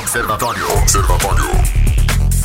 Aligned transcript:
Observatório. 0.00 0.78
Observatório. 0.78 1.44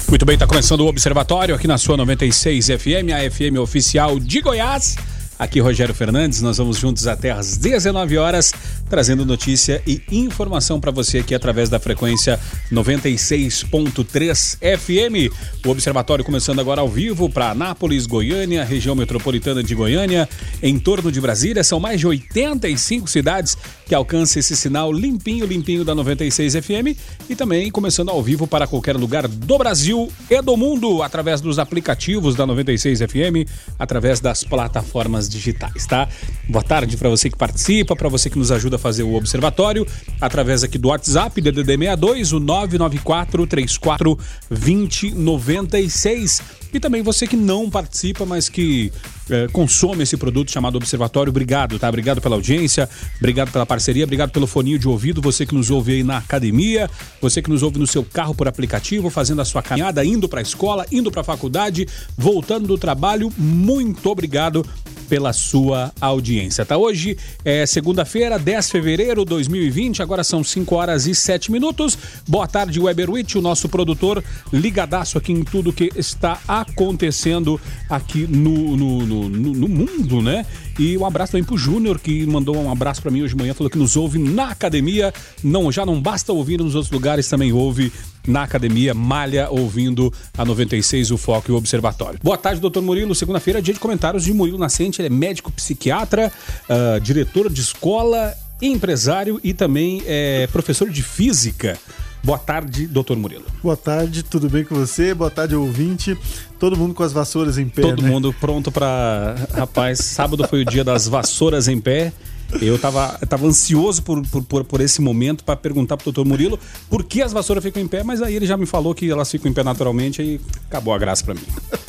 Muito 0.09 0.25
bem, 0.25 0.33
está 0.33 0.45
começando 0.45 0.81
o 0.81 0.87
Observatório 0.87 1.55
aqui 1.55 1.67
na 1.67 1.77
sua 1.77 1.95
96 1.95 2.67
FM, 2.67 3.13
a 3.15 3.31
FM 3.31 3.57
oficial 3.59 4.19
de 4.19 4.41
Goiás. 4.41 4.97
Aqui 5.39 5.61
Rogério 5.61 5.95
Fernandes, 5.95 6.41
nós 6.41 6.57
vamos 6.57 6.77
juntos 6.77 7.07
até 7.07 7.31
às 7.31 7.55
19 7.55 8.17
horas, 8.17 8.51
trazendo 8.95 9.25
notícia 9.25 9.83
e 9.85 10.01
informação 10.09 10.79
para 10.79 10.89
você 10.89 11.17
aqui 11.17 11.35
através 11.35 11.67
da 11.67 11.77
frequência 11.77 12.39
96.3 12.71 14.57
FM. 14.79 15.29
O 15.65 15.69
observatório 15.69 16.23
começando 16.23 16.61
agora 16.61 16.79
ao 16.79 16.87
vivo 16.87 17.29
para 17.29 17.51
Anápolis, 17.51 18.05
Goiânia, 18.05 18.63
região 18.63 18.95
metropolitana 18.95 19.61
de 19.61 19.75
Goiânia, 19.75 20.29
em 20.63 20.79
torno 20.79 21.11
de 21.11 21.19
Brasília. 21.19 21.61
São 21.61 21.77
mais 21.77 21.99
de 21.99 22.07
85 22.07 23.09
cidades 23.09 23.57
que 23.85 23.93
alcançam 23.93 24.39
esse 24.39 24.55
sinal 24.55 24.93
limpinho, 24.93 25.45
limpinho 25.45 25.83
da 25.83 25.93
96 25.93 26.53
FM 26.53 26.97
e 27.29 27.35
também 27.35 27.69
começando 27.69 28.07
ao 28.07 28.23
vivo 28.23 28.47
para 28.47 28.65
qualquer 28.65 28.95
lugar 28.95 29.27
do 29.27 29.57
Brasil 29.57 30.09
e 30.29 30.41
do 30.41 30.55
mundo 30.55 31.03
através 31.03 31.41
dos 31.41 31.59
aplicativos 31.59 32.33
da 32.33 32.45
96 32.45 32.99
FM, 32.99 33.45
através 33.77 34.21
das 34.21 34.45
plataformas 34.45 35.27
digitais, 35.27 35.85
tá? 35.85 36.07
Boa 36.47 36.63
tarde 36.63 36.95
para 36.95 37.09
você 37.09 37.29
que 37.29 37.37
participa, 37.37 37.93
para 37.93 38.07
você 38.07 38.29
que 38.29 38.39
nos 38.39 38.53
ajuda 38.53 38.77
a 38.77 38.84
fazer 38.85 39.01
o 39.01 39.15
observatório, 39.15 39.87
através 40.21 40.63
aqui 40.63 40.77
do 40.77 40.89
WhatsApp, 40.89 41.41
DDD 41.41 41.75
62, 41.75 42.33
o 42.33 42.39
994 42.39 43.47
34 43.47 44.19
2096. 44.47 46.43
E 46.73 46.79
também 46.79 47.01
você 47.01 47.25
que 47.25 47.37
não 47.37 47.69
participa, 47.69 48.25
mas 48.25 48.49
que 48.49 48.91
é, 49.29 49.47
consome 49.47 50.03
esse 50.03 50.17
produto 50.17 50.51
chamado 50.51 50.75
Observatório, 50.75 51.29
obrigado, 51.29 51.79
tá? 51.79 51.89
Obrigado 51.89 52.21
pela 52.21 52.35
audiência, 52.35 52.89
obrigado 53.17 53.51
pela 53.51 53.65
parceria, 53.65 54.03
obrigado 54.03 54.31
pelo 54.31 54.45
foninho 54.45 54.77
de 54.77 54.87
ouvido, 54.87 55.21
você 55.21 55.45
que 55.45 55.55
nos 55.55 55.71
ouve 55.71 55.93
aí 55.93 56.03
na 56.03 56.17
academia, 56.17 56.89
você 57.21 57.41
que 57.41 57.49
nos 57.49 57.63
ouve 57.63 57.79
no 57.79 57.87
seu 57.87 58.03
carro 58.03 58.35
por 58.35 58.47
aplicativo, 58.47 59.09
fazendo 59.09 59.41
a 59.41 59.45
sua 59.45 59.61
caminhada, 59.61 60.03
indo 60.03 60.27
para 60.27 60.39
a 60.39 60.43
escola, 60.43 60.85
indo 60.91 61.11
para 61.11 61.21
a 61.21 61.23
faculdade, 61.23 61.87
voltando 62.17 62.67
do 62.67 62.77
trabalho, 62.77 63.31
muito 63.37 64.09
obrigado 64.09 64.65
pela 65.05 65.33
sua 65.33 65.91
audiência. 66.01 66.65
Tá 66.65 66.77
hoje 66.77 67.17
é 67.43 67.65
segunda-feira, 67.65 68.37
10 68.37 68.65
de 68.65 68.71
fevereiro 68.71 69.23
de 69.23 69.29
2020, 69.29 70.01
agora 70.01 70.23
são 70.23 70.43
5 70.43 70.75
horas 70.75 71.07
e 71.07 71.15
7 71.15 71.51
minutos. 71.51 71.97
Boa 72.27 72.47
tarde, 72.47 72.79
Weberwitch, 72.79 73.35
o 73.35 73.41
nosso 73.41 73.69
produtor 73.69 74.23
ligadaço 74.51 75.17
aqui 75.17 75.31
em 75.31 75.43
tudo 75.43 75.71
que 75.71 75.91
está 75.95 76.39
acontecendo 76.61 77.59
aqui 77.89 78.27
no, 78.27 78.75
no, 78.75 79.05
no, 79.05 79.29
no 79.29 79.67
mundo, 79.67 80.21
né? 80.21 80.45
E 80.77 80.97
um 80.97 81.05
abraço 81.05 81.31
também 81.31 81.45
pro 81.45 81.57
Júnior, 81.57 81.99
que 81.99 82.25
mandou 82.25 82.57
um 82.57 82.71
abraço 82.71 83.01
para 83.01 83.09
mim 83.09 83.21
hoje 83.21 83.33
de 83.33 83.41
manhã, 83.41 83.53
falou 83.53 83.69
que 83.69 83.77
nos 83.77 83.95
ouve 83.95 84.19
na 84.19 84.49
academia. 84.49 85.13
Não, 85.43 85.71
já 85.71 85.85
não 85.85 86.01
basta 86.01 86.33
ouvir 86.33 86.59
nos 86.59 86.75
outros 86.75 86.91
lugares, 86.91 87.27
também 87.27 87.53
ouve 87.53 87.91
na 88.27 88.43
academia, 88.43 88.93
malha 88.93 89.49
ouvindo 89.49 90.11
a 90.37 90.43
96, 90.43 91.11
o 91.11 91.17
Foco 91.17 91.51
e 91.51 91.53
o 91.53 91.57
Observatório. 91.57 92.19
Boa 92.21 92.37
tarde, 92.37 92.59
doutor 92.59 92.81
Murilo. 92.81 93.15
Segunda-feira, 93.15 93.61
dia 93.61 93.73
de 93.73 93.79
comentários 93.79 94.23
de 94.23 94.33
Murilo 94.33 94.57
Nascente. 94.57 95.01
Ele 95.01 95.07
é 95.07 95.11
médico 95.11 95.51
psiquiatra, 95.51 96.31
uh, 96.69 96.99
diretor 96.99 97.49
de 97.49 97.61
escola, 97.61 98.33
empresário 98.61 99.39
e 99.43 99.53
também 99.53 100.01
é 100.05 100.47
professor 100.47 100.89
de 100.89 101.03
física. 101.03 101.77
Boa 102.25 102.39
tarde, 102.39 102.87
doutor 102.87 103.15
Murilo. 103.17 103.45
Boa 103.61 103.77
tarde, 103.77 104.23
tudo 104.23 104.49
bem 104.49 104.63
com 104.63 104.73
você? 104.73 105.13
Boa 105.13 105.29
tarde, 105.29 105.55
ouvinte. 105.55 106.17
Todo 106.59 106.75
mundo 106.75 106.95
com 106.95 107.03
as 107.03 107.13
vassouras 107.13 107.59
em 107.59 107.69
pé. 107.69 107.83
Todo 107.83 108.01
né? 108.01 108.09
mundo 108.09 108.33
pronto 108.33 108.71
para. 108.71 109.35
Rapaz, 109.53 109.99
sábado 109.99 110.47
foi 110.47 110.63
o 110.63 110.65
dia 110.65 110.83
das 110.83 111.07
vassouras 111.07 111.67
em 111.67 111.79
pé. 111.79 112.11
Eu 112.61 112.77
tava, 112.79 113.17
tava 113.27 113.45
ansioso 113.47 114.01
por, 114.03 114.21
por, 114.43 114.63
por 114.63 114.81
esse 114.81 115.01
momento 115.01 115.43
para 115.43 115.55
perguntar 115.55 115.97
pro 115.97 116.05
doutor 116.05 116.25
Murilo 116.25 116.59
por 116.89 117.03
que 117.03 117.21
as 117.21 117.33
vassouras 117.33 117.63
ficam 117.63 117.81
em 117.81 117.87
pé, 117.87 118.03
mas 118.03 118.21
aí 118.21 118.35
ele 118.35 118.45
já 118.45 118.55
me 118.55 118.65
falou 118.65 118.93
que 118.93 119.09
elas 119.09 119.29
ficam 119.29 119.49
em 119.49 119.53
pé 119.53 119.63
naturalmente 119.63 120.21
e 120.21 120.41
acabou 120.67 120.93
a 120.93 120.97
graça 120.97 121.23
para 121.23 121.33
mim. 121.33 121.41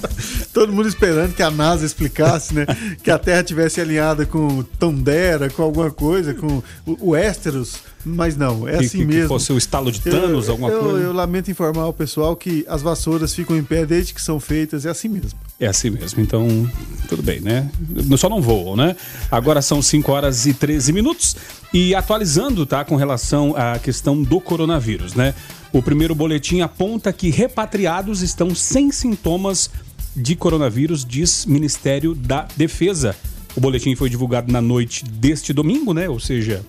Todo 0.52 0.72
mundo 0.72 0.88
esperando 0.88 1.34
que 1.34 1.42
a 1.42 1.50
NASA 1.50 1.84
explicasse, 1.84 2.54
né? 2.54 2.66
que 3.02 3.10
a 3.10 3.18
Terra 3.18 3.42
tivesse 3.42 3.80
alinhada 3.80 4.24
com 4.24 4.62
Tondera, 4.78 5.50
com 5.50 5.62
alguma 5.62 5.90
coisa, 5.90 6.34
com 6.34 6.62
o, 6.86 7.11
o 7.11 7.16
Ésteros. 7.16 7.77
Mas 8.05 8.36
não, 8.36 8.68
é 8.68 8.78
que, 8.78 8.84
assim 8.84 8.98
que, 8.98 9.05
mesmo. 9.05 9.22
Que 9.22 9.28
fosse 9.28 9.52
o 9.52 9.58
estalo 9.58 9.90
de 9.90 10.00
Thanos, 10.00 10.46
eu, 10.46 10.52
alguma 10.52 10.70
eu, 10.70 10.80
coisa. 10.80 10.98
Eu 11.00 11.12
lamento 11.12 11.50
informar 11.50 11.86
o 11.86 11.92
pessoal 11.92 12.36
que 12.36 12.64
as 12.68 12.80
vassouras 12.80 13.34
ficam 13.34 13.56
em 13.56 13.64
pé 13.64 13.84
desde 13.84 14.14
que 14.14 14.22
são 14.22 14.39
feitas, 14.39 14.86
é 14.86 14.90
assim 14.90 15.08
mesmo. 15.08 15.39
É 15.58 15.67
assim 15.67 15.89
mesmo, 15.89 16.22
então 16.22 16.70
tudo 17.08 17.22
bem, 17.22 17.40
né? 17.40 17.70
Só 18.18 18.28
não 18.28 18.42
voam, 18.42 18.77
né? 18.77 18.94
Agora 19.30 19.62
são 19.62 19.80
5 19.80 20.12
horas 20.12 20.44
e 20.44 20.52
13 20.52 20.92
minutos 20.92 21.34
e 21.72 21.94
atualizando, 21.94 22.67
tá, 22.67 22.84
com 22.84 22.96
relação 22.96 23.55
à 23.56 23.78
questão 23.78 24.22
do 24.22 24.39
coronavírus, 24.39 25.14
né? 25.14 25.34
O 25.72 25.83
primeiro 25.83 26.14
boletim 26.14 26.61
aponta 26.61 27.12
que 27.12 27.30
repatriados 27.30 28.20
estão 28.20 28.55
sem 28.55 28.92
sintomas 28.92 29.70
de 30.14 30.36
coronavírus, 30.36 31.05
diz 31.05 31.46
Ministério 31.46 32.14
da 32.14 32.46
Defesa. 32.56 33.16
O 33.55 33.61
boletim 33.61 33.95
foi 33.96 34.11
divulgado 34.11 34.52
na 34.52 34.61
noite 34.61 35.05
deste 35.05 35.52
domingo, 35.52 35.95
né? 35.95 36.08
Ou 36.08 36.20
seja, 36.20 36.62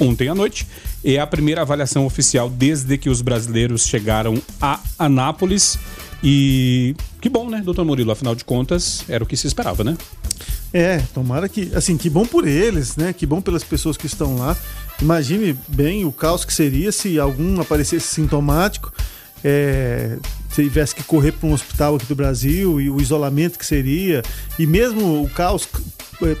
ontem 0.00 0.28
à 0.28 0.34
noite. 0.34 0.66
É 1.04 1.18
a 1.18 1.26
primeira 1.26 1.62
avaliação 1.62 2.06
oficial 2.06 2.50
desde 2.50 2.98
que 2.98 3.08
os 3.08 3.22
brasileiros 3.22 3.86
chegaram 3.86 4.40
a 4.60 4.80
Anápolis. 4.98 5.78
E 6.22 6.94
que 7.20 7.28
bom, 7.28 7.50
né, 7.50 7.60
doutor 7.64 7.84
Murilo? 7.84 8.12
Afinal 8.12 8.34
de 8.34 8.44
contas, 8.44 9.04
era 9.08 9.24
o 9.24 9.26
que 9.26 9.36
se 9.36 9.46
esperava, 9.46 9.82
né? 9.82 9.96
É, 10.72 10.98
tomara 11.12 11.48
que. 11.48 11.70
Assim, 11.74 11.96
que 11.96 12.08
bom 12.08 12.24
por 12.24 12.46
eles, 12.46 12.96
né? 12.96 13.12
Que 13.12 13.26
bom 13.26 13.42
pelas 13.42 13.64
pessoas 13.64 13.96
que 13.96 14.06
estão 14.06 14.36
lá. 14.36 14.56
Imagine 15.00 15.56
bem 15.68 16.04
o 16.04 16.12
caos 16.12 16.44
que 16.44 16.54
seria 16.54 16.92
se 16.92 17.18
algum 17.18 17.60
aparecesse 17.60 18.06
sintomático. 18.06 18.92
É, 19.44 20.18
se 20.48 20.62
tivesse 20.62 20.94
que 20.94 21.02
correr 21.02 21.32
para 21.32 21.48
um 21.48 21.52
hospital 21.52 21.96
aqui 21.96 22.06
do 22.06 22.14
Brasil 22.14 22.80
e 22.80 22.90
o 22.90 23.00
isolamento 23.00 23.58
que 23.58 23.66
seria, 23.66 24.22
e 24.58 24.66
mesmo 24.66 25.22
o 25.22 25.30
caos 25.30 25.66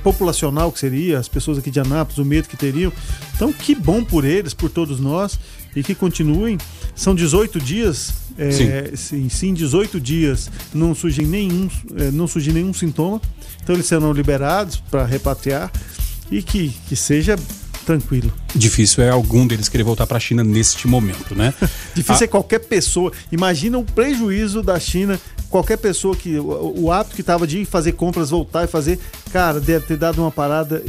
populacional 0.02 0.70
que 0.70 0.78
seria, 0.78 1.18
as 1.18 1.28
pessoas 1.28 1.58
aqui 1.58 1.70
de 1.70 1.80
Anápolis, 1.80 2.18
o 2.18 2.24
medo 2.24 2.48
que 2.48 2.56
teriam. 2.56 2.92
Então, 3.34 3.52
que 3.52 3.74
bom 3.74 4.04
por 4.04 4.24
eles, 4.24 4.54
por 4.54 4.70
todos 4.70 5.00
nós, 5.00 5.38
e 5.74 5.82
que 5.82 5.94
continuem. 5.94 6.58
São 6.94 7.14
18 7.14 7.58
dias, 7.58 8.12
é, 8.38 8.92
sim. 8.94 9.28
sim, 9.28 9.54
18 9.54 9.98
dias 9.98 10.50
não 10.74 10.94
surge 10.94 11.22
nenhum, 11.22 11.68
é, 11.96 12.10
não 12.10 12.26
surge 12.26 12.52
nenhum 12.52 12.72
sintoma. 12.72 13.20
Então, 13.62 13.74
eles 13.74 13.86
serão 13.86 14.12
liberados 14.12 14.76
para 14.76 15.04
repatriar 15.04 15.72
e 16.30 16.42
que, 16.42 16.68
que 16.88 16.94
seja 16.94 17.36
tranquilo. 17.82 18.32
Difícil 18.54 19.04
é 19.04 19.10
algum 19.10 19.46
deles 19.46 19.68
querer 19.68 19.84
voltar 19.84 20.06
para 20.06 20.16
a 20.16 20.20
China 20.20 20.42
neste 20.42 20.86
momento, 20.86 21.34
né? 21.34 21.52
Difícil 21.94 22.22
a... 22.22 22.24
é 22.24 22.28
qualquer 22.28 22.60
pessoa. 22.60 23.12
Imagina 23.30 23.78
o 23.78 23.84
prejuízo 23.84 24.62
da 24.62 24.78
China 24.78 25.18
qualquer 25.52 25.76
pessoa 25.76 26.16
que. 26.16 26.38
O, 26.38 26.84
o 26.84 26.92
hábito 26.92 27.14
que 27.14 27.20
estava 27.20 27.46
de 27.46 27.64
fazer 27.64 27.92
compras, 27.92 28.30
voltar 28.30 28.64
e 28.64 28.66
fazer, 28.66 28.98
cara, 29.30 29.60
deve 29.60 29.86
ter 29.86 29.98
dado 29.98 30.20
uma 30.22 30.30
parada, 30.30 30.82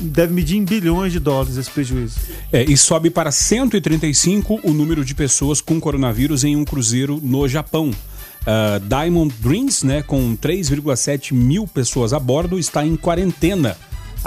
deve 0.00 0.32
medir 0.32 0.56
em 0.56 0.64
bilhões 0.64 1.12
de 1.12 1.18
dólares 1.18 1.56
esse 1.56 1.70
prejuízo. 1.70 2.16
É, 2.52 2.62
e 2.62 2.76
sobe 2.76 3.10
para 3.10 3.32
135 3.32 4.60
o 4.62 4.72
número 4.72 5.04
de 5.04 5.14
pessoas 5.14 5.60
com 5.60 5.80
coronavírus 5.80 6.44
em 6.44 6.54
um 6.54 6.64
cruzeiro 6.64 7.20
no 7.22 7.46
Japão. 7.48 7.90
Uh, 8.42 8.78
Diamond 8.86 9.34
Dreams, 9.40 9.84
né, 9.84 10.02
com 10.02 10.36
3,7 10.36 11.34
mil 11.34 11.66
pessoas 11.66 12.12
a 12.12 12.20
bordo, 12.20 12.60
está 12.60 12.86
em 12.86 12.94
quarentena 12.94 13.76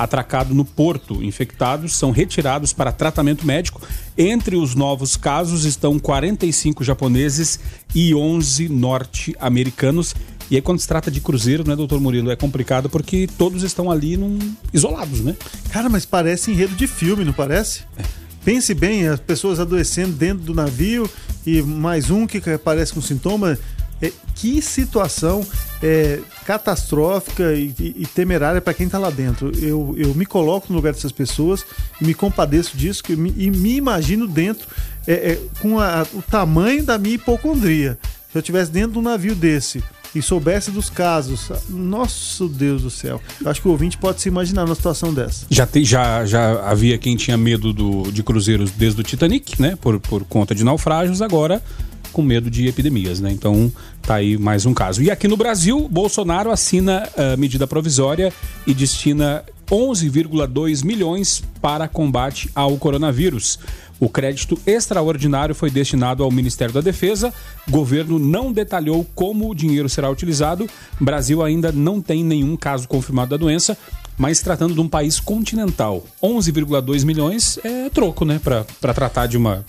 atracado 0.04 0.54
no 0.56 0.64
porto. 0.64 1.24
Infectados 1.24 1.96
são 1.96 2.12
retirados 2.12 2.72
para 2.72 2.92
tratamento 2.92 3.46
médico. 3.46 3.82
Entre 4.18 4.56
os 4.56 4.74
novos 4.76 5.18
casos 5.18 5.66
estão 5.66 6.00
45 6.00 6.84
japoneses 6.84 7.60
e 7.94 8.16
11 8.16 8.70
norte-americanos. 8.70 10.16
E 10.50 10.56
aí, 10.56 10.62
quando 10.62 10.80
se 10.80 10.88
trata 10.88 11.12
de 11.12 11.20
cruzeiro, 11.22 11.68
né, 11.68 11.76
doutor 11.76 12.00
Murilo, 12.00 12.32
é 12.32 12.36
complicado 12.36 12.90
porque 12.90 13.28
todos 13.38 13.62
estão 13.62 13.92
ali 13.92 14.18
num... 14.18 14.40
isolados, 14.74 15.20
né? 15.20 15.36
Cara, 15.70 15.90
mas 15.90 16.06
parece 16.06 16.50
enredo 16.50 16.76
de 16.76 16.88
filme, 16.88 17.24
não 17.24 17.34
parece? 17.34 17.82
É. 17.98 18.04
Pense 18.44 18.74
bem, 18.74 19.08
as 19.08 19.20
pessoas 19.20 19.60
adoecendo 19.60 20.14
dentro 20.14 20.44
do 20.44 20.54
navio 20.54 21.10
e 21.46 21.62
mais 21.62 22.10
um 22.10 22.26
que 22.26 22.38
aparece 22.50 22.94
com 22.94 23.02
sintoma. 23.02 23.60
É, 24.02 24.14
que 24.34 24.62
situação 24.62 25.46
é, 25.82 26.20
catastrófica 26.46 27.54
e, 27.54 27.74
e, 27.80 28.06
temerária 28.06 28.60
para 28.60 28.74
quem 28.74 28.86
está 28.86 28.98
lá 28.98 29.10
dentro. 29.10 29.52
Eu, 29.60 29.94
eu 29.98 30.14
me 30.14 30.26
coloco 30.26 30.68
no 30.70 30.76
lugar 30.76 30.94
dessas 30.94 31.12
pessoas 31.12 31.66
e 32.02 32.06
me 32.06 32.14
compadeço 32.14 32.76
disso 32.76 33.04
que 33.04 33.14
e 33.14 33.52
me 33.52 33.76
imagino 33.76 34.28
dentro 34.28 34.68
é, 35.08 35.14
é, 35.14 35.40
com 35.60 35.80
a, 35.80 36.06
o 36.14 36.22
tamanho 36.22 36.84
da 36.84 36.98
minha 36.98 37.16
hipocondria. 37.16 37.98
Se 38.32 38.38
eu 38.38 38.40
estivesse 38.40 38.72
dentro 38.72 38.94
de 38.94 39.00
um 39.00 39.02
navio 39.02 39.36
desse 39.36 39.84
e 40.14 40.22
soubesse 40.22 40.72
dos 40.72 40.90
casos, 40.90 41.50
nosso 41.70 42.48
Deus 42.48 42.82
do 42.82 42.90
céu, 42.90 43.22
acho 43.46 43.62
que 43.62 43.68
o 43.68 43.72
ouvinte 43.72 43.98
pode 43.98 44.22
se 44.22 44.28
imaginar 44.28 44.66
numa 44.66 44.76
situação 44.76 45.14
dessa. 45.14 45.46
Já, 45.50 45.66
tem, 45.66 45.86
já, 45.86 46.26
já 46.26 46.68
havia 46.68 46.98
quem 46.98 47.16
tinha 47.16 47.38
medo 47.38 47.72
do, 47.72 48.12
de 48.12 48.24
cruzeiros 48.24 48.72
desde 48.72 49.00
o 49.02 49.04
Titanic, 49.04 49.62
né? 49.62 49.78
Por, 49.80 50.00
por 50.00 50.24
conta 50.26 50.54
de 50.54 50.64
naufrágios, 50.64 51.22
agora 51.22 51.62
com 52.10 52.22
medo 52.22 52.50
de 52.50 52.68
epidemias, 52.68 53.20
né? 53.20 53.32
Então 53.32 53.72
tá 54.02 54.16
aí 54.16 54.38
mais 54.38 54.66
um 54.66 54.74
caso. 54.74 55.02
E 55.02 55.10
aqui 55.10 55.28
no 55.28 55.38
Brasil, 55.38 55.88
Bolsonaro 55.90 56.52
assina 56.52 57.08
a 57.16 57.38
medida 57.38 57.68
provisória 57.68 58.34
e 58.66 58.74
destina 58.74 59.44
11,2 59.70 60.84
milhões 60.84 61.44
para 61.62 61.88
combate 61.88 62.50
ao 62.56 62.78
coronavírus. 62.78 63.60
O 64.00 64.08
crédito 64.08 64.58
extraordinário 64.66 65.54
foi 65.54 65.70
destinado 65.70 66.24
ao 66.24 66.32
Ministério 66.32 66.74
da 66.74 66.80
Defesa. 66.80 67.34
Governo 67.70 68.18
não 68.18 68.52
detalhou 68.52 69.06
como 69.14 69.50
o 69.50 69.56
dinheiro 69.56 69.90
será 69.90 70.10
utilizado. 70.10 70.68
Brasil 71.00 71.44
ainda 71.44 71.72
não 71.72 72.02
tem 72.02 72.24
nenhum 72.24 72.56
caso 72.56 72.88
confirmado 72.88 73.32
da 73.32 73.38
doença, 73.38 73.78
mas 74.18 74.42
tratando 74.42 74.74
de 74.74 74.80
um 74.80 74.88
país 74.88 75.20
continental, 75.20 76.06
11,2 76.24 77.04
milhões 77.04 77.60
é 77.64 77.90
troco, 77.90 78.24
né, 78.24 78.40
para 78.42 78.94
tratar 78.94 79.28
de 79.28 79.38
uma 79.38 79.66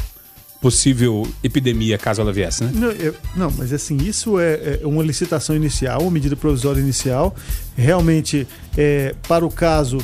possível 0.61 1.27
epidemia 1.43 1.97
caso 1.97 2.21
ela 2.21 2.33
viesse, 2.33 2.63
né? 2.63 2.71
Não, 2.75 2.91
eu, 2.91 3.15
não 3.35 3.51
mas 3.57 3.73
assim, 3.73 3.97
isso 3.97 4.39
é, 4.39 4.79
é, 4.83 4.87
uma 4.87 5.03
licitação 5.03 5.57
inicial, 5.57 6.03
uma 6.03 6.11
medida 6.11 6.37
provisória 6.37 6.81
inicial. 6.81 7.35
Realmente, 7.77 8.47
é, 8.77 9.15
para 9.27 9.45
o 9.45 9.51
caso 9.51 9.99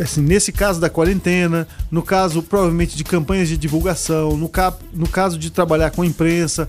assim, 0.00 0.20
nesse 0.20 0.52
caso 0.52 0.80
da 0.80 0.90
quarentena, 0.90 1.66
no 1.90 2.02
caso 2.02 2.42
provavelmente 2.42 2.96
de 2.96 3.02
campanhas 3.02 3.48
de 3.48 3.56
divulgação, 3.56 4.36
no, 4.36 4.48
ca 4.48 4.76
no 4.92 5.08
caso 5.08 5.38
de 5.38 5.50
trabalhar 5.50 5.90
com 5.90 6.02
a 6.02 6.06
imprensa. 6.06 6.68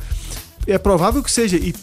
É 0.67 0.77
provável 0.77 1.23
que 1.23 1.31
seja, 1.31 1.55
e 1.55 1.73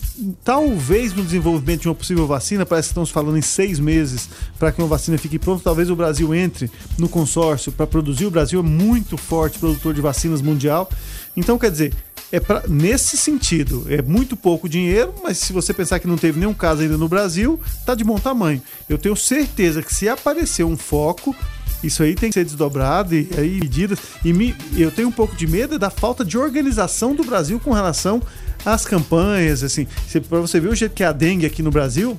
talvez 0.45 1.15
no 1.15 1.25
desenvolvimento 1.25 1.81
de 1.81 1.89
uma 1.89 1.95
possível 1.95 2.27
vacina, 2.27 2.67
parece 2.67 2.89
que 2.89 2.93
estamos 2.93 3.09
falando 3.09 3.39
em 3.39 3.43
seis 3.43 3.81
meses 3.81 4.29
para 4.59 4.71
que 4.71 4.83
uma 4.83 4.87
vacina 4.87 5.17
fique 5.17 5.39
pronta, 5.39 5.65
talvez 5.65 5.89
o 5.89 5.97
Brasil 5.97 6.35
entre 6.35 6.71
no 6.99 7.09
consórcio 7.09 7.73
para 7.73 7.87
produzir. 7.87 8.27
O 8.27 8.31
Brasil 8.31 8.61
é 8.61 8.63
muito 8.63 9.17
forte 9.17 9.59
produtor 9.59 9.95
de 9.95 10.03
vacinas 10.03 10.43
mundial. 10.43 10.91
Então, 11.35 11.59
quer 11.59 11.71
dizer, 11.71 11.95
é 12.31 12.39
pra, 12.39 12.63
nesse 12.69 13.17
sentido, 13.17 13.87
é 13.89 14.03
muito 14.03 14.37
pouco 14.37 14.69
dinheiro, 14.69 15.15
mas 15.23 15.39
se 15.39 15.55
você 15.55 15.73
pensar 15.73 15.99
que 15.99 16.07
não 16.07 16.19
teve 16.19 16.39
nenhum 16.39 16.53
caso 16.53 16.83
ainda 16.83 16.99
no 16.99 17.09
Brasil, 17.09 17.59
tá 17.87 17.95
de 17.95 18.05
bom 18.05 18.19
tamanho. 18.19 18.61
Eu 18.87 18.99
tenho 18.99 19.17
certeza 19.17 19.83
que 19.83 19.95
se 19.95 20.11
aparecer 20.11 20.65
um 20.65 20.77
foco, 20.77 21.35
isso 21.83 22.03
aí 22.03 22.15
tem 22.15 22.29
que 22.29 22.35
ser 22.35 22.45
desdobrado 22.45 23.15
e 23.15 23.29
aí 23.39 23.61
medidas. 23.61 23.99
E 24.23 24.33
me, 24.33 24.55
eu 24.77 24.91
tenho 24.91 25.09
um 25.09 25.13
pouco 25.13 25.35
de 25.35 25.47
medo 25.47 25.79
da 25.79 25.89
falta 25.91 26.25
de 26.25 26.37
organização 26.37 27.15
do 27.15 27.25
Brasil 27.25 27.59
com 27.61 27.73
relação 27.73 28.21
às 28.65 28.85
campanhas, 28.85 29.63
assim. 29.63 29.87
Para 30.29 30.41
você 30.41 30.61
ver 30.61 30.69
o 30.69 30.75
jeito 30.75 30.95
que 30.95 31.03
é 31.03 31.07
a 31.07 31.13
dengue 31.13 31.47
aqui 31.47 31.63
no 31.63 31.71
Brasil, 31.71 32.19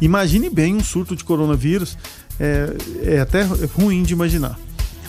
imagine 0.00 0.50
bem 0.50 0.74
um 0.74 0.82
surto 0.82 1.14
de 1.14 1.24
coronavírus. 1.24 1.96
É, 2.38 3.14
é 3.14 3.20
até 3.20 3.42
ruim 3.42 4.02
de 4.02 4.12
imaginar. 4.12 4.58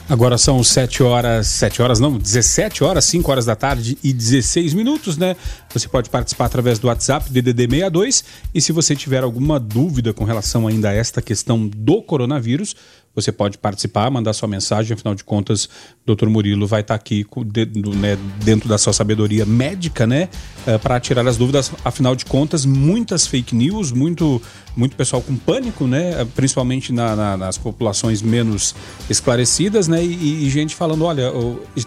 Agora 0.10 0.38
são 0.38 0.64
7 0.64 1.04
horas, 1.04 1.48
7 1.48 1.82
horas 1.82 2.00
não, 2.00 2.18
17 2.18 2.82
horas, 2.82 3.04
5 3.04 3.30
horas 3.30 3.46
da 3.46 3.58
tarde 3.58 3.98
e 4.02 4.14
16 4.14 4.74
minutos, 4.74 5.18
né? 5.18 5.36
Você 5.74 5.90
pode 5.90 6.10
participar 6.10 6.46
através 6.46 6.80
do 6.80 6.88
WhatsApp 6.88 7.30
DDD 7.30 7.64
62 7.64 8.24
e 8.54 8.62
se 8.62 8.72
você 8.72 8.96
tiver 8.96 9.22
alguma 9.22 9.60
dúvida 9.60 10.14
com 10.14 10.24
relação 10.24 10.66
ainda 10.66 10.92
a 10.92 10.94
esta 10.94 11.22
questão 11.22 11.68
do 11.68 12.02
coronavírus, 12.02 12.74
você 13.22 13.32
pode 13.32 13.58
participar, 13.58 14.12
mandar 14.12 14.32
sua 14.34 14.48
mensagem, 14.48 14.94
afinal 14.94 15.16
de 15.16 15.24
contas, 15.24 15.68
doutor 16.06 16.30
Murilo 16.30 16.68
vai 16.68 16.82
estar 16.82 16.94
aqui 16.94 17.26
né, 17.96 18.16
dentro 18.44 18.70
da 18.70 18.78
sua 18.78 18.94
sabedoria 18.94 19.44
médica, 19.44 20.06
né? 20.06 20.30
Eh, 20.68 20.78
Para 20.78 21.00
tirar 21.00 21.28
as 21.28 21.36
dúvidas, 21.36 21.72
afinal 21.84 22.16
de 22.16 22.26
contas, 22.26 22.64
muitas 22.64 23.26
fake 23.26 23.56
news, 23.56 23.92
muito, 23.92 24.40
muito 24.76 24.96
pessoal 24.96 25.20
com 25.20 25.36
pânico, 25.36 25.88
né? 25.88 26.26
Principalmente 26.36 26.94
na, 26.94 27.16
na, 27.16 27.38
nas 27.38 27.58
populações 27.58 28.22
menos 28.22 28.76
esclarecidas, 29.10 29.88
né? 29.88 30.06
E, 30.06 30.46
e 30.46 30.50
gente 30.52 30.76
falando, 30.76 31.04
olha, 31.04 31.34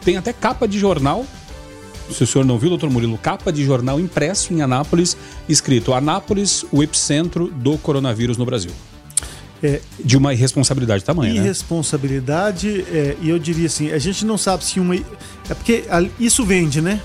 tem 0.02 0.16
até 0.16 0.32
capa 0.32 0.66
de 0.66 0.80
jornal 0.80 1.24
se 2.10 2.24
o 2.24 2.26
senhor 2.26 2.44
não 2.44 2.58
viu, 2.58 2.70
doutor 2.70 2.90
Murilo, 2.90 3.16
capa 3.16 3.52
de 3.52 3.64
jornal 3.64 4.00
impresso 4.00 4.52
em 4.52 4.62
Anápolis, 4.62 5.16
escrito 5.48 5.94
Anápolis, 5.94 6.64
o 6.72 6.82
epicentro 6.82 7.46
do 7.46 7.78
coronavírus 7.78 8.36
no 8.36 8.44
Brasil. 8.44 8.72
É, 9.62 9.80
de 10.02 10.16
uma 10.16 10.32
irresponsabilidade 10.32 11.04
tamanha. 11.04 11.34
Né? 11.34 11.40
Irresponsabilidade, 11.40 12.68
né? 12.68 12.84
é, 12.92 13.16
e 13.20 13.28
eu 13.28 13.38
diria 13.38 13.66
assim, 13.66 13.90
a 13.92 13.98
gente 13.98 14.24
não 14.24 14.38
sabe 14.38 14.64
se 14.64 14.80
uma. 14.80 14.94
É 14.96 15.54
porque 15.54 15.84
isso 16.18 16.44
vende, 16.44 16.80
né? 16.80 17.00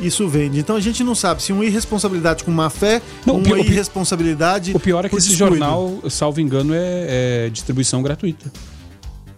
Isso 0.00 0.26
vende. 0.28 0.58
Então 0.58 0.76
a 0.76 0.80
gente 0.80 1.02
não 1.02 1.14
sabe 1.14 1.42
se 1.42 1.52
uma 1.52 1.64
irresponsabilidade 1.64 2.44
com 2.44 2.50
má 2.50 2.70
fé 2.70 3.02
ou 3.26 3.34
uma 3.34 3.42
pior, 3.42 3.58
irresponsabilidade. 3.58 4.72
O 4.74 4.80
pior 4.80 5.04
é 5.04 5.08
que 5.08 5.16
esse 5.16 5.30
descuido. 5.30 5.56
jornal, 5.56 5.98
salvo 6.08 6.40
engano, 6.40 6.72
é, 6.72 7.46
é 7.46 7.50
distribuição 7.50 8.02
gratuita. 8.02 8.50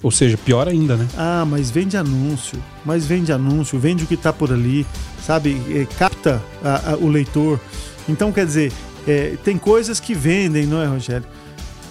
Ou 0.02 0.11
seja, 0.11 0.37
pior 0.38 0.66
ainda, 0.66 0.96
né? 0.96 1.06
Ah, 1.16 1.44
mas 1.46 1.70
vende 1.70 1.96
anúncio. 1.96 2.58
Mas 2.84 3.05
vende 3.05 3.32
anúncio, 3.32 3.78
vende 3.78 4.05
o 4.05 4.06
que 4.06 4.14
está 4.14 4.32
por 4.32 4.50
ali, 4.50 4.87
sabe? 5.26 5.61
É, 5.70 5.87
capta 5.99 6.43
a, 6.64 6.93
a, 6.93 6.96
o 6.96 7.08
leitor. 7.08 7.61
Então, 8.08 8.32
quer 8.32 8.46
dizer, 8.46 8.73
é, 9.06 9.37
tem 9.44 9.58
coisas 9.58 10.00
que 10.00 10.14
vendem, 10.14 10.66
não 10.66 10.81
é, 10.81 10.87
Rogério? 10.87 11.26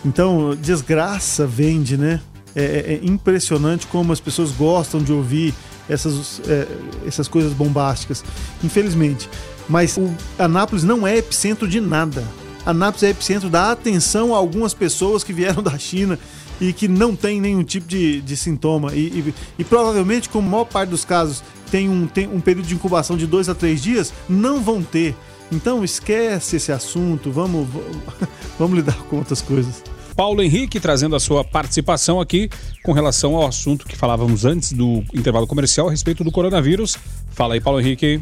Então, 0.05 0.55
desgraça 0.55 1.45
vende, 1.45 1.97
né? 1.97 2.21
É, 2.55 2.63
é, 2.63 2.93
é 2.93 2.99
impressionante 3.03 3.85
como 3.87 4.11
as 4.11 4.19
pessoas 4.19 4.51
gostam 4.51 5.01
de 5.01 5.13
ouvir 5.13 5.53
essas, 5.87 6.41
é, 6.47 6.67
essas 7.05 7.27
coisas 7.27 7.53
bombásticas, 7.53 8.23
infelizmente. 8.63 9.29
Mas 9.67 9.97
o 9.97 10.13
Anápolis 10.37 10.83
não 10.83 11.05
é 11.05 11.17
epicentro 11.17 11.67
de 11.67 11.79
nada. 11.79 12.23
Anápolis 12.65 13.03
é 13.03 13.09
epicentro 13.09 13.49
da 13.49 13.71
atenção 13.71 14.33
a 14.33 14.37
algumas 14.37 14.73
pessoas 14.73 15.23
que 15.23 15.33
vieram 15.33 15.61
da 15.63 15.77
China 15.77 16.17
e 16.61 16.73
que 16.73 16.87
não 16.87 17.15
tem 17.15 17.39
nenhum 17.39 17.63
tipo 17.63 17.87
de, 17.87 18.21
de 18.21 18.37
sintoma. 18.37 18.93
E, 18.93 18.99
e, 18.99 19.33
e, 19.59 19.63
provavelmente, 19.63 20.29
como 20.29 20.47
a 20.47 20.51
maior 20.51 20.65
parte 20.65 20.89
dos 20.89 21.05
casos 21.05 21.43
tem 21.71 21.89
um, 21.89 22.07
tem 22.07 22.27
um 22.27 22.39
período 22.39 22.67
de 22.67 22.73
incubação 22.73 23.15
de 23.15 23.27
dois 23.27 23.47
a 23.47 23.55
três 23.55 23.81
dias, 23.81 24.13
não 24.27 24.59
vão 24.59 24.81
ter. 24.81 25.15
Então 25.51 25.83
esquece 25.83 26.57
esse 26.57 26.71
assunto, 26.71 27.31
vamos, 27.31 27.67
vamos 28.57 28.77
lidar 28.77 28.97
com 29.03 29.17
outras 29.17 29.41
coisas. 29.41 29.83
Paulo 30.15 30.43
Henrique 30.43 30.81
trazendo 30.81 31.15
a 31.15 31.19
sua 31.19 31.45
participação 31.45 32.19
aqui 32.19 32.49
com 32.83 32.91
relação 32.91 33.35
ao 33.35 33.47
assunto 33.47 33.85
que 33.85 33.95
falávamos 33.95 34.43
antes 34.43 34.73
do 34.73 35.03
intervalo 35.13 35.47
comercial 35.47 35.87
a 35.87 35.91
respeito 35.91 36.23
do 36.25 36.31
coronavírus. 36.31 36.97
Fala 37.31 37.53
aí, 37.53 37.61
Paulo 37.61 37.79
Henrique. 37.79 38.21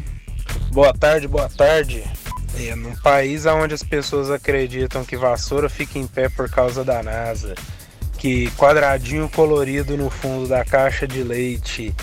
Boa 0.70 0.94
tarde, 0.94 1.26
boa 1.26 1.48
tarde. 1.48 2.04
É, 2.56 2.74
num 2.74 2.94
país 2.96 3.46
onde 3.46 3.74
as 3.74 3.82
pessoas 3.82 4.30
acreditam 4.30 5.04
que 5.04 5.16
vassoura 5.16 5.68
fica 5.68 5.98
em 5.98 6.06
pé 6.06 6.28
por 6.28 6.48
causa 6.48 6.84
da 6.84 7.02
NASA, 7.02 7.54
que 8.16 8.50
quadradinho 8.52 9.28
colorido 9.28 9.96
no 9.96 10.08
fundo 10.08 10.48
da 10.48 10.64
caixa 10.64 11.06
de 11.06 11.22
leite 11.22 11.94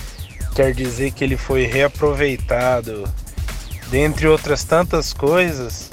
quer 0.54 0.74
dizer 0.74 1.12
que 1.12 1.24
ele 1.24 1.36
foi 1.36 1.66
reaproveitado, 1.66 3.04
dentre 3.90 4.28
outras 4.28 4.64
tantas 4.64 5.14
coisas, 5.14 5.90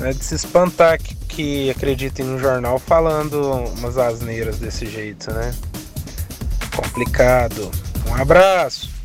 é 0.00 0.12
de 0.12 0.24
se 0.24 0.34
espantar 0.34 0.98
que, 0.98 1.14
que 1.14 1.70
acreditem 1.70 2.26
no 2.26 2.38
jornal 2.38 2.78
falando 2.78 3.40
umas 3.76 3.96
asneiras 3.96 4.58
desse 4.58 4.86
jeito, 4.86 5.32
né? 5.32 5.54
Complicado. 6.74 7.70
Um 8.08 8.14
abraço. 8.14 8.96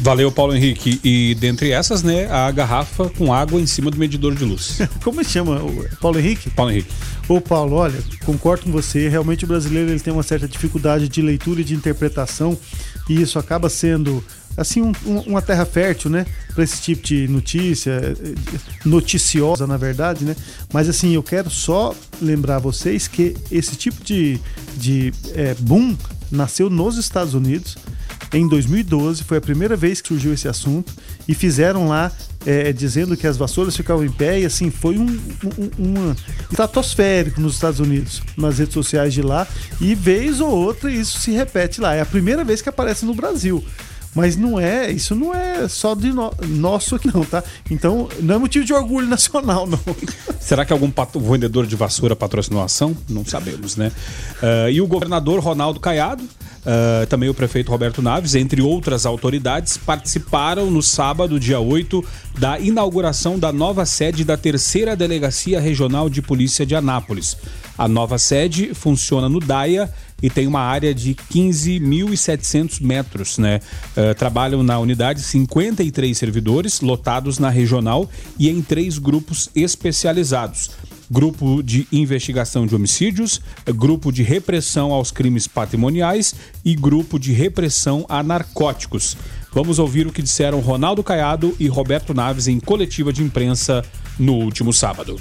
Valeu, 0.00 0.30
Paulo 0.30 0.54
Henrique. 0.54 1.00
E 1.02 1.34
dentre 1.36 1.70
essas, 1.70 2.02
né, 2.02 2.30
a 2.30 2.50
garrafa 2.50 3.08
com 3.08 3.32
água 3.32 3.60
em 3.60 3.66
cima 3.66 3.90
do 3.90 3.96
medidor 3.96 4.34
de 4.34 4.44
luz. 4.44 4.78
Como 5.02 5.22
se 5.24 5.30
chama? 5.30 5.60
Paulo 6.00 6.18
Henrique? 6.18 6.50
Paulo 6.50 6.70
Henrique. 6.70 6.92
Ô 7.28 7.40
Paulo, 7.40 7.76
olha, 7.76 7.98
concordo 8.24 8.64
com 8.64 8.70
você. 8.72 9.08
Realmente 9.08 9.44
o 9.44 9.48
brasileiro 9.48 9.90
ele 9.90 10.00
tem 10.00 10.12
uma 10.12 10.22
certa 10.22 10.46
dificuldade 10.46 11.08
de 11.08 11.22
leitura 11.22 11.60
e 11.60 11.64
de 11.64 11.74
interpretação 11.74 12.58
e 13.08 13.20
isso 13.20 13.38
acaba 13.38 13.68
sendo 13.68 14.22
assim 14.56 14.82
um, 14.82 14.92
um, 15.06 15.18
uma 15.20 15.42
terra 15.42 15.64
fértil, 15.64 16.10
né, 16.10 16.26
para 16.54 16.64
esse 16.64 16.80
tipo 16.80 17.06
de 17.06 17.28
notícia 17.28 18.16
noticiosa, 18.84 19.66
na 19.66 19.76
verdade, 19.76 20.24
né? 20.24 20.36
Mas 20.72 20.88
assim, 20.88 21.14
eu 21.14 21.22
quero 21.22 21.50
só 21.50 21.94
lembrar 22.20 22.58
vocês 22.58 23.08
que 23.08 23.36
esse 23.50 23.76
tipo 23.76 24.02
de, 24.04 24.40
de 24.76 25.12
é, 25.34 25.54
boom 25.54 25.96
nasceu 26.30 26.70
nos 26.70 26.96
Estados 26.96 27.34
Unidos 27.34 27.76
em 28.32 28.48
2012, 28.48 29.22
foi 29.22 29.38
a 29.38 29.40
primeira 29.40 29.76
vez 29.76 30.00
que 30.00 30.08
surgiu 30.08 30.32
esse 30.32 30.48
assunto 30.48 30.92
e 31.26 31.34
fizeram 31.34 31.88
lá 31.88 32.10
é, 32.44 32.72
dizendo 32.72 33.16
que 33.16 33.26
as 33.26 33.36
vassouras 33.36 33.76
ficavam 33.76 34.04
em 34.04 34.10
pé 34.10 34.40
e 34.40 34.44
assim 34.44 34.70
foi 34.70 34.98
um, 34.98 35.06
um, 35.06 35.84
um, 35.84 36.14
estratosférico 36.50 37.40
nos 37.40 37.54
Estados 37.54 37.80
Unidos, 37.80 38.22
nas 38.36 38.58
redes 38.58 38.74
sociais 38.74 39.14
de 39.14 39.22
lá 39.22 39.46
e 39.80 39.94
vez 39.94 40.40
ou 40.40 40.50
outra 40.50 40.90
isso 40.90 41.20
se 41.20 41.30
repete 41.30 41.80
lá. 41.80 41.94
É 41.94 42.00
a 42.00 42.06
primeira 42.06 42.44
vez 42.44 42.60
que 42.60 42.68
aparece 42.68 43.04
no 43.04 43.14
Brasil. 43.14 43.64
Mas 44.14 44.36
não 44.36 44.60
é, 44.60 44.90
isso 44.90 45.14
não 45.14 45.34
é 45.34 45.66
só 45.68 45.94
de 45.94 46.12
no, 46.12 46.32
nosso 46.46 46.94
aqui 46.94 47.10
não, 47.12 47.24
tá? 47.24 47.42
Então, 47.70 48.08
não 48.20 48.36
é 48.36 48.38
motivo 48.38 48.64
de 48.64 48.72
orgulho 48.72 49.08
nacional, 49.08 49.66
não. 49.66 49.80
Será 50.38 50.64
que 50.64 50.72
algum 50.72 50.90
vendedor 51.20 51.66
de 51.66 51.74
vassoura 51.74 52.14
patrocinou 52.14 52.62
a 52.62 52.66
ação? 52.66 52.96
Não 53.08 53.24
sabemos, 53.24 53.76
né? 53.76 53.90
Uh, 54.42 54.70
e 54.70 54.80
o 54.80 54.86
governador 54.86 55.40
Ronaldo 55.40 55.80
Caiado, 55.80 56.22
uh, 56.22 57.06
também 57.08 57.28
o 57.28 57.34
prefeito 57.34 57.70
Roberto 57.70 58.00
Naves, 58.00 58.34
entre 58.34 58.62
outras 58.62 59.04
autoridades, 59.04 59.76
participaram 59.76 60.70
no 60.70 60.82
sábado, 60.82 61.40
dia 61.40 61.58
8, 61.58 62.04
da 62.38 62.58
inauguração 62.58 63.38
da 63.38 63.52
nova 63.52 63.84
sede 63.84 64.24
da 64.24 64.36
terceira 64.36 64.94
Delegacia 64.94 65.60
Regional 65.60 66.08
de 66.08 66.22
Polícia 66.22 66.64
de 66.64 66.76
Anápolis. 66.76 67.36
A 67.76 67.88
nova 67.88 68.18
sede 68.18 68.72
funciona 68.72 69.28
no 69.28 69.40
DAIA 69.40 69.92
e 70.24 70.30
tem 70.30 70.46
uma 70.46 70.60
área 70.60 70.94
de 70.94 71.14
15.700 71.14 72.80
metros. 72.80 73.36
Né? 73.36 73.60
Uh, 73.94 74.14
trabalham 74.14 74.62
na 74.62 74.78
unidade 74.78 75.20
53 75.20 76.16
servidores, 76.16 76.80
lotados 76.80 77.38
na 77.38 77.50
regional 77.50 78.08
e 78.38 78.48
em 78.48 78.62
três 78.62 78.96
grupos 78.96 79.50
especializados. 79.54 80.70
grupo 81.10 81.62
de 81.62 81.86
investigação 81.92 82.66
de 82.66 82.74
homicídios, 82.74 83.38
grupo 83.66 84.10
de 84.10 84.22
repressão 84.22 84.90
aos 84.90 85.10
crimes 85.10 85.46
patrimoniais 85.46 86.34
e 86.64 86.74
grupo 86.74 87.18
de 87.18 87.30
repressão 87.30 88.06
a 88.08 88.22
narcóticos. 88.22 89.14
Vamos 89.52 89.78
ouvir 89.78 90.06
o 90.06 90.12
que 90.12 90.22
disseram 90.22 90.60
Ronaldo 90.60 91.02
Caiado 91.02 91.54
e 91.60 91.68
Roberto 91.68 92.14
Naves 92.14 92.48
em 92.48 92.58
coletiva 92.58 93.12
de 93.12 93.22
imprensa 93.22 93.84
no 94.18 94.36
último 94.36 94.72
sábado. 94.72 95.20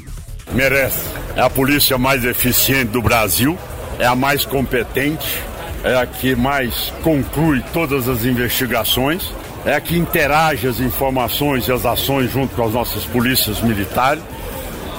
Merece. 0.53 1.05
É 1.35 1.41
a 1.41 1.49
polícia 1.49 1.97
mais 1.97 2.23
eficiente 2.23 2.91
do 2.91 3.01
Brasil, 3.01 3.57
é 3.99 4.05
a 4.05 4.15
mais 4.15 4.45
competente, 4.45 5.41
é 5.83 5.95
a 5.95 6.05
que 6.05 6.35
mais 6.35 6.93
conclui 7.03 7.63
todas 7.73 8.07
as 8.07 8.25
investigações, 8.25 9.31
é 9.65 9.75
a 9.75 9.81
que 9.81 9.97
interage 9.97 10.67
as 10.67 10.79
informações 10.79 11.67
e 11.67 11.71
as 11.71 11.85
ações 11.85 12.31
junto 12.31 12.55
com 12.55 12.65
as 12.65 12.73
nossas 12.73 13.05
polícias 13.05 13.61
militares, 13.61 14.23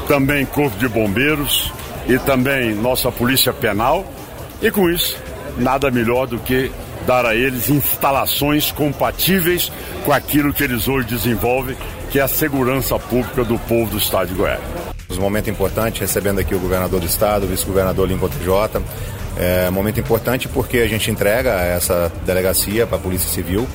também 0.06 0.44
Corpo 0.44 0.76
de 0.78 0.88
Bombeiros 0.88 1.72
e 2.06 2.18
também 2.18 2.74
nossa 2.74 3.10
Polícia 3.10 3.52
Penal. 3.52 4.04
E 4.62 4.70
com 4.70 4.88
isso, 4.88 5.16
nada 5.56 5.90
melhor 5.90 6.26
do 6.26 6.38
que 6.38 6.70
dar 7.06 7.26
a 7.26 7.34
eles 7.34 7.68
instalações 7.68 8.72
compatíveis 8.72 9.70
com 10.04 10.12
aquilo 10.12 10.52
que 10.52 10.64
eles 10.64 10.88
hoje 10.88 11.06
desenvolvem, 11.08 11.76
que 12.10 12.18
é 12.18 12.22
a 12.22 12.28
segurança 12.28 12.98
pública 12.98 13.44
do 13.44 13.58
povo 13.60 13.90
do 13.90 13.98
estado 13.98 14.28
de 14.28 14.34
Goiás. 14.34 14.83
Um 15.10 15.20
momento 15.20 15.48
importante, 15.48 16.00
recebendo 16.00 16.38
aqui 16.40 16.54
o 16.54 16.58
governador 16.58 17.00
do 17.00 17.06
estado, 17.06 17.44
o 17.44 17.46
vice-governador 17.46 18.08
Lincoln 18.08 18.30
Jota. 18.42 18.82
É 19.36 19.68
um 19.68 19.72
momento 19.72 19.98
importante 19.98 20.48
porque 20.48 20.78
a 20.78 20.88
gente 20.88 21.10
entrega 21.10 21.50
essa 21.60 22.10
delegacia 22.24 22.86
para 22.86 22.96
a 22.96 23.00
Polícia 23.00 23.28
Civil, 23.28 23.66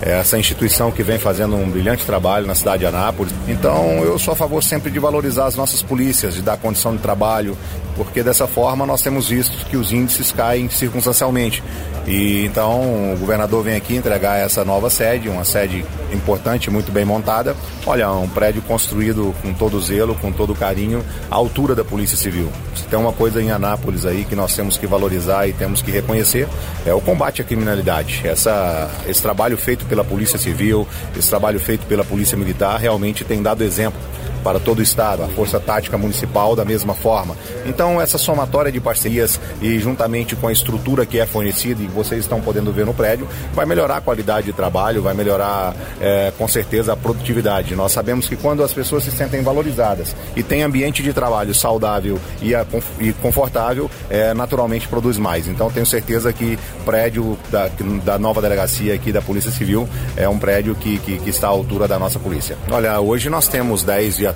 essa 0.00 0.38
instituição 0.38 0.90
que 0.90 1.02
vem 1.02 1.18
fazendo 1.18 1.56
um 1.56 1.68
brilhante 1.68 2.04
trabalho 2.04 2.46
na 2.46 2.54
cidade 2.54 2.80
de 2.80 2.86
Anápolis. 2.86 3.32
Então 3.46 4.02
eu 4.02 4.18
sou 4.18 4.32
a 4.32 4.36
favor 4.36 4.62
sempre 4.62 4.90
de 4.90 4.98
valorizar 4.98 5.46
as 5.46 5.56
nossas 5.56 5.82
polícias, 5.82 6.34
de 6.34 6.42
dar 6.42 6.56
condição 6.56 6.96
de 6.96 7.02
trabalho, 7.02 7.56
porque 7.96 8.22
dessa 8.22 8.46
forma 8.46 8.86
nós 8.86 9.02
temos 9.02 9.28
visto 9.28 9.66
que 9.66 9.76
os 9.76 9.92
índices 9.92 10.32
caem 10.32 10.70
circunstancialmente. 10.70 11.62
E 12.06 12.46
então 12.46 13.12
o 13.12 13.16
governador 13.18 13.62
vem 13.62 13.76
aqui 13.76 13.94
entregar 13.94 14.38
essa 14.38 14.64
nova 14.64 14.88
sede, 14.88 15.28
uma 15.28 15.44
sede 15.44 15.84
importante, 16.12 16.70
muito 16.70 16.90
bem 16.90 17.04
montada. 17.04 17.54
Olha, 17.86 18.10
um 18.10 18.28
prédio 18.28 18.62
construído 18.62 19.34
com 19.42 19.52
todo 19.52 19.80
zelo, 19.80 20.14
com 20.14 20.32
todo 20.32 20.54
carinho, 20.54 21.04
à 21.30 21.34
altura 21.34 21.74
da 21.74 21.84
Polícia 21.84 22.16
Civil. 22.16 22.50
Se 22.74 22.84
tem 22.84 22.98
uma 22.98 23.12
coisa 23.12 23.40
em 23.42 23.50
Anápolis 23.50 24.06
aí 24.06 24.24
que 24.24 24.34
nós 24.34 24.56
temos 24.56 24.78
que 24.78 24.86
valorizar 24.86 25.46
e 25.46 25.52
temos 25.52 25.82
que 25.82 25.90
reconhecer, 25.90 26.48
é 26.86 26.94
o 26.94 27.00
combate 27.00 27.42
à 27.42 27.44
criminalidade. 27.44 28.22
Essa, 28.24 28.90
esse 29.06 29.20
trabalho 29.20 29.56
feito 29.56 29.84
pela 29.90 30.04
Polícia 30.04 30.38
Civil, 30.38 30.86
esse 31.18 31.28
trabalho 31.28 31.60
feito 31.60 31.84
pela 31.86 32.04
Polícia 32.04 32.38
Militar 32.38 32.78
realmente 32.78 33.24
tem 33.24 33.42
dado 33.42 33.62
exemplo 33.62 34.00
para 34.42 34.58
todo 34.58 34.78
o 34.78 34.82
Estado, 34.82 35.22
a 35.22 35.28
Força 35.28 35.60
Tática 35.60 35.96
Municipal 35.96 36.56
da 36.56 36.64
mesma 36.64 36.94
forma. 36.94 37.36
Então, 37.66 38.00
essa 38.00 38.18
somatória 38.18 38.72
de 38.72 38.80
parcerias 38.80 39.40
e 39.60 39.78
juntamente 39.78 40.34
com 40.36 40.48
a 40.48 40.52
estrutura 40.52 41.06
que 41.06 41.18
é 41.18 41.26
fornecida 41.26 41.82
e 41.82 41.86
vocês 41.86 42.20
estão 42.20 42.40
podendo 42.40 42.72
ver 42.72 42.86
no 42.86 42.94
prédio, 42.94 43.28
vai 43.54 43.66
melhorar 43.66 43.96
a 43.96 44.00
qualidade 44.00 44.46
de 44.46 44.52
trabalho, 44.52 45.02
vai 45.02 45.14
melhorar 45.14 45.74
é, 46.00 46.32
com 46.36 46.48
certeza 46.48 46.92
a 46.92 46.96
produtividade. 46.96 47.74
Nós 47.74 47.92
sabemos 47.92 48.28
que 48.28 48.36
quando 48.36 48.62
as 48.62 48.72
pessoas 48.72 49.04
se 49.04 49.10
sentem 49.10 49.42
valorizadas 49.42 50.14
e 50.34 50.42
tem 50.42 50.62
ambiente 50.62 51.02
de 51.02 51.12
trabalho 51.12 51.54
saudável 51.54 52.18
e, 52.40 52.54
a, 52.54 52.64
e 52.98 53.12
confortável, 53.14 53.90
é, 54.08 54.34
naturalmente 54.34 54.88
produz 54.88 55.18
mais. 55.18 55.46
Então, 55.46 55.70
tenho 55.70 55.86
certeza 55.86 56.32
que 56.32 56.58
o 56.80 56.84
prédio 56.84 57.38
da, 57.50 57.70
da 58.04 58.18
nova 58.18 58.40
delegacia 58.40 58.94
aqui 58.94 59.12
da 59.12 59.22
Polícia 59.22 59.50
Civil 59.50 59.88
é 60.16 60.28
um 60.28 60.38
prédio 60.38 60.74
que, 60.74 60.98
que, 60.98 61.18
que 61.18 61.30
está 61.30 61.46
à 61.46 61.50
altura 61.50 61.86
da 61.86 61.98
nossa 61.98 62.18
polícia. 62.18 62.56
Olha, 62.70 63.00
hoje 63.00 63.28
nós 63.28 63.48
temos 63.48 63.82
10 63.82 64.18
viaturas, 64.18 64.29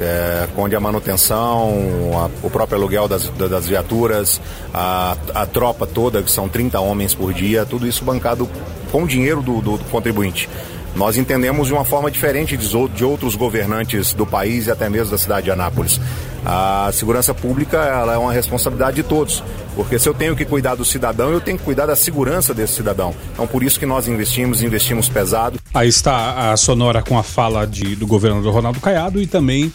é, 0.00 0.46
onde 0.56 0.74
a 0.74 0.80
manutenção, 0.80 1.70
a, 2.14 2.46
o 2.46 2.50
próprio 2.50 2.78
aluguel 2.78 3.08
das, 3.08 3.28
das 3.28 3.66
viaturas, 3.66 4.40
a, 4.72 5.16
a 5.34 5.46
tropa 5.46 5.86
toda, 5.86 6.22
que 6.22 6.30
são 6.30 6.48
30 6.48 6.80
homens 6.80 7.14
por 7.14 7.32
dia, 7.32 7.64
tudo 7.64 7.86
isso 7.86 8.04
bancado 8.04 8.48
com 8.90 9.06
dinheiro 9.06 9.42
do, 9.42 9.60
do, 9.60 9.78
do 9.78 9.84
contribuinte. 9.86 10.48
Nós 10.94 11.16
entendemos 11.16 11.68
de 11.68 11.72
uma 11.72 11.84
forma 11.84 12.10
diferente 12.10 12.56
de 12.56 13.04
outros 13.04 13.36
governantes 13.36 14.12
do 14.12 14.26
país 14.26 14.66
e 14.66 14.70
até 14.70 14.88
mesmo 14.88 15.10
da 15.10 15.18
cidade 15.18 15.44
de 15.44 15.50
Anápolis. 15.50 16.00
A 16.50 16.90
segurança 16.94 17.34
pública 17.34 17.76
ela 17.76 18.14
é 18.14 18.16
uma 18.16 18.32
responsabilidade 18.32 18.96
de 18.96 19.02
todos, 19.02 19.44
porque 19.76 19.98
se 19.98 20.08
eu 20.08 20.14
tenho 20.14 20.34
que 20.34 20.46
cuidar 20.46 20.76
do 20.76 20.84
cidadão, 20.84 21.30
eu 21.30 21.42
tenho 21.42 21.58
que 21.58 21.64
cuidar 21.64 21.84
da 21.84 21.94
segurança 21.94 22.54
desse 22.54 22.72
cidadão. 22.72 23.14
Então, 23.34 23.46
por 23.46 23.62
isso 23.62 23.78
que 23.78 23.84
nós 23.84 24.08
investimos, 24.08 24.62
investimos 24.62 25.10
pesado. 25.10 25.58
Aí 25.74 25.88
está 25.88 26.50
a 26.50 26.56
sonora 26.56 27.02
com 27.02 27.18
a 27.18 27.22
fala 27.22 27.66
de, 27.66 27.94
do 27.94 28.06
governador 28.06 28.54
Ronaldo 28.54 28.80
Caiado 28.80 29.20
e 29.20 29.26
também 29.26 29.70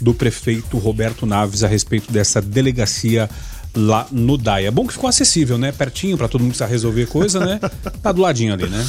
do 0.00 0.12
prefeito 0.12 0.76
Roberto 0.76 1.24
Naves 1.24 1.62
a 1.62 1.68
respeito 1.68 2.10
dessa 2.10 2.42
delegacia 2.42 3.30
lá 3.76 4.06
no 4.10 4.36
DAIA. 4.36 4.68
É 4.68 4.70
bom 4.72 4.88
que 4.88 4.94
ficou 4.94 5.08
acessível, 5.08 5.56
né? 5.56 5.70
Pertinho 5.70 6.18
para 6.18 6.26
todo 6.26 6.40
mundo 6.40 6.50
que 6.50 6.58
precisa 6.58 6.70
resolver 6.70 7.06
coisa, 7.06 7.38
né? 7.38 7.60
Tá 8.02 8.10
do 8.10 8.22
ladinho 8.22 8.54
ali, 8.54 8.68
né? 8.68 8.84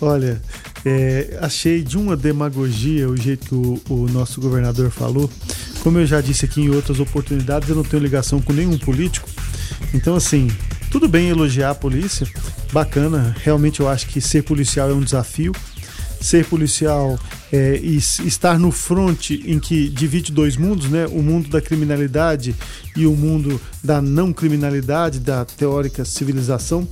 Olha, 0.00 0.40
é, 0.84 1.38
achei 1.40 1.82
de 1.82 1.98
uma 1.98 2.16
demagogia 2.16 3.08
o 3.08 3.16
jeito 3.16 3.46
que 3.46 3.54
o, 3.54 3.80
o, 3.88 4.08
nosso 4.08 4.40
governador 4.40 4.90
falou. 4.90 5.30
Como 5.82 5.98
eu 5.98 6.06
já 6.06 6.20
disse 6.20 6.44
aqui 6.44 6.62
em 6.62 6.70
outras 6.70 7.00
oportunidades, 7.00 7.68
eu 7.68 7.76
não 7.76 7.84
tenho 7.84 8.02
ligação 8.02 8.40
com 8.40 8.52
nenhum 8.52 8.78
político. 8.78 9.28
Então, 9.94 10.14
assim, 10.14 10.48
tudo 10.90 11.08
bem 11.08 11.28
elogiar 11.28 11.70
a 11.70 11.74
polícia, 11.74 12.26
bacana. 12.72 13.34
Realmente 13.42 13.80
eu 13.80 13.88
acho 13.88 14.06
que 14.06 14.20
ser 14.20 14.42
policial 14.42 14.90
é 14.90 14.94
um 14.94 15.02
desafio 15.02 15.52
ser 16.20 16.44
policial 16.44 17.18
é, 17.50 17.80
e 17.82 17.96
estar 17.96 18.58
no 18.58 18.70
fronte 18.70 19.42
em 19.46 19.58
que 19.58 19.88
divide 19.88 20.30
dois 20.30 20.56
mundos, 20.56 20.88
né? 20.90 21.06
O 21.06 21.22
mundo 21.22 21.48
da 21.48 21.60
criminalidade 21.60 22.54
e 22.94 23.06
o 23.06 23.12
mundo 23.12 23.60
da 23.82 24.02
não 24.02 24.32
criminalidade, 24.32 25.18
da 25.18 25.44
teórica 25.44 26.04
civilização. 26.04 26.86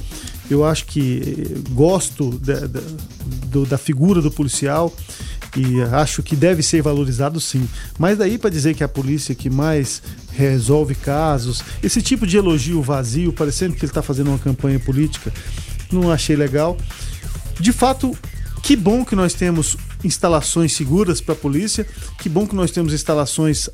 Eu 0.50 0.64
acho 0.64 0.86
que 0.86 1.22
eh, 1.22 1.70
gosto 1.70 2.30
da, 2.38 2.60
do, 3.46 3.66
da 3.66 3.78
figura 3.78 4.22
do 4.22 4.30
policial 4.30 4.94
e 5.56 5.80
acho 5.92 6.22
que 6.22 6.36
deve 6.36 6.62
ser 6.62 6.82
valorizado 6.82 7.40
sim. 7.40 7.68
Mas 7.98 8.18
daí 8.18 8.38
para 8.38 8.50
dizer 8.50 8.74
que 8.74 8.82
é 8.82 8.86
a 8.86 8.88
polícia 8.88 9.34
que 9.34 9.50
mais 9.50 10.02
resolve 10.32 10.94
casos, 10.94 11.62
esse 11.82 12.00
tipo 12.00 12.26
de 12.26 12.36
elogio 12.36 12.82
vazio, 12.82 13.32
parecendo 13.32 13.74
que 13.74 13.80
ele 13.80 13.90
está 13.90 14.02
fazendo 14.02 14.28
uma 14.28 14.38
campanha 14.38 14.78
política, 14.78 15.32
não 15.90 16.10
achei 16.10 16.36
legal. 16.36 16.76
De 17.58 17.72
fato, 17.72 18.16
que 18.62 18.76
bom 18.76 19.04
que 19.04 19.16
nós 19.16 19.34
temos 19.34 19.76
instalações 20.04 20.72
seguras 20.72 21.20
para 21.20 21.34
a 21.34 21.36
polícia, 21.36 21.86
que 22.18 22.28
bom 22.28 22.46
que 22.46 22.54
nós 22.54 22.70
temos 22.70 22.92
instalações 22.92 23.68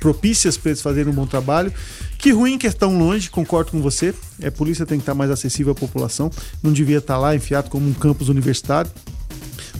propícias 0.00 0.56
para 0.56 0.70
eles 0.70 0.80
fazerem 0.80 1.12
um 1.12 1.14
bom 1.14 1.26
trabalho. 1.26 1.72
Que 2.20 2.32
ruim 2.32 2.58
que 2.58 2.66
é 2.66 2.70
tão 2.70 2.98
longe, 2.98 3.30
concordo 3.30 3.70
com 3.70 3.80
você. 3.80 4.14
É, 4.40 4.48
a 4.48 4.52
polícia 4.52 4.84
tem 4.84 4.98
que 4.98 5.02
estar 5.02 5.14
mais 5.14 5.30
acessível 5.30 5.72
à 5.72 5.74
população, 5.74 6.30
não 6.62 6.70
devia 6.70 6.98
estar 6.98 7.16
lá 7.16 7.34
enfiado 7.34 7.70
como 7.70 7.88
um 7.88 7.94
campus 7.94 8.28
universitário, 8.28 8.90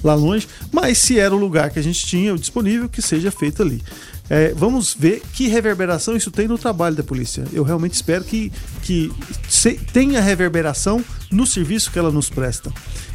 lá 0.02 0.14
longe. 0.14 0.48
Mas 0.72 0.96
se 0.98 1.18
era 1.18 1.34
o 1.34 1.38
lugar 1.38 1.70
que 1.70 1.78
a 1.78 1.82
gente 1.82 2.06
tinha 2.06 2.34
disponível, 2.36 2.88
que 2.88 3.02
seja 3.02 3.30
feito 3.30 3.62
ali. 3.62 3.82
É, 4.30 4.54
vamos 4.54 4.94
ver 4.94 5.20
que 5.32 5.48
reverberação 5.48 6.16
isso 6.16 6.30
tem 6.30 6.46
no 6.46 6.56
trabalho 6.56 6.94
da 6.94 7.02
polícia. 7.02 7.44
Eu 7.52 7.64
realmente 7.64 7.94
espero 7.94 8.22
que, 8.22 8.52
que 8.82 9.12
tenha 9.92 10.20
reverberação 10.20 11.04
no 11.32 11.44
serviço 11.44 11.90
que 11.90 11.98
ela 11.98 12.12
nos 12.12 12.30
presta. 12.30 12.72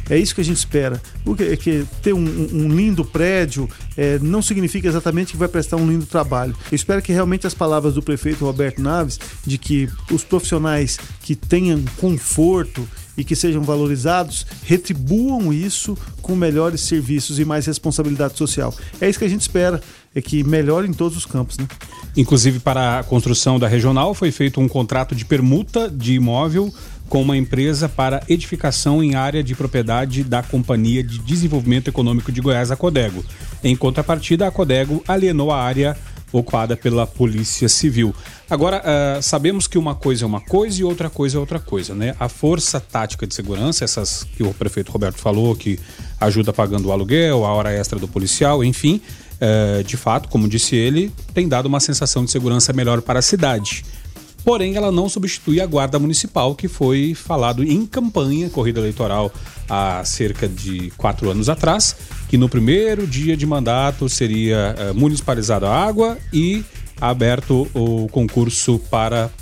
É 0.08 0.16
isso 0.16 0.34
que 0.34 0.40
a 0.42 0.44
gente 0.44 0.58
espera. 0.58 1.00
Porque 1.24 1.42
é 1.42 1.56
que 1.56 1.86
ter 2.02 2.12
um, 2.12 2.20
um 2.20 2.68
lindo 2.68 3.04
prédio 3.04 3.68
é, 3.96 4.18
não 4.18 4.42
significa 4.42 4.86
exatamente 4.86 5.32
que 5.32 5.38
vai 5.38 5.48
prestar 5.48 5.76
um 5.76 5.88
lindo 5.88 6.04
trabalho. 6.04 6.54
Eu 6.70 6.76
espero 6.76 7.00
que 7.00 7.12
realmente 7.12 7.46
as 7.46 7.54
palavras 7.54 7.94
do 7.94 8.02
prefeito 8.02 8.44
Roberto 8.44 8.80
Naves, 8.80 9.18
de 9.44 9.56
que 9.56 9.88
os 10.10 10.22
profissionais 10.22 10.98
que 11.22 11.34
tenham 11.34 11.82
conforto 11.96 12.86
e 13.16 13.24
que 13.24 13.34
sejam 13.34 13.62
valorizados, 13.62 14.46
retribuam 14.64 15.52
isso 15.52 15.96
com 16.20 16.36
melhores 16.36 16.82
serviços 16.82 17.38
e 17.38 17.44
mais 17.44 17.64
responsabilidade 17.64 18.36
social. 18.36 18.74
É 19.00 19.08
isso 19.08 19.18
que 19.18 19.24
a 19.24 19.28
gente 19.28 19.40
espera, 19.40 19.80
é 20.16 20.22
que 20.22 20.42
melhore 20.42 20.88
em 20.88 20.94
todos 20.94 21.18
os 21.18 21.26
campos. 21.26 21.58
Né? 21.58 21.68
Inclusive, 22.16 22.58
para 22.58 23.00
a 23.00 23.04
construção 23.04 23.58
da 23.58 23.68
regional, 23.68 24.14
foi 24.14 24.32
feito 24.32 24.58
um 24.58 24.66
contrato 24.66 25.14
de 25.14 25.26
permuta 25.26 25.90
de 25.90 26.14
imóvel 26.14 26.72
com 27.06 27.20
uma 27.20 27.36
empresa 27.36 27.86
para 27.86 28.22
edificação 28.26 29.02
em 29.02 29.14
área 29.14 29.44
de 29.44 29.54
propriedade 29.54 30.24
da 30.24 30.42
Companhia 30.42 31.04
de 31.04 31.18
Desenvolvimento 31.18 31.88
Econômico 31.88 32.32
de 32.32 32.40
Goiás, 32.40 32.70
a 32.70 32.76
Codego. 32.76 33.22
Em 33.62 33.76
contrapartida, 33.76 34.46
a 34.48 34.50
Codego 34.50 35.04
alienou 35.06 35.52
a 35.52 35.62
área 35.62 35.96
ocupada 36.32 36.76
pela 36.76 37.06
Polícia 37.06 37.68
Civil. 37.68 38.14
Agora, 38.48 38.82
uh, 38.82 39.22
sabemos 39.22 39.66
que 39.66 39.78
uma 39.78 39.94
coisa 39.94 40.24
é 40.24 40.26
uma 40.26 40.40
coisa 40.40 40.80
e 40.80 40.84
outra 40.84 41.08
coisa 41.08 41.36
é 41.36 41.40
outra 41.40 41.60
coisa, 41.60 41.94
né? 41.94 42.16
A 42.18 42.28
Força 42.28 42.80
Tática 42.80 43.26
de 43.26 43.34
Segurança, 43.34 43.84
essas 43.84 44.24
que 44.24 44.42
o 44.42 44.52
prefeito 44.52 44.90
Roberto 44.90 45.18
falou, 45.18 45.54
que 45.54 45.78
ajuda 46.20 46.52
pagando 46.52 46.88
o 46.88 46.92
aluguel, 46.92 47.44
a 47.44 47.52
hora 47.52 47.72
extra 47.72 47.98
do 47.98 48.08
policial, 48.08 48.64
enfim, 48.64 49.00
uh, 49.40 49.82
de 49.84 49.96
fato, 49.96 50.28
como 50.28 50.48
disse 50.48 50.76
ele, 50.76 51.12
tem 51.34 51.48
dado 51.48 51.66
uma 51.66 51.80
sensação 51.80 52.24
de 52.24 52.30
segurança 52.30 52.72
melhor 52.72 53.02
para 53.02 53.18
a 53.18 53.22
cidade 53.22 53.84
porém 54.46 54.76
ela 54.76 54.92
não 54.92 55.08
substitui 55.08 55.60
a 55.60 55.66
Guarda 55.66 55.98
Municipal, 55.98 56.54
que 56.54 56.68
foi 56.68 57.14
falado 57.16 57.64
em 57.64 57.84
campanha, 57.84 58.48
corrida 58.48 58.78
eleitoral, 58.78 59.32
há 59.68 60.04
cerca 60.04 60.46
de 60.46 60.92
quatro 60.96 61.28
anos 61.28 61.48
atrás, 61.48 61.96
que 62.28 62.38
no 62.38 62.48
primeiro 62.48 63.08
dia 63.08 63.36
de 63.36 63.44
mandato 63.44 64.08
seria 64.08 64.72
uh, 64.78 64.94
municipalizada 64.94 65.68
a 65.68 65.84
água 65.84 66.16
e 66.32 66.64
aberto 67.00 67.66
o 67.74 68.06
concurso 68.12 68.78
para 68.88 69.32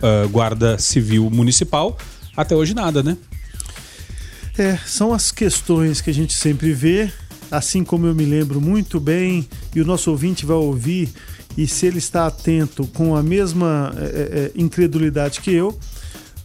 uh, 0.00 0.28
Guarda 0.30 0.78
Civil 0.78 1.28
Municipal. 1.28 1.98
Até 2.34 2.56
hoje 2.56 2.72
nada, 2.72 3.02
né? 3.02 3.18
É, 4.56 4.78
são 4.86 5.12
as 5.12 5.30
questões 5.30 6.00
que 6.00 6.08
a 6.08 6.14
gente 6.14 6.32
sempre 6.32 6.72
vê, 6.72 7.12
assim 7.50 7.84
como 7.84 8.06
eu 8.06 8.14
me 8.14 8.24
lembro 8.24 8.60
muito 8.60 8.98
bem, 8.98 9.48
e 9.74 9.80
o 9.80 9.84
nosso 9.84 10.10
ouvinte 10.10 10.46
vai 10.46 10.56
ouvir, 10.56 11.10
e 11.56 11.66
se 11.66 11.86
ele 11.86 11.98
está 11.98 12.26
atento 12.26 12.86
com 12.88 13.14
a 13.14 13.22
mesma 13.22 13.94
é, 13.96 14.02
é, 14.02 14.52
incredulidade 14.54 15.40
que 15.40 15.52
eu, 15.52 15.78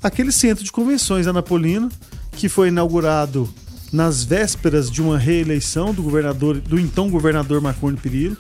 aquele 0.02 0.32
centro 0.32 0.64
de 0.64 0.72
convenções 0.72 1.28
anapolino, 1.28 1.90
que 2.32 2.48
foi 2.48 2.70
inaugurado 2.70 3.50
nas 3.92 4.24
vésperas 4.24 4.90
de 4.90 5.02
uma 5.02 5.18
reeleição 5.18 5.94
do 5.94 6.04
governador, 6.04 6.60
do 6.60 6.80
então 6.80 7.10
governador 7.10 7.60
Marconi 7.60 7.98
Perillo. 7.98 8.38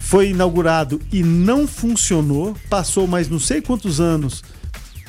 Foi 0.00 0.30
inaugurado 0.30 1.00
e 1.12 1.22
não 1.22 1.66
funcionou, 1.66 2.56
passou 2.68 3.06
mais 3.06 3.28
não 3.28 3.38
sei 3.38 3.62
quantos 3.62 4.00
anos 4.00 4.42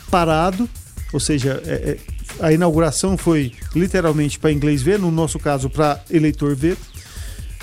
parado, 0.10 0.70
ou 1.12 1.20
seja, 1.20 1.62
é, 1.66 1.74
é, 1.74 1.98
a 2.40 2.52
inauguração 2.52 3.18
foi 3.18 3.52
literalmente 3.76 4.40
para 4.40 4.52
inglês 4.52 4.82
ver, 4.82 5.00
no 5.00 5.12
nosso 5.12 5.40
caso 5.40 5.70
para 5.70 6.02
eleitor 6.10 6.56
ver. 6.56 6.78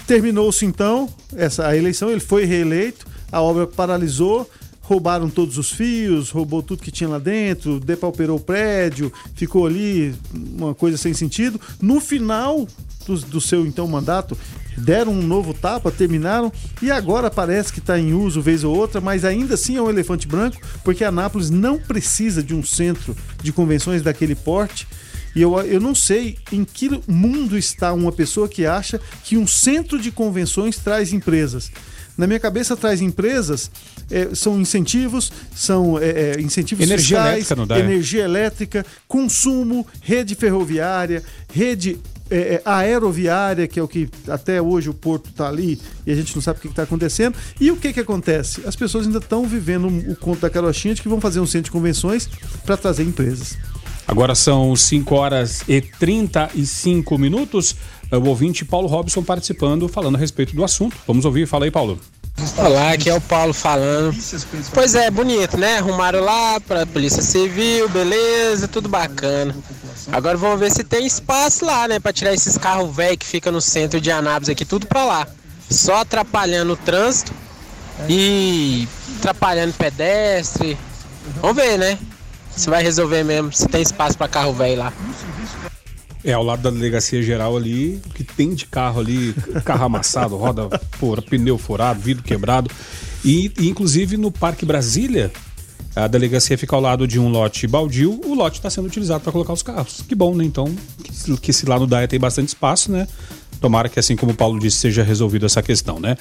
Terminou-se 0.06 0.64
então 0.64 1.08
essa 1.36 1.66
a 1.66 1.76
eleição, 1.76 2.10
ele 2.10 2.20
foi 2.20 2.44
reeleito, 2.44 3.06
a 3.30 3.40
obra 3.40 3.66
paralisou, 3.66 4.48
roubaram 4.80 5.30
todos 5.30 5.56
os 5.56 5.70
fios, 5.70 6.30
roubou 6.30 6.62
tudo 6.62 6.82
que 6.82 6.90
tinha 6.90 7.08
lá 7.08 7.18
dentro, 7.18 7.78
depauperou 7.78 8.38
o 8.38 8.40
prédio, 8.40 9.12
ficou 9.36 9.66
ali 9.66 10.12
uma 10.34 10.74
coisa 10.74 10.96
sem 10.96 11.14
sentido. 11.14 11.60
No 11.80 12.00
final 12.00 12.66
do, 13.06 13.16
do 13.20 13.40
seu 13.40 13.64
então 13.64 13.86
mandato, 13.86 14.36
deram 14.80 15.12
um 15.12 15.22
novo 15.22 15.54
tapa, 15.54 15.90
terminaram 15.90 16.52
e 16.82 16.90
agora 16.90 17.30
parece 17.30 17.72
que 17.72 17.78
está 17.78 17.98
em 17.98 18.12
uso 18.12 18.40
vez 18.40 18.64
ou 18.64 18.76
outra, 18.76 19.00
mas 19.00 19.24
ainda 19.24 19.54
assim 19.54 19.76
é 19.76 19.82
um 19.82 19.88
elefante 19.88 20.26
branco, 20.26 20.56
porque 20.82 21.04
Anápolis 21.04 21.50
não 21.50 21.78
precisa 21.78 22.42
de 22.42 22.54
um 22.54 22.62
centro 22.62 23.16
de 23.42 23.52
convenções 23.52 24.02
daquele 24.02 24.34
porte. 24.34 24.86
E 25.34 25.42
eu, 25.42 25.56
eu 25.60 25.80
não 25.80 25.94
sei 25.94 26.36
em 26.50 26.64
que 26.64 27.00
mundo 27.06 27.56
está 27.56 27.92
uma 27.92 28.10
pessoa 28.10 28.48
que 28.48 28.66
acha 28.66 29.00
que 29.24 29.36
um 29.36 29.46
centro 29.46 30.00
de 30.00 30.10
convenções 30.10 30.76
traz 30.76 31.12
empresas. 31.12 31.70
Na 32.18 32.26
minha 32.26 32.40
cabeça 32.40 32.76
traz 32.76 33.00
empresas, 33.00 33.70
é, 34.10 34.34
são 34.34 34.60
incentivos, 34.60 35.32
são 35.54 35.98
é, 35.98 36.34
é 36.36 36.40
incentivos 36.40 36.84
energia 36.84 37.16
fiscais, 37.16 37.50
elétrica, 37.50 37.66
dá, 37.66 37.76
é? 37.76 37.80
energia 37.80 38.24
elétrica, 38.24 38.86
consumo, 39.06 39.86
rede 40.02 40.34
ferroviária, 40.34 41.22
rede 41.52 41.98
é, 42.30 42.54
é, 42.54 42.62
aeroviária, 42.64 43.66
que 43.66 43.78
é 43.78 43.82
o 43.82 43.88
que 43.88 44.08
até 44.28 44.62
hoje 44.62 44.88
o 44.88 44.94
porto 44.94 45.30
está 45.30 45.48
ali 45.48 45.80
e 46.06 46.12
a 46.12 46.14
gente 46.14 46.34
não 46.34 46.42
sabe 46.42 46.58
o 46.58 46.62
que 46.62 46.68
está 46.68 46.84
acontecendo. 46.84 47.36
E 47.60 47.70
o 47.70 47.76
que, 47.76 47.92
que 47.92 48.00
acontece? 48.00 48.62
As 48.66 48.76
pessoas 48.76 49.06
ainda 49.06 49.18
estão 49.18 49.44
vivendo 49.44 49.88
o 49.88 50.16
conto 50.16 50.40
da 50.40 50.50
carochinha 50.50 50.94
de 50.94 51.02
que 51.02 51.08
vão 51.08 51.20
fazer 51.20 51.40
um 51.40 51.46
centro 51.46 51.64
de 51.64 51.70
convenções 51.70 52.28
para 52.64 52.76
trazer 52.76 53.02
empresas. 53.02 53.58
Agora 54.06 54.34
são 54.34 54.74
5 54.74 55.14
horas 55.14 55.62
e 55.68 55.80
35 55.80 57.18
minutos. 57.18 57.76
O 58.10 58.28
ouvinte 58.28 58.64
Paulo 58.64 58.88
Robson 58.88 59.22
participando, 59.22 59.88
falando 59.88 60.16
a 60.16 60.18
respeito 60.18 60.54
do 60.54 60.64
assunto. 60.64 60.96
Vamos 61.06 61.24
ouvir. 61.24 61.46
Fala 61.46 61.64
aí, 61.64 61.70
Paulo. 61.70 61.98
Olá, 62.56 62.92
aqui 62.92 63.10
é 63.10 63.14
o 63.14 63.20
Paulo 63.20 63.52
falando. 63.52 64.16
Pois 64.72 64.94
é, 64.94 65.10
bonito, 65.10 65.56
né? 65.56 65.78
Arrumaram 65.78 66.20
lá 66.20 66.58
para 66.60 66.86
Polícia 66.86 67.22
Civil, 67.22 67.88
beleza, 67.88 68.66
tudo 68.66 68.88
bacana. 68.88 69.54
Agora 70.12 70.36
vamos 70.36 70.60
ver 70.60 70.70
se 70.70 70.82
tem 70.84 71.06
espaço 71.06 71.64
lá, 71.64 71.86
né, 71.88 71.98
para 71.98 72.12
tirar 72.12 72.32
esses 72.32 72.56
carros 72.56 72.94
velhos 72.94 73.18
que 73.18 73.26
fica 73.26 73.50
no 73.50 73.60
centro 73.60 74.00
de 74.00 74.10
Anápolis 74.10 74.48
aqui, 74.48 74.64
tudo 74.64 74.86
para 74.86 75.04
lá. 75.04 75.26
Só 75.68 75.96
atrapalhando 75.96 76.72
o 76.72 76.76
trânsito 76.76 77.32
e 78.08 78.88
atrapalhando 79.18 79.72
pedestre. 79.74 80.76
Vamos 81.40 81.56
ver, 81.56 81.78
né? 81.78 81.98
Se 82.56 82.68
vai 82.68 82.82
resolver 82.82 83.22
mesmo, 83.22 83.52
se 83.52 83.66
tem 83.68 83.82
espaço 83.82 84.18
para 84.18 84.28
carro 84.28 84.52
velho 84.52 84.78
lá. 84.78 84.92
É, 86.22 86.32
ao 86.32 86.42
lado 86.42 86.62
da 86.62 86.70
delegacia 86.70 87.22
geral 87.22 87.56
ali, 87.56 88.02
que 88.14 88.22
tem 88.22 88.54
de 88.54 88.66
carro 88.66 89.00
ali, 89.00 89.34
carro 89.64 89.84
amassado, 89.84 90.36
roda 90.36 90.68
fora, 90.98 91.22
pneu 91.22 91.56
furado, 91.56 92.00
vidro 92.00 92.22
quebrado. 92.22 92.70
E, 93.24 93.52
inclusive 93.58 94.16
no 94.16 94.30
Parque 94.30 94.66
Brasília, 94.66 95.32
a 95.94 96.06
delegacia 96.06 96.56
fica 96.56 96.74
ao 96.76 96.80
lado 96.80 97.06
de 97.06 97.18
um 97.18 97.28
lote 97.28 97.66
baldio, 97.66 98.20
o 98.24 98.34
lote 98.34 98.58
está 98.58 98.70
sendo 98.70 98.86
utilizado 98.86 99.22
para 99.22 99.32
colocar 99.32 99.52
os 99.52 99.62
carros. 99.62 100.02
Que 100.06 100.14
bom, 100.14 100.34
né? 100.34 100.44
Então, 100.44 100.72
que, 101.02 101.36
que 101.36 101.52
se 101.52 101.66
lá 101.66 101.78
no 101.78 101.86
DAE 101.86 102.06
tem 102.06 102.18
bastante 102.18 102.48
espaço, 102.48 102.92
né? 102.92 103.08
Tomara 103.60 103.88
que, 103.88 103.98
assim 103.98 104.16
como 104.16 104.32
o 104.32 104.34
Paulo 104.34 104.58
disse, 104.58 104.78
seja 104.78 105.02
resolvida 105.02 105.46
essa 105.46 105.62
questão, 105.62 105.98
né? 106.00 106.16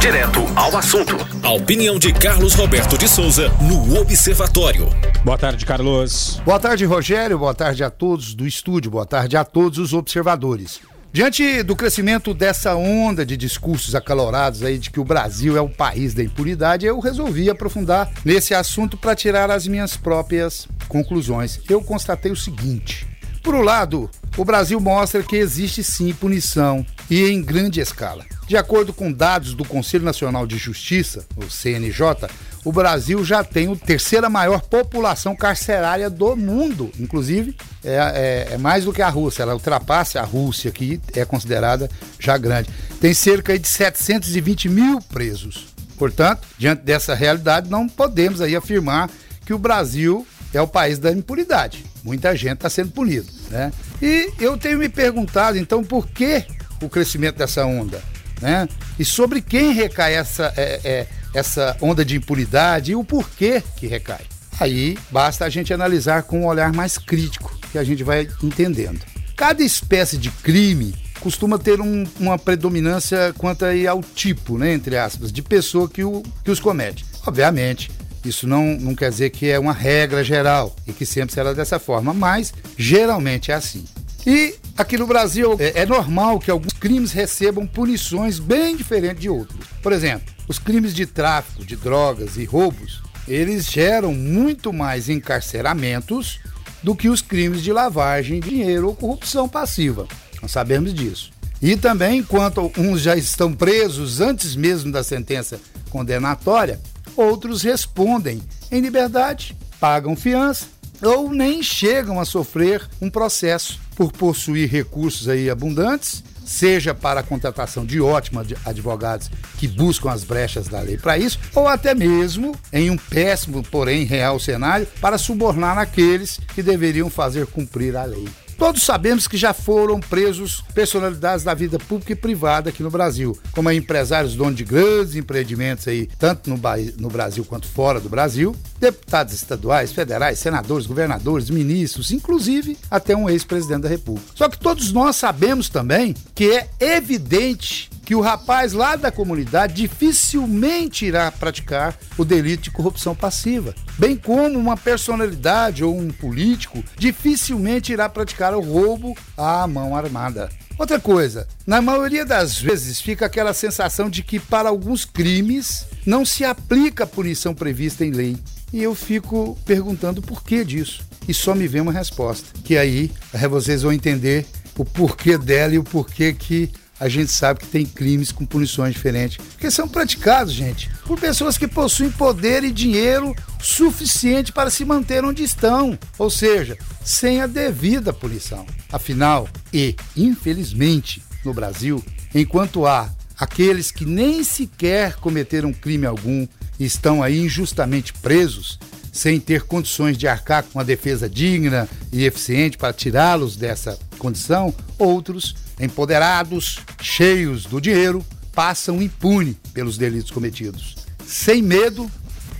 Direto 0.00 0.40
ao 0.56 0.76
assunto. 0.76 1.16
A 1.44 1.52
opinião 1.52 1.96
de 1.98 2.12
Carlos 2.12 2.54
Roberto 2.54 2.98
de 2.98 3.06
Souza 3.06 3.50
no 3.60 4.00
Observatório. 4.00 4.88
Boa 5.24 5.38
tarde, 5.38 5.64
Carlos. 5.64 6.40
Boa 6.44 6.58
tarde, 6.58 6.84
Rogério. 6.84 7.38
Boa 7.38 7.54
tarde 7.54 7.84
a 7.84 7.90
todos 7.90 8.34
do 8.34 8.44
estúdio. 8.44 8.90
Boa 8.90 9.06
tarde 9.06 9.36
a 9.36 9.44
todos 9.44 9.78
os 9.78 9.92
observadores. 9.92 10.80
Diante 11.12 11.62
do 11.62 11.76
crescimento 11.76 12.32
dessa 12.32 12.74
onda 12.74 13.26
de 13.26 13.36
discursos 13.36 13.94
acalorados 13.94 14.62
aí 14.62 14.78
de 14.78 14.90
que 14.90 14.98
o 14.98 15.04
Brasil 15.04 15.58
é 15.58 15.60
o 15.60 15.68
país 15.68 16.14
da 16.14 16.22
impunidade, 16.22 16.86
eu 16.86 16.98
resolvi 17.00 17.50
aprofundar 17.50 18.10
nesse 18.24 18.54
assunto 18.54 18.96
para 18.96 19.14
tirar 19.14 19.50
as 19.50 19.66
minhas 19.66 19.94
próprias 19.94 20.66
conclusões. 20.88 21.60
Eu 21.68 21.82
constatei 21.82 22.32
o 22.32 22.36
seguinte: 22.36 23.06
por 23.42 23.54
um 23.54 23.60
lado, 23.60 24.08
o 24.38 24.44
Brasil 24.44 24.80
mostra 24.80 25.22
que 25.22 25.36
existe 25.36 25.84
sim 25.84 26.14
punição 26.14 26.86
e 27.10 27.28
em 27.28 27.42
grande 27.42 27.78
escala. 27.78 28.24
De 28.52 28.58
acordo 28.58 28.92
com 28.92 29.10
dados 29.10 29.54
do 29.54 29.64
Conselho 29.64 30.04
Nacional 30.04 30.46
de 30.46 30.58
Justiça, 30.58 31.24
o 31.36 31.50
CNJ, 31.50 32.28
o 32.62 32.70
Brasil 32.70 33.24
já 33.24 33.42
tem 33.42 33.72
a 33.72 33.76
terceira 33.76 34.28
maior 34.28 34.60
população 34.60 35.34
carcerária 35.34 36.10
do 36.10 36.36
mundo. 36.36 36.92
Inclusive, 37.00 37.56
é, 37.82 38.48
é, 38.50 38.52
é, 38.52 38.58
mais 38.58 38.84
do 38.84 38.92
que 38.92 39.00
a 39.00 39.08
Rússia, 39.08 39.42
ela 39.42 39.54
ultrapassa 39.54 40.20
a 40.20 40.24
Rússia, 40.24 40.70
que 40.70 41.00
é 41.14 41.24
considerada 41.24 41.88
já 42.18 42.36
grande. 42.36 42.68
Tem 43.00 43.14
cerca 43.14 43.58
de 43.58 43.66
720 43.66 44.68
mil 44.68 45.00
presos. 45.00 45.68
Portanto, 45.96 46.46
diante 46.58 46.82
dessa 46.82 47.14
realidade, 47.14 47.70
não 47.70 47.88
podemos 47.88 48.42
aí 48.42 48.54
afirmar 48.54 49.08
que 49.46 49.54
o 49.54 49.58
Brasil 49.58 50.26
é 50.52 50.60
o 50.60 50.68
país 50.68 50.98
da 50.98 51.10
impunidade. 51.10 51.86
Muita 52.04 52.36
gente 52.36 52.56
está 52.56 52.68
sendo 52.68 52.90
punido, 52.90 53.32
né? 53.50 53.72
E 54.02 54.30
eu 54.38 54.58
tenho 54.58 54.78
me 54.78 54.90
perguntado, 54.90 55.56
então, 55.56 55.82
por 55.82 56.06
que 56.06 56.44
o 56.82 56.88
crescimento 56.90 57.38
dessa 57.38 57.64
onda? 57.64 58.12
Né? 58.42 58.68
E 58.98 59.04
sobre 59.04 59.40
quem 59.40 59.72
recai 59.72 60.14
essa, 60.14 60.52
é, 60.56 60.80
é, 60.84 61.06
essa 61.32 61.76
onda 61.80 62.04
de 62.04 62.16
impunidade 62.16 62.90
e 62.92 62.96
o 62.96 63.04
porquê 63.04 63.62
que 63.76 63.86
recai. 63.86 64.20
Aí 64.60 64.98
basta 65.10 65.44
a 65.44 65.48
gente 65.48 65.72
analisar 65.72 66.24
com 66.24 66.42
um 66.42 66.46
olhar 66.46 66.72
mais 66.72 66.98
crítico, 66.98 67.56
que 67.70 67.78
a 67.78 67.84
gente 67.84 68.02
vai 68.02 68.28
entendendo. 68.42 69.00
Cada 69.36 69.62
espécie 69.62 70.18
de 70.18 70.30
crime 70.30 70.94
costuma 71.20 71.56
ter 71.56 71.80
um, 71.80 72.04
uma 72.18 72.36
predominância 72.36 73.32
quanto 73.38 73.64
aí 73.64 73.86
ao 73.86 74.02
tipo, 74.02 74.58
né, 74.58 74.74
entre 74.74 74.96
aspas, 74.96 75.32
de 75.32 75.40
pessoa 75.40 75.88
que, 75.88 76.02
o, 76.02 76.22
que 76.44 76.50
os 76.50 76.58
comete. 76.58 77.04
Obviamente, 77.24 77.90
isso 78.24 78.46
não, 78.46 78.74
não 78.74 78.94
quer 78.94 79.10
dizer 79.10 79.30
que 79.30 79.48
é 79.48 79.58
uma 79.58 79.72
regra 79.72 80.22
geral 80.22 80.74
e 80.86 80.92
que 80.92 81.06
sempre 81.06 81.32
será 81.32 81.52
dessa 81.52 81.78
forma, 81.78 82.12
mas 82.12 82.52
geralmente 82.76 83.52
é 83.52 83.54
assim. 83.54 83.84
E 84.26 84.54
aqui 84.76 84.96
no 84.96 85.06
Brasil 85.06 85.56
é, 85.58 85.82
é, 85.82 85.86
normal 85.86 86.38
que 86.38 86.50
alguns 86.50 86.72
crimes 86.72 87.12
recebam 87.12 87.66
punições 87.66 88.38
bem 88.38 88.76
diferentes 88.76 89.20
de 89.20 89.28
outros. 89.28 89.66
Por 89.82 89.92
exemplo, 89.92 90.32
os 90.48 90.58
crimes 90.58 90.94
de 90.94 91.06
tráfico 91.06 91.64
de 91.64 91.76
drogas 91.76 92.36
e 92.36 92.44
roubos, 92.44 93.02
eles 93.26 93.66
geram 93.66 94.14
muito 94.14 94.72
mais 94.72 95.08
encarceramentos 95.08 96.40
do 96.82 96.96
que 96.96 97.08
os 97.08 97.22
crimes 97.22 97.62
de 97.62 97.72
lavagem 97.72 98.40
de 98.40 98.50
dinheiro 98.50 98.88
ou 98.88 98.96
corrupção 98.96 99.48
passiva. 99.48 100.06
Nós 100.40 100.50
sabemos 100.50 100.92
disso. 100.92 101.30
E 101.60 101.76
também, 101.76 102.18
enquanto 102.18 102.72
uns 102.76 103.00
já 103.00 103.14
estão 103.14 103.52
presos 103.52 104.20
antes 104.20 104.56
mesmo 104.56 104.90
da 104.90 105.04
sentença 105.04 105.60
condenatória, 105.90 106.80
outros 107.16 107.62
respondem 107.62 108.42
em 108.70 108.80
liberdade, 108.80 109.56
pagam 109.78 110.16
fiança 110.16 110.66
ou 111.00 111.30
nem 111.30 111.62
chegam 111.62 112.18
a 112.20 112.24
sofrer 112.24 112.88
um 113.00 113.10
processo 113.10 113.80
por 113.94 114.12
possuir 114.12 114.70
recursos 114.70 115.28
aí 115.28 115.50
abundantes, 115.50 116.24
seja 116.44 116.94
para 116.94 117.20
a 117.20 117.22
contratação 117.22 117.84
de 117.84 118.00
ótimos 118.00 118.48
advogados 118.64 119.30
que 119.58 119.68
buscam 119.68 120.10
as 120.10 120.24
brechas 120.24 120.68
da 120.68 120.80
lei 120.80 120.96
para 120.96 121.16
isso, 121.18 121.38
ou 121.54 121.68
até 121.68 121.94
mesmo 121.94 122.54
em 122.72 122.90
um 122.90 122.96
péssimo, 122.96 123.62
porém 123.62 124.04
real 124.04 124.38
cenário, 124.38 124.86
para 125.00 125.18
subornar 125.18 125.78
aqueles 125.78 126.40
que 126.54 126.62
deveriam 126.62 127.08
fazer 127.08 127.46
cumprir 127.46 127.96
a 127.96 128.04
lei. 128.04 128.28
Todos 128.62 128.84
sabemos 128.84 129.26
que 129.26 129.36
já 129.36 129.52
foram 129.52 129.98
presos 129.98 130.62
personalidades 130.72 131.44
da 131.44 131.52
vida 131.52 131.80
pública 131.80 132.12
e 132.12 132.14
privada 132.14 132.70
aqui 132.70 132.80
no 132.80 132.92
Brasil, 132.92 133.36
como 133.50 133.68
empresários 133.72 134.36
donos 134.36 134.54
de 134.54 134.62
grandes 134.62 135.16
empreendimentos 135.16 135.88
aí, 135.88 136.08
tanto 136.16 136.48
no, 136.48 136.56
no 136.96 137.08
Brasil 137.08 137.44
quanto 137.44 137.66
fora 137.66 137.98
do 137.98 138.08
Brasil, 138.08 138.54
deputados 138.78 139.34
estaduais, 139.34 139.90
federais, 139.92 140.38
senadores, 140.38 140.86
governadores, 140.86 141.50
ministros, 141.50 142.12
inclusive 142.12 142.78
até 142.88 143.16
um 143.16 143.28
ex-presidente 143.28 143.82
da 143.82 143.88
República. 143.88 144.30
Só 144.32 144.48
que 144.48 144.60
todos 144.60 144.92
nós 144.92 145.16
sabemos 145.16 145.68
também 145.68 146.14
que 146.32 146.52
é 146.52 146.68
evidente 146.78 147.90
que 148.04 148.14
o 148.14 148.20
rapaz 148.20 148.72
lá 148.72 148.96
da 148.96 149.10
comunidade 149.10 149.74
dificilmente 149.74 151.06
irá 151.06 151.30
praticar 151.30 151.96
o 152.18 152.24
delito 152.24 152.64
de 152.64 152.70
corrupção 152.70 153.14
passiva, 153.14 153.74
bem 153.98 154.16
como 154.16 154.58
uma 154.58 154.76
personalidade 154.76 155.84
ou 155.84 155.96
um 155.96 156.10
político 156.10 156.82
dificilmente 156.96 157.92
irá 157.92 158.08
praticar 158.08 158.54
o 158.54 158.60
roubo 158.60 159.16
à 159.36 159.66
mão 159.66 159.96
armada. 159.96 160.50
Outra 160.78 160.98
coisa, 160.98 161.46
na 161.66 161.80
maioria 161.80 162.24
das 162.24 162.58
vezes 162.58 163.00
fica 163.00 163.26
aquela 163.26 163.52
sensação 163.52 164.08
de 164.10 164.22
que 164.22 164.40
para 164.40 164.68
alguns 164.68 165.04
crimes 165.04 165.86
não 166.04 166.24
se 166.24 166.44
aplica 166.44 167.04
a 167.04 167.06
punição 167.06 167.54
prevista 167.54 168.04
em 168.04 168.10
lei. 168.10 168.36
E 168.72 168.82
eu 168.82 168.94
fico 168.94 169.56
perguntando 169.66 170.22
por 170.22 170.42
que 170.42 170.64
disso. 170.64 171.04
E 171.28 171.34
só 171.34 171.54
me 171.54 171.68
vem 171.68 171.82
uma 171.82 171.92
resposta, 171.92 172.48
que 172.64 172.76
aí 172.76 173.12
vocês 173.48 173.82
vão 173.82 173.92
entender 173.92 174.46
o 174.76 174.84
porquê 174.84 175.36
dela 175.36 175.74
e 175.74 175.78
o 175.78 175.84
porquê 175.84 176.32
que 176.32 176.72
a 177.02 177.08
gente 177.08 177.32
sabe 177.32 177.58
que 177.58 177.66
tem 177.66 177.84
crimes 177.84 178.30
com 178.30 178.46
punições 178.46 178.94
diferentes. 178.94 179.36
Porque 179.36 179.72
são 179.72 179.88
praticados, 179.88 180.52
gente, 180.52 180.88
por 181.04 181.18
pessoas 181.18 181.58
que 181.58 181.66
possuem 181.66 182.12
poder 182.12 182.62
e 182.62 182.70
dinheiro 182.70 183.34
suficiente 183.60 184.52
para 184.52 184.70
se 184.70 184.84
manter 184.84 185.24
onde 185.24 185.42
estão. 185.42 185.98
Ou 186.16 186.30
seja, 186.30 186.78
sem 187.04 187.40
a 187.40 187.48
devida 187.48 188.12
punição. 188.12 188.64
Afinal, 188.92 189.48
e 189.74 189.96
infelizmente, 190.16 191.20
no 191.44 191.52
Brasil, 191.52 192.00
enquanto 192.32 192.86
há 192.86 193.10
aqueles 193.36 193.90
que 193.90 194.06
nem 194.06 194.44
sequer 194.44 195.16
cometeram 195.16 195.72
crime 195.72 196.06
algum 196.06 196.46
e 196.78 196.84
estão 196.84 197.20
aí 197.20 197.40
injustamente 197.40 198.12
presos, 198.12 198.78
sem 199.10 199.40
ter 199.40 199.62
condições 199.62 200.16
de 200.16 200.28
arcar 200.28 200.62
com 200.62 200.78
uma 200.78 200.84
defesa 200.84 201.28
digna 201.28 201.88
e 202.12 202.24
eficiente 202.24 202.78
para 202.78 202.92
tirá-los 202.92 203.56
dessa 203.56 203.98
condição, 204.18 204.72
outros 204.96 205.56
empoderados, 205.80 206.78
cheios 207.00 207.64
do 207.64 207.80
dinheiro, 207.80 208.24
passam 208.52 209.02
impune 209.02 209.56
pelos 209.72 209.96
delitos 209.96 210.30
cometidos, 210.30 210.96
sem 211.26 211.62
medo 211.62 212.10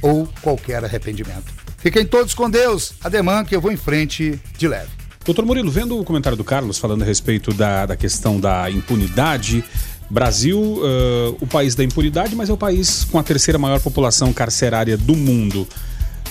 ou 0.01 0.29
qualquer 0.40 0.85
arrependimento. 0.85 1.53
Fiquem 1.79 2.07
todos 2.07 2.35
com 2.35 2.48
Deus, 2.48 2.94
ademã 3.03 3.44
que 3.44 3.55
eu 3.55 3.61
vou 3.61 3.72
em 3.72 3.77
frente 3.77 4.40
de 4.57 4.68
leve. 4.68 4.90
Doutor 5.25 5.44
Murilo, 5.44 5.70
vendo 5.70 5.98
o 5.98 6.05
comentário 6.05 6.37
do 6.37 6.44
Carlos 6.44 6.79
falando 6.79 7.03
a 7.03 7.05
respeito 7.05 7.53
da, 7.55 7.87
da 7.87 7.96
questão 7.96 8.40
da 8.40 8.68
impunidade, 8.70 9.64
Brasil, 10.11 10.61
uh, 10.61 11.37
o 11.40 11.46
país 11.46 11.75
da 11.75 11.83
impunidade, 11.83 12.37
mas 12.37 12.51
é 12.51 12.53
o 12.53 12.57
país 12.57 13.05
com 13.05 13.18
a 13.18 13.22
terceira 13.22 13.59
maior 13.59 13.81
população 13.81 14.33
carcerária 14.33 14.96
do 14.96 15.16
mundo. 15.16 15.66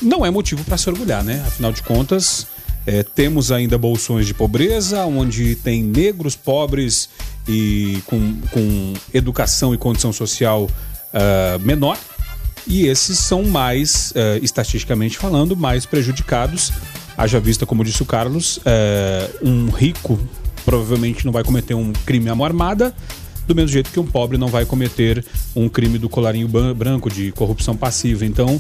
Não 0.02 0.26
é 0.26 0.30
motivo 0.30 0.64
para 0.64 0.78
se 0.78 0.90
orgulhar, 0.90 1.24
né? 1.24 1.44
Afinal 1.48 1.72
de 1.72 1.82
contas, 1.82 2.46
é, 2.86 3.04
temos 3.04 3.52
ainda 3.52 3.78
bolsões 3.78 4.26
de 4.26 4.34
pobreza, 4.34 5.06
onde 5.06 5.56
tem 5.56 5.84
negros 5.84 6.36
pobres 6.36 7.10
e 7.48 8.02
com, 8.06 8.38
com 8.52 8.94
educação 9.14 9.74
e 9.74 9.78
condição 9.78 10.12
social 10.12 10.64
uh, 10.64 11.60
menor. 11.60 11.98
E 12.68 12.86
esses 12.86 13.20
são 13.20 13.44
mais, 13.44 14.12
uh, 14.12 14.44
estatisticamente 14.44 15.18
falando, 15.18 15.56
mais 15.56 15.86
prejudicados. 15.86 16.72
Haja 17.18 17.40
vista, 17.40 17.66
como 17.66 17.84
disse 17.84 18.02
o 18.02 18.06
Carlos, 18.06 18.58
uh, 18.58 18.62
um 19.42 19.70
rico 19.70 20.20
provavelmente 20.64 21.26
não 21.26 21.32
vai 21.32 21.44
cometer 21.44 21.74
um 21.74 21.92
crime 22.06 22.30
à 22.30 22.36
mão 22.36 22.46
armada, 22.46 22.94
do 23.48 23.56
mesmo 23.56 23.70
jeito 23.70 23.92
que 23.92 24.00
um 24.00 24.06
pobre 24.06 24.38
não 24.38 24.48
vai 24.48 24.64
cometer 24.64 25.26
um 25.56 25.68
crime 25.68 25.98
do 25.98 26.08
colarinho 26.08 26.48
branco 26.48 27.10
de 27.10 27.32
corrupção 27.32 27.76
passiva. 27.76 28.26
Então, 28.26 28.60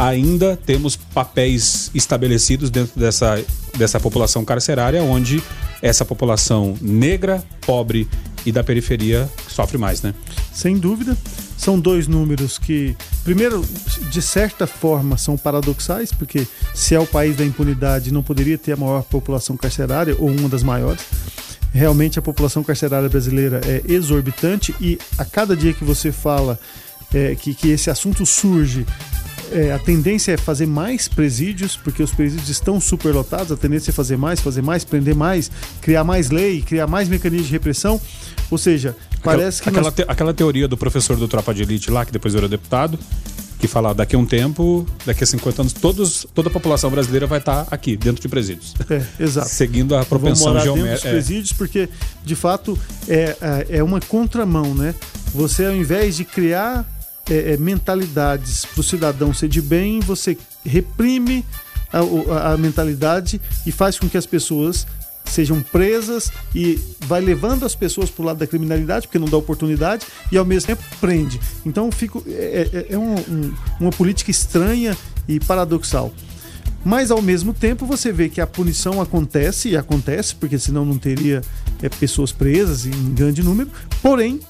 ainda 0.00 0.56
temos 0.56 0.96
papéis 0.96 1.90
estabelecidos 1.94 2.70
dentro 2.70 2.98
dessa, 2.98 3.44
dessa 3.76 4.00
população 4.00 4.46
carcerária, 4.46 5.02
onde 5.02 5.42
essa 5.82 6.06
população 6.06 6.74
negra, 6.80 7.44
pobre 7.60 8.08
e 8.46 8.50
da 8.50 8.64
periferia 8.64 9.28
sofre 9.46 9.76
mais, 9.76 10.00
né? 10.00 10.14
Sem 10.54 10.78
dúvida. 10.78 11.14
São 11.58 11.78
dois 11.78 12.08
números 12.08 12.58
que, 12.58 12.96
primeiro, 13.22 13.62
de 14.10 14.22
certa 14.22 14.66
forma, 14.66 15.18
são 15.18 15.36
paradoxais, 15.36 16.10
porque 16.10 16.46
se 16.74 16.94
é 16.94 16.98
o 16.98 17.06
país 17.06 17.36
da 17.36 17.44
impunidade, 17.44 18.10
não 18.10 18.22
poderia 18.22 18.56
ter 18.56 18.72
a 18.72 18.76
maior 18.76 19.02
população 19.02 19.54
carcerária, 19.54 20.16
ou 20.18 20.30
uma 20.30 20.48
das 20.48 20.62
maiores. 20.62 21.02
Realmente 21.74 22.18
a 22.18 22.22
população 22.22 22.64
carcerária 22.64 23.08
brasileira 23.08 23.60
é 23.66 23.82
exorbitante 23.86 24.74
e 24.80 24.98
a 25.18 25.24
cada 25.26 25.54
dia 25.54 25.74
que 25.74 25.84
você 25.84 26.10
fala 26.10 26.58
é, 27.14 27.34
que, 27.34 27.54
que 27.54 27.68
esse 27.68 27.90
assunto 27.90 28.24
surge, 28.24 28.86
é, 29.52 29.72
a 29.72 29.78
tendência 29.78 30.32
é 30.32 30.36
fazer 30.36 30.66
mais 30.66 31.08
presídios, 31.08 31.76
porque 31.76 32.02
os 32.02 32.12
presídios 32.12 32.48
estão 32.48 32.80
superlotados, 32.80 33.52
a 33.52 33.56
tendência 33.56 33.90
é 33.90 33.92
fazer 33.92 34.16
mais, 34.16 34.40
fazer 34.40 34.62
mais, 34.62 34.84
prender 34.84 35.14
mais, 35.14 35.50
criar 35.80 36.04
mais 36.04 36.30
lei, 36.30 36.62
criar 36.62 36.86
mais 36.86 37.08
mecanismos 37.08 37.46
de 37.46 37.52
repressão. 37.52 38.00
Ou 38.50 38.58
seja, 38.58 38.96
parece 39.22 39.60
aquela, 39.60 39.62
que. 39.62 39.68
Aquela, 39.68 39.82
nós... 39.82 39.94
te, 39.94 40.04
aquela 40.06 40.34
teoria 40.34 40.66
do 40.66 40.76
professor 40.76 41.16
do 41.16 41.28
Tropa 41.28 41.52
de 41.54 41.62
Elite 41.62 41.90
lá, 41.90 42.04
que 42.04 42.12
depois 42.12 42.34
virou 42.34 42.48
deputado, 42.48 42.98
que 43.60 43.68
fala 43.68 43.94
daqui 43.94 44.16
a 44.16 44.18
um 44.18 44.24
tempo, 44.24 44.86
daqui 45.04 45.22
a 45.22 45.26
50 45.26 45.62
anos, 45.62 45.72
todos, 45.72 46.26
toda 46.34 46.48
a 46.48 46.52
população 46.52 46.90
brasileira 46.90 47.26
vai 47.26 47.38
estar 47.38 47.66
aqui, 47.70 47.96
dentro 47.96 48.22
de 48.22 48.28
presídios. 48.28 48.74
É, 48.88 49.02
exato. 49.22 49.48
Seguindo 49.50 49.94
a 49.94 50.04
propensão 50.04 50.58
geométrica. 50.58 50.94
dos 50.94 51.02
presídios, 51.02 51.52
é. 51.52 51.54
porque, 51.54 51.88
de 52.24 52.34
fato, 52.34 52.78
é, 53.06 53.36
é, 53.40 53.66
é 53.78 53.82
uma 53.82 54.00
contramão, 54.00 54.74
né? 54.74 54.94
Você, 55.34 55.66
ao 55.66 55.74
invés 55.74 56.16
de 56.16 56.24
criar 56.24 56.86
é, 57.28 57.52
é, 57.52 57.56
mentalidades 57.56 58.64
para 58.64 58.80
o 58.80 58.84
cidadão 58.84 59.32
ser 59.32 59.48
de 59.48 59.60
bem, 59.60 60.00
você 60.00 60.36
reprime 60.64 61.44
a, 61.92 62.52
a, 62.52 62.56
mentalidade 62.56 63.40
e 63.66 63.72
faz 63.72 63.98
com 63.98 64.08
que 64.08 64.16
as 64.16 64.26
pessoas 64.26 64.86
sejam 65.24 65.60
presas 65.62 66.30
e 66.54 66.78
vai 67.06 67.20
levando 67.20 67.64
as 67.64 67.74
pessoas 67.74 68.10
para 68.10 68.22
o 68.22 68.26
lado 68.26 68.38
da 68.38 68.46
criminalidade, 68.46 69.06
porque 69.06 69.18
não 69.18 69.28
dá 69.28 69.36
oportunidade, 69.36 70.06
e 70.30 70.36
ao 70.36 70.44
mesmo 70.44 70.68
tempo 70.68 70.82
prende. 71.00 71.40
Então 71.64 71.90
fico, 71.92 72.24
é, 72.26 72.86
é, 72.90 72.94
é 72.94 72.98
um, 72.98 73.14
um, 73.14 73.54
uma 73.78 73.90
política 73.90 74.30
estranha 74.30 74.96
e 75.28 75.38
paradoxal. 75.38 76.12
Mas 76.84 77.10
ao 77.10 77.20
mesmo 77.20 77.52
tempo 77.52 77.84
você 77.84 78.10
vê 78.10 78.28
que 78.28 78.40
a 78.40 78.46
punição 78.46 79.00
acontece, 79.00 79.68
e 79.68 79.76
acontece, 79.76 80.34
porque 80.34 80.58
senão 80.58 80.84
não 80.84 80.98
teria 80.98 81.42
é, 81.82 81.88
pessoas 81.88 82.32
presas 82.32 82.86
em 82.86 83.14
grande 83.14 83.42
número, 83.42 83.70
porém 84.02 84.40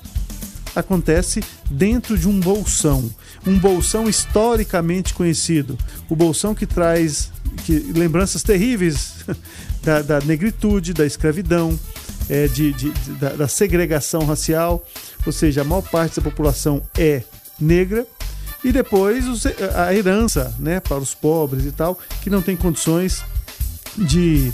acontece 0.75 1.43
dentro 1.71 2.17
de 2.17 2.29
um 2.29 2.39
bolsão, 2.39 3.11
um 3.47 3.59
bolsão 3.59 4.09
historicamente 4.09 5.15
conhecido, 5.15 5.79
o 6.09 6.17
bolsão 6.17 6.55
que 6.55 6.67
traz 6.67 7.31
que, 7.65 7.79
lembranças 7.95 8.43
terríveis 8.43 9.25
da, 9.83 10.03
da, 10.03 10.21
negritude, 10.21 10.93
da 10.93 11.07
escravidão, 11.07 11.79
é, 12.29 12.47
de, 12.47 12.73
de, 12.73 12.91
de 12.91 13.11
da, 13.13 13.31
da 13.31 13.49
segregação 13.49 14.25
racial, 14.25 14.85
ou 15.27 15.33
seja, 15.33 15.63
a 15.63 15.65
maior 15.65 15.83
parte 15.83 16.17
da 16.17 16.23
população 16.23 16.83
é 16.97 17.23
negra. 17.61 18.07
E 18.63 18.73
depois 18.73 19.25
a 19.75 19.95
herança 19.95 20.55
né, 20.59 20.81
para 20.81 20.99
os 20.99 21.15
pobres 21.15 21.65
e 21.65 21.73
tal, 21.73 21.99
que 22.21 22.29
não 22.29 22.43
tem 22.43 22.55
condições 22.55 23.25
de 23.97 24.53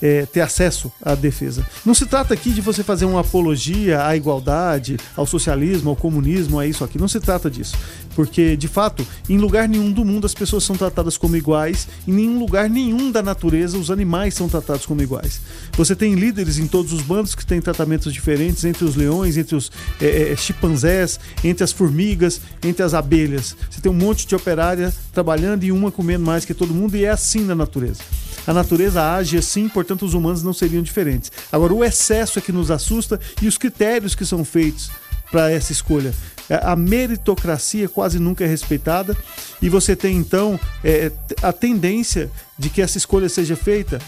é, 0.00 0.26
ter 0.26 0.40
acesso 0.40 0.90
à 1.02 1.14
defesa. 1.14 1.66
Não 1.84 1.94
se 1.94 2.06
trata 2.06 2.34
aqui 2.34 2.50
de 2.50 2.60
você 2.60 2.82
fazer 2.82 3.04
uma 3.04 3.20
apologia 3.20 4.04
à 4.04 4.16
igualdade, 4.16 4.96
ao 5.16 5.26
socialismo, 5.26 5.90
ao 5.90 5.96
comunismo, 5.96 6.58
a 6.58 6.66
isso 6.66 6.84
aqui. 6.84 6.98
Não 6.98 7.08
se 7.08 7.20
trata 7.20 7.50
disso. 7.50 7.76
Porque, 8.18 8.56
de 8.56 8.66
fato, 8.66 9.06
em 9.28 9.38
lugar 9.38 9.68
nenhum 9.68 9.92
do 9.92 10.04
mundo 10.04 10.26
as 10.26 10.34
pessoas 10.34 10.64
são 10.64 10.74
tratadas 10.74 11.16
como 11.16 11.36
iguais, 11.36 11.86
em 12.04 12.12
nenhum 12.12 12.40
lugar 12.40 12.68
nenhum 12.68 13.12
da 13.12 13.22
natureza 13.22 13.78
os 13.78 13.92
animais 13.92 14.34
são 14.34 14.48
tratados 14.48 14.84
como 14.84 15.00
iguais. 15.00 15.40
Você 15.74 15.94
tem 15.94 16.16
líderes 16.16 16.58
em 16.58 16.66
todos 16.66 16.92
os 16.92 17.00
bandos 17.00 17.36
que 17.36 17.46
têm 17.46 17.60
tratamentos 17.60 18.12
diferentes 18.12 18.64
entre 18.64 18.84
os 18.84 18.96
leões, 18.96 19.36
entre 19.36 19.54
os 19.54 19.70
é, 20.00 20.32
é, 20.32 20.36
chimpanzés, 20.36 21.20
entre 21.44 21.62
as 21.62 21.70
formigas, 21.70 22.40
entre 22.64 22.82
as 22.82 22.92
abelhas. 22.92 23.54
Você 23.70 23.80
tem 23.80 23.92
um 23.92 23.94
monte 23.94 24.26
de 24.26 24.34
operária 24.34 24.92
trabalhando 25.12 25.62
e 25.62 25.70
uma 25.70 25.92
comendo 25.92 26.24
mais 26.24 26.44
que 26.44 26.52
todo 26.52 26.74
mundo, 26.74 26.96
e 26.96 27.04
é 27.04 27.10
assim 27.10 27.44
na 27.44 27.54
natureza. 27.54 28.00
A 28.48 28.52
natureza 28.52 29.14
age 29.14 29.38
assim, 29.38 29.68
portanto, 29.68 30.04
os 30.04 30.14
humanos 30.14 30.42
não 30.42 30.52
seriam 30.52 30.82
diferentes. 30.82 31.30
Agora, 31.52 31.72
o 31.72 31.84
excesso 31.84 32.40
é 32.40 32.42
que 32.42 32.50
nos 32.50 32.68
assusta 32.68 33.20
e 33.40 33.46
os 33.46 33.56
critérios 33.56 34.16
que 34.16 34.26
são 34.26 34.44
feitos 34.44 34.90
para 35.30 35.50
essa 35.50 35.72
escolha. 35.72 36.14
É, 36.48 36.60
a 36.62 36.74
meritocracia 36.74 37.88
quase 37.88 38.18
nunca 38.18 38.44
é 38.44 38.46
respeitada 38.46 39.16
e 39.60 39.68
você 39.68 39.94
tem 39.94 40.16
então 40.16 40.58
é, 40.82 41.12
a 41.42 41.52
tendência 41.52 42.30
de 42.58 42.70
que 42.70 42.80
essa 42.80 42.96
escolha 42.96 43.28
seja 43.28 43.56
feita. 43.56 43.98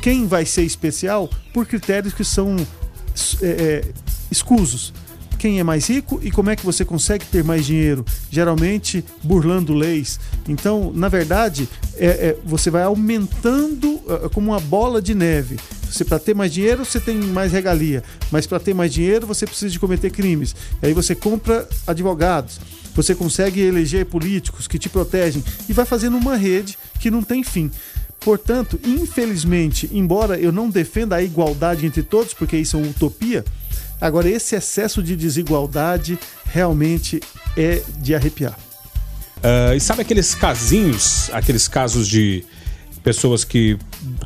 Quem 0.00 0.26
vai 0.26 0.46
ser 0.46 0.62
especial? 0.62 1.28
Por 1.52 1.66
critérios 1.66 2.14
que 2.14 2.24
são 2.24 2.56
é, 3.42 3.46
é 3.46 3.84
escusos 4.30 4.92
quem 5.38 5.60
é 5.60 5.64
mais 5.64 5.88
rico 5.88 6.20
e 6.22 6.30
como 6.30 6.50
é 6.50 6.56
que 6.56 6.66
você 6.66 6.84
consegue 6.84 7.24
ter 7.24 7.44
mais 7.44 7.64
dinheiro, 7.64 8.04
geralmente 8.30 9.04
burlando 9.22 9.72
leis. 9.72 10.18
Então, 10.48 10.92
na 10.94 11.08
verdade, 11.08 11.68
é, 11.96 12.06
é 12.06 12.36
você 12.44 12.70
vai 12.70 12.82
aumentando 12.82 14.00
é, 14.08 14.28
como 14.28 14.50
uma 14.50 14.60
bola 14.60 15.00
de 15.00 15.14
neve. 15.14 15.56
Você 15.90 16.04
para 16.04 16.18
ter 16.18 16.34
mais 16.34 16.52
dinheiro 16.52 16.84
você 16.84 17.00
tem 17.00 17.16
mais 17.16 17.50
regalia, 17.50 18.02
mas 18.30 18.46
para 18.46 18.60
ter 18.60 18.74
mais 18.74 18.92
dinheiro 18.92 19.26
você 19.26 19.46
precisa 19.46 19.70
de 19.70 19.78
cometer 19.78 20.10
crimes. 20.10 20.54
Aí 20.82 20.92
você 20.92 21.14
compra 21.14 21.66
advogados, 21.86 22.60
você 22.94 23.14
consegue 23.14 23.60
eleger 23.60 24.04
políticos 24.04 24.66
que 24.66 24.78
te 24.78 24.88
protegem 24.88 25.42
e 25.68 25.72
vai 25.72 25.86
fazendo 25.86 26.16
uma 26.16 26.36
rede 26.36 26.76
que 27.00 27.10
não 27.10 27.22
tem 27.22 27.42
fim. 27.42 27.70
Portanto, 28.20 28.78
infelizmente, 28.84 29.88
embora 29.92 30.38
eu 30.38 30.50
não 30.50 30.68
defenda 30.68 31.16
a 31.16 31.22
igualdade 31.22 31.86
entre 31.86 32.02
todos, 32.02 32.34
porque 32.34 32.56
isso 32.56 32.76
é 32.76 32.80
uma 32.80 32.90
utopia, 32.90 33.44
Agora, 34.00 34.28
esse 34.28 34.54
excesso 34.54 35.02
de 35.02 35.16
desigualdade 35.16 36.18
realmente 36.44 37.20
é 37.56 37.82
de 37.98 38.14
arrepiar. 38.14 38.58
Uh, 39.38 39.74
e 39.76 39.80
sabe 39.80 40.02
aqueles 40.02 40.34
casinhos, 40.34 41.30
aqueles 41.32 41.68
casos 41.68 42.08
de 42.08 42.44
pessoas 43.02 43.44
que 43.44 43.78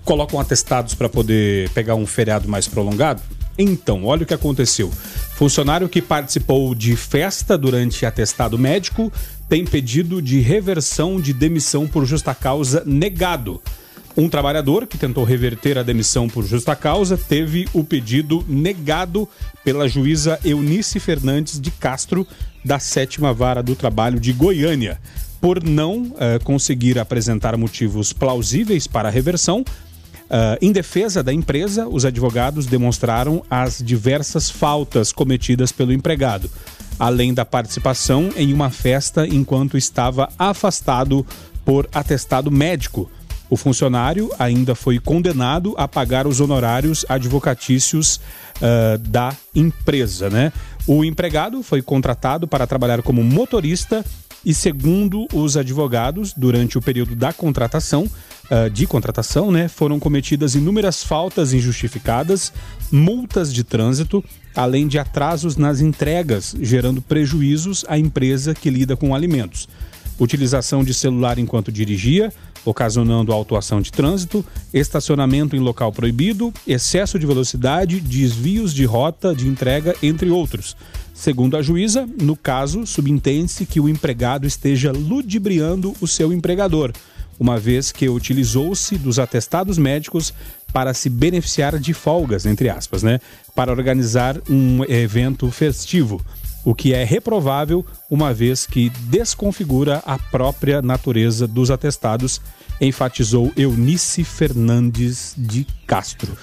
colocam 0.04 0.40
atestados 0.40 0.94
para 0.94 1.08
poder 1.08 1.68
pegar 1.70 1.94
um 1.94 2.06
feriado 2.06 2.48
mais 2.48 2.66
prolongado? 2.66 3.22
Então, 3.58 4.04
olha 4.04 4.22
o 4.22 4.26
que 4.26 4.34
aconteceu. 4.34 4.90
Funcionário 5.34 5.88
que 5.88 6.00
participou 6.00 6.74
de 6.74 6.96
festa 6.96 7.56
durante 7.58 8.06
atestado 8.06 8.58
médico 8.58 9.12
tem 9.48 9.64
pedido 9.64 10.22
de 10.22 10.40
reversão 10.40 11.20
de 11.20 11.32
demissão 11.32 11.86
por 11.86 12.06
justa 12.06 12.34
causa 12.34 12.82
negado. 12.86 13.60
Um 14.16 14.28
trabalhador 14.28 14.86
que 14.86 14.98
tentou 14.98 15.24
reverter 15.24 15.78
a 15.78 15.82
demissão 15.82 16.28
por 16.28 16.44
justa 16.44 16.76
causa 16.76 17.16
teve 17.16 17.66
o 17.72 17.82
pedido 17.82 18.44
negado 18.46 19.26
pela 19.64 19.88
juíza 19.88 20.38
Eunice 20.44 21.00
Fernandes 21.00 21.58
de 21.58 21.70
Castro, 21.70 22.26
da 22.62 22.78
sétima 22.78 23.32
vara 23.32 23.62
do 23.62 23.74
trabalho 23.74 24.20
de 24.20 24.32
Goiânia. 24.32 25.00
Por 25.40 25.64
não 25.64 26.02
uh, 26.02 26.44
conseguir 26.44 26.98
apresentar 26.98 27.56
motivos 27.56 28.12
plausíveis 28.12 28.86
para 28.86 29.08
a 29.08 29.12
reversão, 29.12 29.64
Uh, 30.32 30.56
em 30.62 30.72
defesa 30.72 31.22
da 31.22 31.30
empresa, 31.30 31.86
os 31.86 32.06
advogados 32.06 32.64
demonstraram 32.64 33.44
as 33.50 33.82
diversas 33.84 34.48
faltas 34.48 35.12
cometidas 35.12 35.70
pelo 35.70 35.92
empregado, 35.92 36.50
além 36.98 37.34
da 37.34 37.44
participação 37.44 38.30
em 38.34 38.50
uma 38.50 38.70
festa 38.70 39.26
enquanto 39.26 39.76
estava 39.76 40.30
afastado 40.38 41.26
por 41.66 41.86
atestado 41.92 42.50
médico. 42.50 43.10
O 43.52 43.56
funcionário 43.58 44.30
ainda 44.38 44.74
foi 44.74 44.98
condenado 44.98 45.74
a 45.76 45.86
pagar 45.86 46.26
os 46.26 46.40
honorários 46.40 47.04
advocatícios 47.06 48.16
uh, 48.16 48.96
da 48.96 49.36
empresa, 49.54 50.30
né? 50.30 50.50
O 50.86 51.04
empregado 51.04 51.62
foi 51.62 51.82
contratado 51.82 52.48
para 52.48 52.66
trabalhar 52.66 53.02
como 53.02 53.22
motorista 53.22 54.02
e, 54.42 54.54
segundo 54.54 55.26
os 55.34 55.54
advogados, 55.58 56.32
durante 56.34 56.78
o 56.78 56.80
período 56.80 57.14
da 57.14 57.30
contratação, 57.30 58.04
uh, 58.50 58.70
de 58.70 58.86
contratação, 58.86 59.52
né, 59.52 59.68
foram 59.68 60.00
cometidas 60.00 60.54
inúmeras 60.54 61.04
faltas 61.04 61.52
injustificadas, 61.52 62.54
multas 62.90 63.52
de 63.52 63.62
trânsito, 63.62 64.24
além 64.56 64.88
de 64.88 64.98
atrasos 64.98 65.58
nas 65.58 65.82
entregas, 65.82 66.56
gerando 66.58 67.02
prejuízos 67.02 67.84
à 67.86 67.98
empresa 67.98 68.54
que 68.54 68.70
lida 68.70 68.96
com 68.96 69.14
alimentos. 69.14 69.68
Utilização 70.18 70.82
de 70.82 70.94
celular 70.94 71.38
enquanto 71.38 71.70
dirigia, 71.70 72.32
ocasionando 72.64 73.32
autuação 73.32 73.80
de 73.80 73.90
trânsito, 73.90 74.44
estacionamento 74.72 75.56
em 75.56 75.60
local 75.60 75.92
proibido, 75.92 76.52
excesso 76.66 77.18
de 77.18 77.26
velocidade, 77.26 78.00
desvios 78.00 78.72
de 78.72 78.84
rota 78.84 79.34
de 79.34 79.48
entrega, 79.48 79.94
entre 80.02 80.30
outros. 80.30 80.76
Segundo 81.14 81.56
a 81.56 81.62
juíza, 81.62 82.08
no 82.20 82.36
caso, 82.36 82.86
subentende-se 82.86 83.66
que 83.66 83.80
o 83.80 83.88
empregado 83.88 84.46
esteja 84.46 84.92
ludibriando 84.92 85.94
o 86.00 86.06
seu 86.06 86.32
empregador, 86.32 86.92
uma 87.38 87.58
vez 87.58 87.92
que 87.92 88.08
utilizou-se 88.08 88.96
dos 88.96 89.18
atestados 89.18 89.78
médicos 89.78 90.32
para 90.72 90.94
se 90.94 91.08
beneficiar 91.10 91.78
de 91.78 91.92
folgas, 91.92 92.46
entre 92.46 92.68
aspas, 92.68 93.02
né, 93.02 93.20
para 93.54 93.70
organizar 93.70 94.40
um 94.48 94.82
evento 94.84 95.50
festivo 95.50 96.20
o 96.64 96.74
que 96.74 96.92
é 96.92 97.04
reprovável, 97.04 97.84
uma 98.10 98.32
vez 98.32 98.66
que 98.66 98.90
desconfigura 99.08 100.02
a 100.06 100.18
própria 100.18 100.80
natureza 100.80 101.46
dos 101.46 101.70
atestados, 101.70 102.40
enfatizou 102.80 103.52
Eunice 103.56 104.24
Fernandes 104.24 105.34
de 105.36 105.66
Castro. 105.86 106.36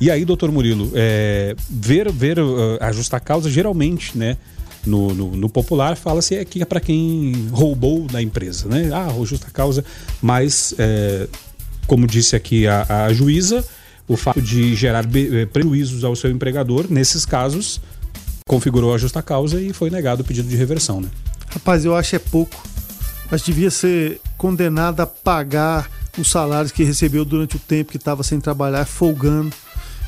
E 0.00 0.10
aí, 0.10 0.24
doutor 0.24 0.52
Murilo, 0.52 0.90
é, 0.94 1.54
ver, 1.68 2.10
ver 2.12 2.38
uh, 2.38 2.78
a 2.80 2.92
justa 2.92 3.18
causa, 3.18 3.50
geralmente, 3.50 4.16
né, 4.16 4.36
no, 4.84 5.12
no, 5.14 5.36
no 5.36 5.48
popular, 5.48 5.96
fala-se 5.96 6.44
que 6.44 6.62
é 6.62 6.64
para 6.64 6.80
quem 6.80 7.48
roubou 7.50 8.06
da 8.06 8.22
empresa, 8.22 8.68
né? 8.68 8.90
Ah, 8.92 9.08
justa 9.24 9.50
causa, 9.50 9.84
mas, 10.22 10.74
é, 10.78 11.26
como 11.86 12.06
disse 12.06 12.36
aqui 12.36 12.66
a, 12.66 13.06
a 13.06 13.12
juíza, 13.12 13.64
o 14.08 14.16
fato 14.16 14.40
de 14.40 14.74
gerar 14.76 15.04
eh, 15.04 15.46
prejuízos 15.46 16.04
ao 16.04 16.14
seu 16.14 16.30
empregador, 16.30 16.86
nesses 16.88 17.26
casos, 17.26 17.80
configurou 18.48 18.94
a 18.94 18.98
justa 18.98 19.20
causa 19.20 19.60
e 19.60 19.72
foi 19.72 19.90
negado 19.90 20.22
o 20.22 20.24
pedido 20.24 20.48
de 20.48 20.54
reversão, 20.54 21.00
né? 21.00 21.08
Rapaz, 21.48 21.84
eu 21.84 21.96
acho 21.96 22.14
é 22.14 22.18
pouco. 22.20 22.56
Mas 23.28 23.42
devia 23.42 23.72
ser 23.72 24.20
condenado 24.38 25.00
a 25.00 25.06
pagar 25.06 25.90
os 26.16 26.30
salários 26.30 26.70
que 26.70 26.84
recebeu 26.84 27.24
durante 27.24 27.56
o 27.56 27.58
tempo 27.58 27.90
que 27.90 27.96
estava 27.96 28.22
sem 28.22 28.38
trabalhar, 28.38 28.84
folgando. 28.84 29.52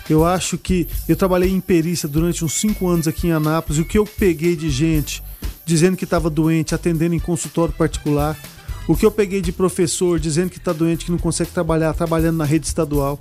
Eu 0.08 0.24
acho 0.24 0.56
que 0.56 0.86
eu 1.08 1.16
trabalhei 1.16 1.50
em 1.50 1.60
perícia 1.60 2.08
durante 2.08 2.44
uns 2.44 2.52
cinco 2.52 2.86
anos 2.86 3.08
aqui 3.08 3.26
em 3.26 3.32
Anápolis 3.32 3.78
e 3.78 3.82
o 3.82 3.84
que 3.84 3.98
eu 3.98 4.06
peguei 4.06 4.54
de 4.54 4.70
gente 4.70 5.20
dizendo 5.66 5.96
que 5.96 6.04
estava 6.04 6.30
doente, 6.30 6.76
atendendo 6.76 7.16
em 7.16 7.18
consultório 7.18 7.74
particular, 7.74 8.38
o 8.86 8.96
que 8.96 9.04
eu 9.04 9.10
peguei 9.10 9.42
de 9.42 9.50
professor 9.50 10.20
dizendo 10.20 10.48
que 10.48 10.58
está 10.58 10.72
doente, 10.72 11.04
que 11.04 11.10
não 11.10 11.18
consegue 11.18 11.50
trabalhar, 11.50 11.92
trabalhando 11.92 12.36
na 12.36 12.44
rede 12.44 12.66
estadual, 12.66 13.20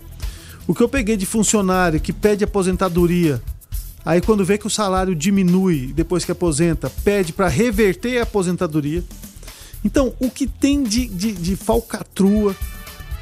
o 0.68 0.76
que 0.76 0.82
eu 0.82 0.88
peguei 0.88 1.18
de 1.18 1.26
funcionário 1.26 2.00
que 2.00 2.14
pede 2.14 2.44
aposentadoria 2.44 3.42
Aí 4.08 4.22
quando 4.22 4.46
vê 4.46 4.58
que 4.58 4.66
o 4.66 4.70
salário 4.70 5.14
diminui 5.14 5.92
depois 5.94 6.24
que 6.24 6.32
aposenta, 6.32 6.90
pede 7.04 7.34
para 7.34 7.50
reverter 7.50 8.20
a 8.20 8.24
aposentadoria. 8.24 9.04
Então, 9.84 10.14
o 10.18 10.32
que 10.32 10.48
tem 10.48 10.82
de, 10.82 11.10
de, 11.10 11.34
de 11.34 11.58
falcatrua, 11.58 12.56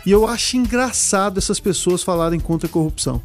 e 0.05 0.11
eu 0.11 0.27
acho 0.27 0.57
engraçado 0.57 1.39
essas 1.39 1.59
pessoas 1.59 2.03
falarem 2.03 2.39
contra 2.39 2.67
a 2.67 2.71
corrupção. 2.71 3.19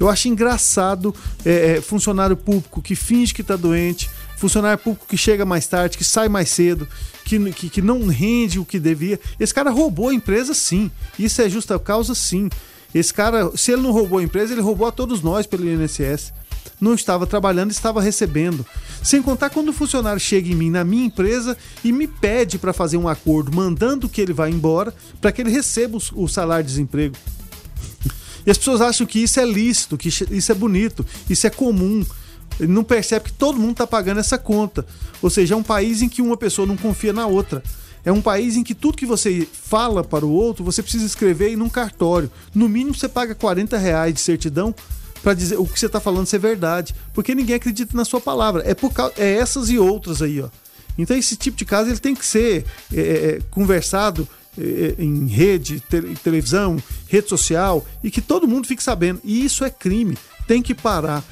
Eu 0.00 0.08
acho 0.08 0.28
engraçado 0.28 1.14
é, 1.44 1.76
é, 1.76 1.80
funcionário 1.82 2.38
público 2.38 2.80
que 2.80 2.94
finge 2.94 3.34
que 3.34 3.42
está 3.42 3.54
doente, 3.54 4.08
funcionário 4.38 4.82
público 4.82 5.04
que 5.06 5.18
chega 5.18 5.44
mais 5.44 5.66
tarde, 5.66 5.98
que 5.98 6.04
sai 6.04 6.30
mais 6.30 6.48
cedo, 6.48 6.88
que, 7.26 7.52
que, 7.52 7.68
que, 7.68 7.82
não 7.82 8.06
rende 8.06 8.58
o 8.58 8.64
que 8.64 8.80
devia. 8.80 9.20
Esse 9.38 9.52
cara 9.52 9.70
roubou 9.70 10.08
a 10.08 10.14
empresa, 10.14 10.54
sim. 10.54 10.90
Isso 11.18 11.42
é 11.42 11.50
justa 11.50 11.78
causa, 11.78 12.14
sim. 12.14 12.48
Esse 12.94 13.12
cara, 13.12 13.54
se 13.58 13.72
ele 13.72 13.82
não 13.82 13.92
roubou 13.92 14.20
a 14.20 14.22
empresa, 14.22 14.54
ele 14.54 14.62
roubou 14.62 14.86
a 14.86 14.92
todos 14.92 15.20
nós 15.20 15.46
pelo 15.46 15.68
INSS 15.68 16.32
não 16.80 16.94
estava 16.94 17.26
trabalhando, 17.26 17.70
estava 17.70 18.00
recebendo. 18.00 18.66
Sem 19.02 19.22
contar 19.22 19.50
quando 19.50 19.68
o 19.68 19.72
funcionário 19.72 20.20
chega 20.20 20.50
em 20.50 20.54
mim, 20.54 20.70
na 20.70 20.84
minha 20.84 21.06
empresa, 21.06 21.56
e 21.84 21.92
me 21.92 22.06
pede 22.06 22.58
para 22.58 22.72
fazer 22.72 22.96
um 22.96 23.08
acordo, 23.08 23.54
mandando 23.54 24.08
que 24.08 24.20
ele 24.20 24.32
vá 24.32 24.48
embora, 24.48 24.94
para 25.20 25.30
que 25.30 25.42
ele 25.42 25.50
receba 25.50 25.98
o 26.14 26.28
salário 26.28 26.64
de 26.64 26.70
desemprego. 26.70 27.16
E 28.44 28.50
as 28.50 28.58
pessoas 28.58 28.80
acham 28.80 29.06
que 29.06 29.20
isso 29.20 29.38
é 29.38 29.44
lícito, 29.44 29.96
que 29.96 30.08
isso 30.08 30.52
é 30.52 30.54
bonito, 30.54 31.06
isso 31.30 31.46
é 31.46 31.50
comum. 31.50 32.04
Ele 32.58 32.72
não 32.72 32.84
percebe 32.84 33.26
que 33.26 33.32
todo 33.32 33.58
mundo 33.58 33.72
está 33.72 33.86
pagando 33.86 34.20
essa 34.20 34.36
conta. 34.36 34.84
Ou 35.20 35.30
seja, 35.30 35.54
é 35.54 35.56
um 35.56 35.62
país 35.62 36.02
em 36.02 36.08
que 36.08 36.20
uma 36.20 36.36
pessoa 36.36 36.66
não 36.66 36.76
confia 36.76 37.12
na 37.12 37.26
outra. 37.26 37.62
É 38.04 38.10
um 38.10 38.20
país 38.20 38.56
em 38.56 38.64
que 38.64 38.74
tudo 38.74 38.98
que 38.98 39.06
você 39.06 39.46
fala 39.52 40.02
para 40.02 40.26
o 40.26 40.30
outro, 40.30 40.64
você 40.64 40.82
precisa 40.82 41.06
escrever 41.06 41.52
em 41.52 41.62
um 41.62 41.68
cartório. 41.68 42.30
No 42.52 42.68
mínimo, 42.68 42.94
você 42.94 43.08
paga 43.08 43.34
40 43.34 43.78
reais 43.78 44.12
de 44.12 44.20
certidão 44.20 44.74
para 45.22 45.34
dizer 45.34 45.58
o 45.58 45.66
que 45.66 45.78
você 45.78 45.86
está 45.86 46.00
falando 46.00 46.26
ser 46.26 46.38
verdade, 46.38 46.94
porque 47.14 47.34
ninguém 47.34 47.56
acredita 47.56 47.96
na 47.96 48.04
sua 48.04 48.20
palavra. 48.20 48.62
É 48.66 48.74
por 48.74 48.92
causa, 48.92 49.14
é 49.16 49.36
essas 49.36 49.70
e 49.70 49.78
outras 49.78 50.20
aí, 50.20 50.40
ó. 50.40 50.48
Então 50.98 51.16
esse 51.16 51.36
tipo 51.36 51.56
de 51.56 51.64
caso 51.64 51.88
ele 51.88 51.98
tem 51.98 52.14
que 52.14 52.26
ser 52.26 52.64
é, 52.92 53.00
é, 53.00 53.02
é 53.02 53.40
conversado 53.50 54.28
é, 54.58 54.94
é, 54.98 55.02
em 55.02 55.26
rede, 55.26 55.80
te, 55.80 56.02
televisão, 56.22 56.76
rede 57.08 57.28
social 57.28 57.84
e 58.04 58.10
que 58.10 58.20
todo 58.20 58.46
mundo 58.46 58.66
fique 58.66 58.82
sabendo. 58.82 59.20
E 59.24 59.44
isso 59.44 59.64
é 59.64 59.70
crime, 59.70 60.18
tem 60.46 60.60
que 60.60 60.74
parar. 60.74 61.24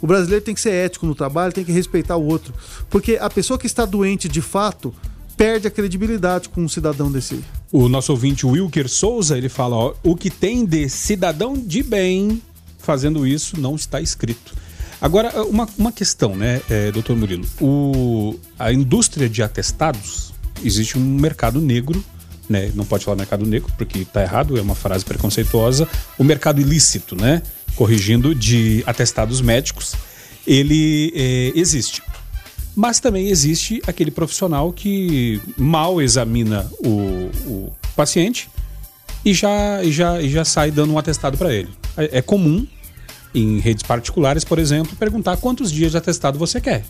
O 0.00 0.06
brasileiro 0.06 0.44
tem 0.44 0.54
que 0.54 0.60
ser 0.60 0.72
ético 0.72 1.06
no 1.06 1.14
trabalho, 1.14 1.52
tem 1.52 1.64
que 1.64 1.72
respeitar 1.72 2.16
o 2.16 2.26
outro, 2.26 2.52
porque 2.90 3.18
a 3.20 3.30
pessoa 3.30 3.58
que 3.58 3.66
está 3.66 3.84
doente 3.84 4.28
de 4.28 4.42
fato 4.42 4.94
perde 5.36 5.68
a 5.68 5.70
credibilidade 5.70 6.48
com 6.48 6.62
um 6.62 6.68
cidadão 6.68 7.10
desse. 7.10 7.42
O 7.70 7.88
nosso 7.88 8.12
ouvinte 8.12 8.46
Wilker 8.46 8.88
Souza, 8.88 9.36
ele 9.36 9.48
fala, 9.48 9.76
ó, 9.76 9.94
o 10.02 10.16
que 10.16 10.30
tem 10.30 10.64
de 10.64 10.88
cidadão 10.88 11.54
de 11.54 11.82
bem 11.82 12.42
fazendo 12.86 13.26
isso 13.26 13.60
não 13.60 13.74
está 13.74 14.00
escrito. 14.00 14.54
Agora, 15.00 15.44
uma, 15.44 15.68
uma 15.76 15.92
questão, 15.92 16.34
né, 16.34 16.62
é, 16.70 16.90
doutor 16.92 17.16
Murilo? 17.16 17.44
O, 17.60 18.38
a 18.58 18.72
indústria 18.72 19.28
de 19.28 19.42
atestados, 19.42 20.32
existe 20.64 20.96
um 20.96 21.02
mercado 21.02 21.60
negro, 21.60 22.02
né? 22.48 22.70
Não 22.76 22.84
pode 22.84 23.04
falar 23.04 23.16
mercado 23.16 23.44
negro, 23.44 23.70
porque 23.76 23.98
está 23.98 24.22
errado, 24.22 24.56
é 24.56 24.62
uma 24.62 24.76
frase 24.76 25.04
preconceituosa. 25.04 25.88
O 26.16 26.22
mercado 26.22 26.60
ilícito, 26.60 27.16
né? 27.16 27.42
Corrigindo, 27.74 28.34
de 28.34 28.84
atestados 28.86 29.40
médicos, 29.40 29.94
ele 30.46 31.12
é, 31.14 31.52
existe. 31.56 32.02
Mas 32.74 33.00
também 33.00 33.28
existe 33.28 33.82
aquele 33.86 34.12
profissional 34.12 34.72
que 34.72 35.40
mal 35.56 36.00
examina 36.00 36.70
o, 36.78 37.30
o 37.46 37.72
paciente 37.96 38.48
e 39.26 39.34
já, 39.34 39.82
e 39.82 39.90
já, 39.90 40.22
e 40.22 40.28
já 40.30 40.44
sai 40.44 40.70
dando 40.70 40.92
um 40.92 40.98
atestado 40.98 41.36
para 41.36 41.52
ele. 41.52 41.68
É, 41.96 42.18
é 42.18 42.22
comum 42.22 42.64
em 43.34 43.58
redes 43.58 43.82
particulares, 43.82 44.44
por 44.44 44.56
exemplo, 44.56 44.94
perguntar 44.96 45.36
quantos 45.38 45.72
dias 45.72 45.90
de 45.90 45.98
atestado 45.98 46.38
você 46.38 46.60
quer. 46.60 46.84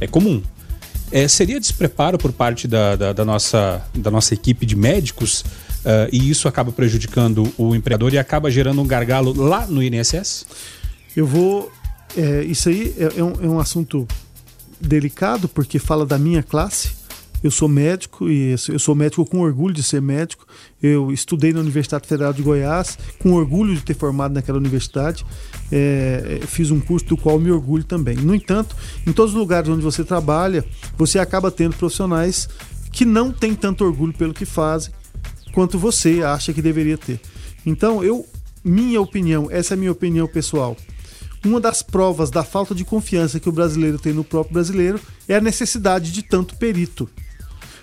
É 0.00 0.08
comum. 0.08 0.42
É, 1.12 1.28
seria 1.28 1.60
despreparo 1.60 2.18
por 2.18 2.32
parte 2.32 2.66
da, 2.66 2.96
da, 2.96 3.12
da, 3.12 3.24
nossa, 3.24 3.80
da 3.94 4.10
nossa 4.10 4.34
equipe 4.34 4.66
de 4.66 4.74
médicos 4.74 5.42
uh, 5.84 6.08
e 6.10 6.28
isso 6.28 6.48
acaba 6.48 6.72
prejudicando 6.72 7.52
o 7.56 7.76
empregador 7.76 8.12
e 8.12 8.18
acaba 8.18 8.50
gerando 8.50 8.82
um 8.82 8.86
gargalo 8.86 9.32
lá 9.32 9.64
no 9.64 9.80
INSS? 9.80 10.46
Eu 11.14 11.26
vou 11.26 11.70
é, 12.16 12.42
isso 12.42 12.68
aí 12.68 12.92
é, 12.98 13.20
é, 13.20 13.22
um, 13.22 13.32
é 13.40 13.48
um 13.48 13.60
assunto 13.60 14.08
delicado 14.80 15.48
porque 15.48 15.78
fala 15.78 16.04
da 16.04 16.18
minha 16.18 16.42
classe. 16.42 16.90
Eu 17.42 17.50
sou 17.50 17.68
médico 17.68 18.30
e 18.30 18.54
eu 18.68 18.78
sou 18.78 18.94
médico 18.94 19.26
com 19.26 19.40
orgulho 19.40 19.74
de 19.74 19.82
ser 19.82 20.00
médico. 20.00 20.46
Eu 20.80 21.10
estudei 21.10 21.52
na 21.52 21.60
Universidade 21.60 22.06
Federal 22.06 22.32
de 22.32 22.40
Goiás, 22.40 22.96
com 23.18 23.32
orgulho 23.32 23.74
de 23.74 23.82
ter 23.82 23.94
formado 23.94 24.34
naquela 24.34 24.58
universidade. 24.58 25.26
É, 25.70 26.40
fiz 26.46 26.70
um 26.70 26.78
curso 26.78 27.06
do 27.06 27.16
qual 27.16 27.40
me 27.40 27.50
orgulho 27.50 27.82
também. 27.82 28.16
No 28.16 28.34
entanto, 28.34 28.76
em 29.06 29.12
todos 29.12 29.34
os 29.34 29.38
lugares 29.38 29.68
onde 29.68 29.82
você 29.82 30.04
trabalha, 30.04 30.64
você 30.96 31.18
acaba 31.18 31.50
tendo 31.50 31.74
profissionais 31.76 32.48
que 32.92 33.04
não 33.04 33.32
têm 33.32 33.54
tanto 33.54 33.84
orgulho 33.84 34.12
pelo 34.12 34.32
que 34.32 34.44
fazem 34.44 34.92
quanto 35.52 35.78
você 35.78 36.22
acha 36.22 36.52
que 36.52 36.62
deveria 36.62 36.96
ter. 36.96 37.20
Então, 37.66 38.04
eu, 38.04 38.24
minha 38.64 39.00
opinião, 39.00 39.48
essa 39.50 39.74
é 39.74 39.76
a 39.76 39.78
minha 39.78 39.92
opinião 39.92 40.28
pessoal. 40.28 40.76
Uma 41.44 41.60
das 41.60 41.82
provas 41.82 42.30
da 42.30 42.44
falta 42.44 42.72
de 42.72 42.84
confiança 42.84 43.40
que 43.40 43.48
o 43.48 43.52
brasileiro 43.52 43.98
tem 43.98 44.12
no 44.12 44.22
próprio 44.22 44.54
brasileiro 44.54 45.00
é 45.26 45.34
a 45.34 45.40
necessidade 45.40 46.12
de 46.12 46.22
tanto 46.22 46.56
perito. 46.56 47.08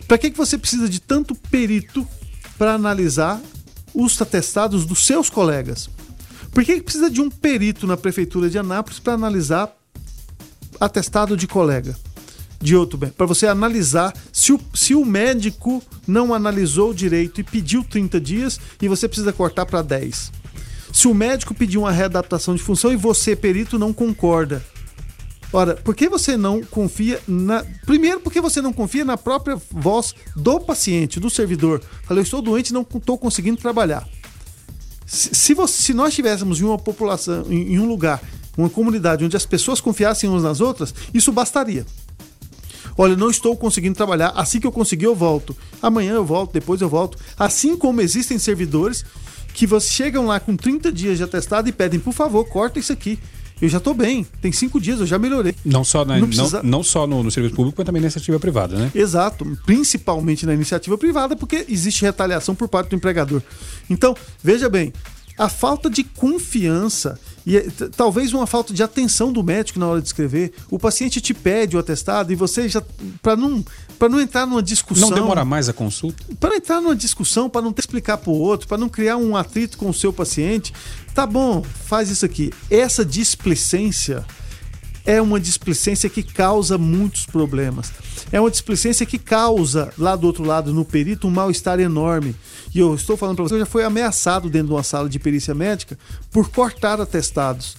Para 0.10 0.18
que, 0.18 0.32
que 0.32 0.38
você 0.38 0.58
precisa 0.58 0.90
de 0.90 1.00
tanto 1.00 1.36
perito 1.36 2.06
para 2.58 2.74
analisar 2.74 3.40
os 3.94 4.20
atestados 4.20 4.84
dos 4.84 5.06
seus 5.06 5.30
colegas? 5.30 5.88
Por 6.52 6.66
que, 6.66 6.78
que 6.78 6.82
precisa 6.82 7.12
de 7.12 7.22
um 7.22 7.30
perito 7.30 7.86
na 7.86 7.96
prefeitura 7.96 8.50
de 8.50 8.58
Anápolis 8.58 8.98
para 8.98 9.14
analisar 9.14 9.72
atestado 10.80 11.38
de 11.38 11.46
colega? 11.46 11.96
De 12.60 12.76
outro 12.76 12.98
bem, 12.98 13.12
para 13.12 13.28
você 13.28 13.46
analisar 13.46 14.12
se 14.34 14.52
o, 14.52 14.60
se 14.74 14.96
o 14.96 15.06
médico 15.06 15.82
não 16.08 16.34
analisou 16.34 16.92
direito 16.92 17.40
e 17.40 17.44
pediu 17.44 17.84
30 17.84 18.20
dias 18.20 18.60
e 18.82 18.88
você 18.88 19.08
precisa 19.08 19.32
cortar 19.32 19.68
para 19.68 19.84
10. 19.84 20.32
Se 20.92 21.08
o 21.08 21.14
médico 21.14 21.54
pediu 21.54 21.82
uma 21.82 21.92
readaptação 21.92 22.56
de 22.56 22.64
função 22.64 22.92
e 22.92 22.98
você, 22.98 23.36
perito, 23.36 23.78
não 23.78 23.94
concorda. 23.94 24.66
Ora, 25.52 25.76
por 25.76 25.96
que 25.96 26.08
você 26.08 26.38
não 26.38 26.62
confia 26.62 27.20
na. 27.28 27.66
Primeiro, 27.86 28.20
porque 28.20 28.40
você 28.40 28.62
não 28.62 28.72
confia 28.72 29.04
na 29.04 29.18
própria 29.18 29.60
voz 29.72 30.14
do 30.36 30.60
paciente, 30.60 31.20
do 31.20 31.30
servidor. 31.30 31.82
Falei, 32.04 32.22
eu 32.22 32.24
estou 32.24 32.42
doente 32.42 32.72
não 32.72 32.82
estou 32.82 33.18
conseguindo 33.18 33.58
trabalhar. 33.58 34.08
Se, 35.08 35.34
se, 35.34 35.54
você, 35.56 35.82
se 35.82 35.94
nós 35.94 36.14
tivéssemos 36.14 36.62
em 36.62 36.66
uma 36.66 36.78
população, 36.78 37.44
em, 37.50 37.74
em 37.74 37.80
um 37.80 37.88
lugar, 37.88 38.22
uma 38.56 38.70
comunidade 38.70 39.26
onde 39.26 39.36
as 39.36 39.46
pessoas 39.46 39.82
confiassem 39.82 40.30
umas 40.30 40.44
nas 40.44 40.62
outras, 40.62 40.94
isso 41.12 41.32
bastaria. 41.32 41.84
Olha, 42.96 43.16
não 43.16 43.32
estou 43.32 43.56
conseguindo 43.56 43.96
trabalhar. 43.96 44.34
Assim 44.36 44.60
que 44.60 44.68
eu 44.68 44.72
conseguir, 44.72 45.06
eu 45.06 45.16
volto. 45.16 45.56
Amanhã 45.82 46.14
eu 46.14 46.26
volto, 46.26 46.54
depois 46.54 46.80
eu 46.82 46.90
volto. 46.90 47.18
Assim 47.38 47.76
como 47.76 48.02
existem 48.02 48.38
servidores 48.38 49.04
que 49.54 49.68
chegam 49.80 50.28
lá 50.28 50.40
com 50.40 50.56
30 50.56 50.92
dias 50.92 51.18
de 51.18 51.24
atestado 51.24 51.68
e 51.68 51.72
pedem, 51.72 52.00
por 52.00 52.14
favor, 52.14 52.46
corta 52.46 52.78
isso 52.78 52.94
aqui. 52.94 53.18
Eu 53.62 53.68
já 53.68 53.78
estou 53.78 53.94
bem, 53.94 54.26
tem 54.42 54.52
cinco 54.52 54.80
dias, 54.80 55.00
eu 55.00 55.06
já 55.06 55.20
melhorei. 55.20 55.54
Não 55.66 55.84
só, 55.84 56.06
na, 56.06 56.18
não, 56.18 56.28
precisa... 56.28 56.64
não, 56.64 56.70
não, 56.70 56.84
só 56.84 57.06
no, 57.06 57.22
no, 57.24 57.30
serviço 57.30 57.56
público, 57.56 57.76
mas 57.78 57.86
também 57.86 58.02
na 58.02 58.06
iniciativa 58.08 58.40
privada, 58.40 58.78
né? 58.78 58.92
Exato, 58.96 59.46
principalmente 59.66 60.46
na 60.46 60.54
iniciativa 60.54 60.98
privada, 60.98 61.36
porque 61.36 61.66
existe 61.68 62.04
retaliação 62.04 62.56
por 62.56 62.70
parte 62.70 62.90
do 62.90 62.96
empregador. 62.96 63.42
Então, 63.90 64.16
veja 64.42 64.70
bem, 64.70 64.94
a 65.38 65.50
falta 65.50 65.90
de 65.90 66.04
confiança 66.04 67.20
e 67.46 67.58
é, 67.58 67.68
talvez 67.96 68.34
uma 68.34 68.46
falta 68.46 68.74
de 68.74 68.84
atenção 68.84 69.32
do 69.32 69.44
médico 69.44 69.80
na 69.80 69.88
hora 69.88 70.02
de 70.02 70.08
escrever. 70.08 70.54
O 70.70 70.78
paciente 70.78 71.22
te 71.22 71.34
pede 71.34 71.76
o 71.76 71.80
atestado 71.80 72.32
e 72.32 72.36
você 72.36 72.68
já 72.68 72.82
para 73.22 73.36
não 73.36 73.64
não 74.10 74.20
entrar 74.20 74.46
numa 74.46 74.64
discussão. 74.64 75.10
Não 75.10 75.16
demora 75.16 75.44
mais 75.44 75.68
a 75.68 75.74
consulta? 75.74 76.24
Para 76.40 76.56
entrar 76.56 76.80
numa 76.80 76.96
discussão, 76.96 77.50
para 77.50 77.62
não 77.62 77.74
explicar 77.78 78.18
para 78.18 78.32
o 78.32 78.38
outro, 78.40 78.68
para 78.68 78.78
não 78.78 78.88
criar 78.88 79.18
um 79.18 79.36
atrito 79.36 79.78
com 79.78 79.90
o 79.90 79.94
seu 79.94 80.14
paciente. 80.14 80.74
Tá 81.14 81.26
bom, 81.26 81.64
faz 81.86 82.10
isso 82.10 82.26
aqui. 82.26 82.52
Essa 82.70 83.04
displicência 83.04 84.26
é 85.10 85.20
uma 85.20 85.40
displicência 85.40 86.08
que 86.08 86.22
causa 86.22 86.78
muitos 86.78 87.26
problemas. 87.26 87.92
É 88.32 88.40
uma 88.40 88.52
displicência 88.52 89.08
que 89.08 89.18
causa, 89.18 89.92
lá 89.98 90.16
do 90.16 90.28
outro 90.28 90.44
lado, 90.44 90.72
no 90.72 90.86
perito, 90.86 91.28
um 91.28 91.32
mal-estar 91.32 91.80
enorme. 91.80 92.36
E 92.76 92.78
eu 92.78 92.94
estou 92.94 93.18
falando 93.18 93.38
para 93.38 93.46
você, 93.46 93.56
eu 93.56 93.60
já 93.60 93.66
foi 93.66 93.84
ameaçado 93.84 94.52
dentro 94.52 94.68
de 94.68 94.74
uma 94.74 94.84
sala 94.84 95.10
de 95.10 95.18
perícia 95.18 95.56
médica 95.56 95.98
por 96.30 96.52
cortar 96.52 97.02
atestados. 97.02 97.76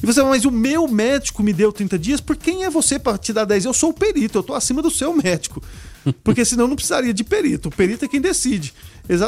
E 0.00 0.06
você, 0.06 0.22
mas 0.22 0.44
o 0.44 0.50
meu 0.52 0.86
médico 0.86 1.42
me 1.42 1.52
deu 1.52 1.72
30 1.72 1.98
dias, 1.98 2.20
por 2.20 2.36
quem 2.36 2.62
é 2.62 2.70
você 2.70 3.00
para 3.00 3.18
te 3.18 3.32
dar 3.32 3.44
10? 3.44 3.64
Eu 3.64 3.74
sou 3.74 3.90
o 3.90 3.94
perito, 3.94 4.38
eu 4.38 4.40
estou 4.40 4.54
acima 4.54 4.80
do 4.80 4.92
seu 4.92 5.12
médico. 5.12 5.60
Porque 6.22 6.44
senão 6.44 6.68
não 6.68 6.76
precisaria 6.76 7.14
de 7.14 7.24
perito. 7.24 7.68
O 7.68 7.72
perito 7.72 8.04
é 8.04 8.08
quem 8.08 8.20
decide. 8.20 8.72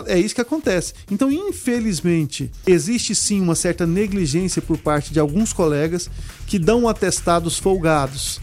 É 0.06 0.18
isso 0.18 0.34
que 0.34 0.40
acontece. 0.40 0.94
Então, 1.10 1.30
infelizmente, 1.30 2.50
existe 2.66 3.14
sim 3.14 3.40
uma 3.40 3.54
certa 3.54 3.86
negligência 3.86 4.60
por 4.60 4.78
parte 4.78 5.12
de 5.12 5.20
alguns 5.20 5.52
colegas 5.52 6.10
que 6.46 6.58
dão 6.58 6.88
atestados 6.88 7.58
folgados. 7.58 8.40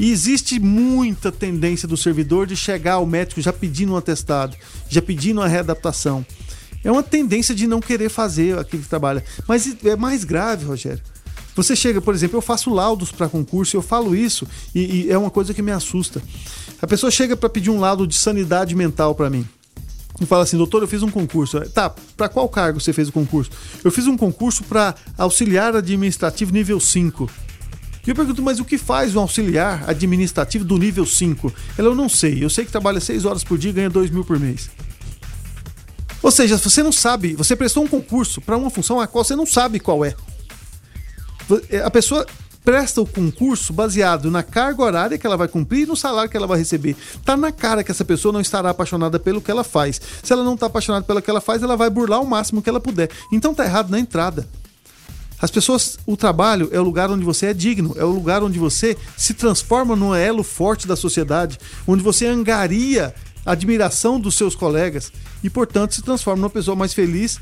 E 0.00 0.10
existe 0.10 0.58
muita 0.58 1.30
tendência 1.30 1.86
do 1.86 1.96
servidor 1.96 2.46
de 2.46 2.56
chegar 2.56 2.94
ao 2.94 3.06
médico 3.06 3.40
já 3.40 3.52
pedindo 3.52 3.92
um 3.92 3.96
atestado, 3.96 4.56
já 4.88 5.02
pedindo 5.02 5.40
uma 5.40 5.48
readaptação. 5.48 6.24
É 6.82 6.90
uma 6.90 7.02
tendência 7.02 7.54
de 7.54 7.66
não 7.66 7.80
querer 7.80 8.08
fazer 8.08 8.58
aquilo 8.58 8.82
que 8.82 8.88
trabalha. 8.88 9.22
Mas 9.46 9.76
é 9.84 9.94
mais 9.94 10.24
grave, 10.24 10.64
Rogério. 10.64 11.02
Você 11.54 11.76
chega, 11.76 12.00
por 12.00 12.14
exemplo, 12.14 12.38
eu 12.38 12.42
faço 12.42 12.70
laudos 12.72 13.12
para 13.12 13.28
concurso, 13.28 13.76
eu 13.76 13.82
falo 13.82 14.16
isso 14.16 14.46
e, 14.74 15.04
e, 15.04 15.10
é 15.10 15.18
uma 15.18 15.30
coisa 15.30 15.52
que 15.52 15.60
me 15.60 15.70
assusta. 15.70 16.22
A 16.82 16.86
pessoa 16.86 17.12
chega 17.12 17.36
para 17.36 17.48
pedir 17.48 17.70
um 17.70 17.78
laudo 17.78 18.08
de 18.08 18.16
sanidade 18.16 18.74
mental 18.74 19.14
para 19.14 19.30
mim 19.30 19.46
e 20.20 20.26
fala 20.26 20.42
assim: 20.42 20.56
doutor, 20.56 20.82
eu 20.82 20.88
fiz 20.88 21.00
um 21.00 21.10
concurso. 21.10 21.60
Tá, 21.70 21.94
para 22.16 22.28
qual 22.28 22.48
cargo 22.48 22.80
você 22.80 22.92
fez 22.92 23.08
o 23.08 23.12
concurso? 23.12 23.52
Eu 23.84 23.92
fiz 23.92 24.08
um 24.08 24.16
concurso 24.16 24.64
para 24.64 24.96
auxiliar 25.16 25.76
administrativo 25.76 26.52
nível 26.52 26.80
5. 26.80 27.30
E 28.04 28.10
eu 28.10 28.16
pergunto, 28.16 28.42
mas 28.42 28.58
o 28.58 28.64
que 28.64 28.76
faz 28.76 29.14
um 29.14 29.20
auxiliar 29.20 29.88
administrativo 29.88 30.64
do 30.64 30.76
nível 30.76 31.06
5? 31.06 31.54
Ela, 31.78 31.88
eu 31.88 31.94
não 31.94 32.08
sei. 32.08 32.42
Eu 32.42 32.50
sei 32.50 32.64
que 32.64 32.72
trabalha 32.72 32.98
6 32.98 33.24
horas 33.24 33.44
por 33.44 33.56
dia 33.56 33.70
e 33.70 33.74
ganha 33.74 33.88
2 33.88 34.10
mil 34.10 34.24
por 34.24 34.40
mês. 34.40 34.68
Ou 36.20 36.32
seja, 36.32 36.56
você 36.56 36.82
não 36.82 36.92
sabe, 36.92 37.34
você 37.34 37.54
prestou 37.54 37.84
um 37.84 37.88
concurso 37.88 38.40
para 38.40 38.56
uma 38.56 38.70
função 38.70 39.00
a 39.00 39.06
qual 39.06 39.24
você 39.24 39.36
não 39.36 39.46
sabe 39.46 39.78
qual 39.78 40.04
é. 40.04 40.14
A 41.84 41.90
pessoa 41.90 42.26
presta 42.64 43.00
o 43.00 43.06
concurso 43.06 43.72
baseado 43.72 44.30
na 44.30 44.42
carga 44.42 44.82
horária 44.82 45.18
que 45.18 45.26
ela 45.26 45.36
vai 45.36 45.48
cumprir 45.48 45.82
e 45.82 45.86
no 45.86 45.96
salário 45.96 46.30
que 46.30 46.36
ela 46.36 46.46
vai 46.46 46.58
receber. 46.58 46.96
Tá 47.24 47.36
na 47.36 47.50
cara 47.50 47.82
que 47.82 47.90
essa 47.90 48.04
pessoa 48.04 48.32
não 48.32 48.40
estará 48.40 48.70
apaixonada 48.70 49.18
pelo 49.18 49.40
que 49.40 49.50
ela 49.50 49.64
faz. 49.64 50.00
Se 50.22 50.32
ela 50.32 50.44
não 50.44 50.54
está 50.54 50.66
apaixonada 50.66 51.04
pelo 51.04 51.20
que 51.20 51.30
ela 51.30 51.40
faz, 51.40 51.62
ela 51.62 51.76
vai 51.76 51.90
burlar 51.90 52.20
o 52.20 52.26
máximo 52.26 52.62
que 52.62 52.68
ela 52.68 52.80
puder. 52.80 53.10
Então 53.32 53.54
tá 53.54 53.64
errado 53.64 53.90
na 53.90 53.98
entrada. 53.98 54.46
As 55.40 55.50
pessoas, 55.50 55.98
o 56.06 56.16
trabalho 56.16 56.68
é 56.70 56.78
o 56.78 56.84
lugar 56.84 57.10
onde 57.10 57.24
você 57.24 57.46
é 57.46 57.54
digno, 57.54 57.94
é 57.98 58.04
o 58.04 58.10
lugar 58.10 58.44
onde 58.44 58.60
você 58.60 58.96
se 59.16 59.34
transforma 59.34 59.96
num 59.96 60.14
elo 60.14 60.44
forte 60.44 60.86
da 60.86 60.94
sociedade, 60.94 61.58
onde 61.84 62.00
você 62.00 62.26
angaria 62.26 63.12
a 63.44 63.50
admiração 63.50 64.20
dos 64.20 64.36
seus 64.36 64.54
colegas 64.54 65.12
e, 65.42 65.50
portanto, 65.50 65.96
se 65.96 66.02
transforma 66.02 66.42
numa 66.42 66.50
pessoa 66.50 66.76
mais 66.76 66.94
feliz 66.94 67.40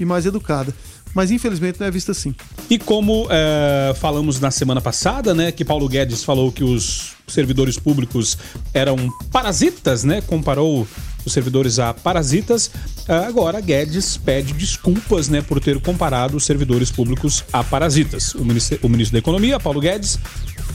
e 0.00 0.06
mais 0.06 0.24
educada 0.24 0.74
mas 1.14 1.30
infelizmente 1.30 1.80
não 1.80 1.86
é 1.86 1.90
visto 1.90 2.10
assim. 2.10 2.34
E 2.68 2.78
como 2.78 3.26
é, 3.30 3.94
falamos 3.94 4.40
na 4.40 4.50
semana 4.50 4.80
passada, 4.80 5.34
né, 5.34 5.52
que 5.52 5.64
Paulo 5.64 5.88
Guedes 5.88 6.24
falou 6.24 6.52
que 6.52 6.64
os 6.64 7.14
servidores 7.26 7.78
públicos 7.78 8.38
eram 8.72 8.96
parasitas, 9.30 10.04
né, 10.04 10.20
comparou 10.20 10.86
servidores 11.32 11.78
a 11.78 11.94
parasitas, 11.94 12.70
é, 13.06 13.14
agora 13.14 13.60
Guedes 13.60 14.16
pede 14.16 14.52
desculpas, 14.52 15.28
né, 15.28 15.40
por 15.42 15.60
ter 15.60 15.80
comparado 15.80 16.36
os 16.36 16.44
servidores 16.44 16.90
públicos 16.90 17.44
a 17.52 17.62
parasitas. 17.62 18.34
O 18.34 18.44
ministro, 18.44 18.78
o 18.82 18.88
ministro 18.88 19.12
da 19.12 19.18
Economia, 19.18 19.60
Paulo 19.60 19.80
Guedes, 19.80 20.18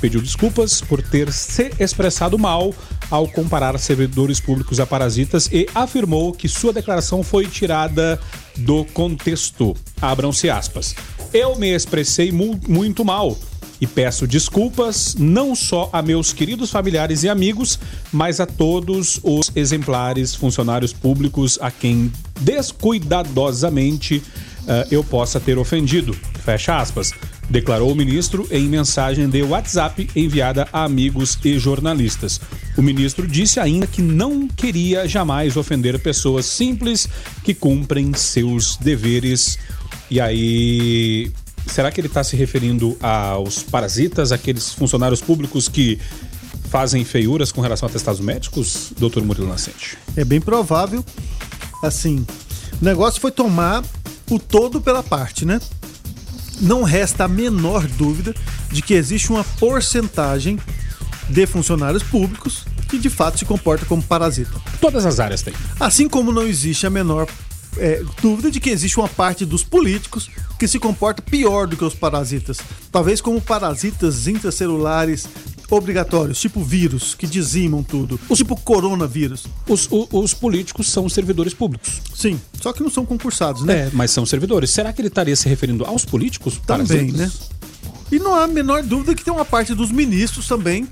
pediu 0.02 0.22
desculpas 0.22 0.82
por 0.82 1.02
ter 1.02 1.32
se 1.32 1.72
expressado 1.80 2.38
mal 2.38 2.74
ao 3.10 3.28
comparar 3.28 3.78
servidores 3.80 4.40
públicos 4.40 4.80
a 4.80 4.86
parasitas 4.86 5.50
e 5.52 5.68
afirmou 5.74 6.34
que 6.34 6.50
sua 6.50 6.74
declaração 6.74 7.24
foi 7.24 7.46
tirada 7.48 8.20
do 8.58 8.84
contexto. 8.86 9.76
Abram-se 10.02 10.50
aspas. 10.50 10.96
Eu 11.34 11.56
me 11.56 11.74
expressei 11.74 12.32
mu 12.32 12.60
muito 12.68 13.04
mal 13.04 13.36
e 13.82 13.88
peço 13.88 14.28
desculpas 14.28 15.16
não 15.18 15.56
só 15.56 15.90
a 15.92 16.00
meus 16.00 16.32
queridos 16.32 16.70
familiares 16.70 17.24
e 17.24 17.30
amigos, 17.30 17.80
mas 18.12 18.40
a 18.40 18.46
todos 18.46 19.20
os 19.24 19.52
exemplares 19.56 20.36
funcionários 20.36 20.94
públicos 20.94 21.58
a 21.60 21.72
quem 21.72 22.12
descuidadosamente 22.40 24.18
uh, 24.18 24.88
eu 24.92 25.04
possa 25.04 25.40
ter 25.40 25.58
ofendido. 25.58 26.16
Fecha 26.46 26.78
aspas. 26.78 27.12
Declarou 27.50 27.92
o 27.92 27.96
ministro 27.96 28.48
em 28.52 28.68
mensagem 28.70 29.28
de 29.28 29.42
WhatsApp 29.42 30.08
enviada 30.16 30.68
a 30.72 30.84
amigos 30.84 31.38
e 31.44 31.58
jornalistas. 31.60 32.40
O 32.78 32.82
ministro 32.82 33.28
disse 33.28 33.60
ainda 33.60 33.86
que 33.86 34.02
não 34.02 34.48
queria 34.48 35.08
jamais 35.08 35.58
ofender 35.58 36.00
pessoas 36.00 36.46
simples 36.46 37.08
que 37.44 37.54
cumprem 37.54 38.14
seus 38.14 38.78
deveres. 38.78 39.58
E 40.10 40.20
aí, 40.20 41.32
será 41.68 41.92
que 41.92 42.00
ele 42.00 42.08
está 42.08 42.24
se 42.24 42.36
referindo 42.36 42.98
aos 43.02 43.64
parasitas, 43.64 44.32
aqueles 44.32 44.72
funcionários 44.74 45.22
públicos 45.22 45.68
que 45.68 46.00
fazem 46.70 47.04
feiuras 47.04 47.52
com 47.52 47.62
relação 47.62 47.88
a 47.88 47.92
testados 47.92 48.20
médicos, 48.20 48.92
doutor 48.98 49.24
Murilo 49.24 49.48
Nascente? 49.48 49.98
É 50.16 50.24
bem 50.24 50.42
provável. 50.42 51.04
Assim, 51.84 52.26
o 52.82 52.86
negócio 52.86 53.20
foi 53.20 53.32
tomar 53.32 53.84
o 54.30 54.40
todo 54.40 54.82
pela 54.82 55.04
parte, 55.04 55.46
né? 55.46 55.60
não 56.62 56.84
resta 56.84 57.26
a 57.26 57.28
menor 57.28 57.86
dúvida 57.88 58.34
de 58.72 58.82
que 58.82 58.94
existe 58.94 59.30
uma 59.30 59.44
porcentagem 59.44 60.60
de 61.30 61.46
funcionários 61.46 62.04
públicos 62.04 62.66
que 62.90 62.98
de 62.98 63.10
fato 63.10 63.40
se 63.40 63.46
comporta 63.46 63.86
como 63.86 64.04
parasita. 64.04 64.52
Todas 64.80 65.06
as 65.06 65.20
áreas 65.20 65.42
têm. 65.42 65.54
Assim 65.80 66.08
como 66.08 66.32
não 66.32 66.44
existe 66.44 66.86
a 66.86 66.90
menor 66.90 67.28
é, 67.78 68.04
dúvida 68.22 68.52
de 68.52 68.60
que 68.60 68.70
existe 68.70 68.98
uma 69.00 69.08
parte 69.08 69.46
dos 69.46 69.64
políticos 69.64 70.30
que 70.60 70.68
se 70.68 70.80
comporta 70.80 71.22
pior 71.22 71.68
do 71.68 71.76
que 71.76 71.84
os 71.84 71.94
parasitas. 71.94 72.60
Talvez 72.92 73.22
como 73.22 73.42
parasitas 73.42 74.28
intracelulares 74.28 75.28
obrigatórios, 75.70 76.40
tipo 76.40 76.64
vírus, 76.64 77.16
que 77.16 77.26
dizimam 77.26 77.84
tudo. 77.84 78.20
Os, 78.30 78.38
tipo 78.38 78.56
coronavírus. 78.56 79.46
Os, 79.68 79.88
o, 79.92 80.08
os 80.12 80.34
políticos 80.34 80.92
são 80.92 81.10
servidores 81.10 81.54
públicos. 81.54 82.02
Sim, 82.16 82.40
só 82.62 82.72
que 82.72 82.84
não 82.84 82.90
são 82.90 83.06
concursados, 83.06 83.64
né? 83.64 83.88
É, 83.88 83.90
mas 83.94 84.12
são 84.12 84.26
servidores. 84.26 84.70
Será 84.70 84.94
que 84.94 85.02
ele 85.02 85.08
estaria 85.08 85.36
se 85.36 85.50
referindo 85.50 85.84
aos 85.86 86.06
políticos? 86.06 86.60
Também, 86.66 87.12
parasitas? 87.12 87.18
né? 87.18 87.32
E 88.12 88.20
não 88.20 88.36
há 88.36 88.44
a 88.44 88.48
menor 88.48 88.84
dúvida 88.84 89.16
que 89.16 89.24
tem 89.24 89.34
uma 89.34 89.46
parte 89.46 89.74
dos 89.74 89.92
ministros 89.92 90.48
também 90.48 90.88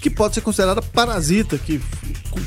que 0.00 0.08
pode 0.08 0.34
ser 0.34 0.40
considerada 0.40 0.80
parasita, 0.80 1.58
que 1.58 1.80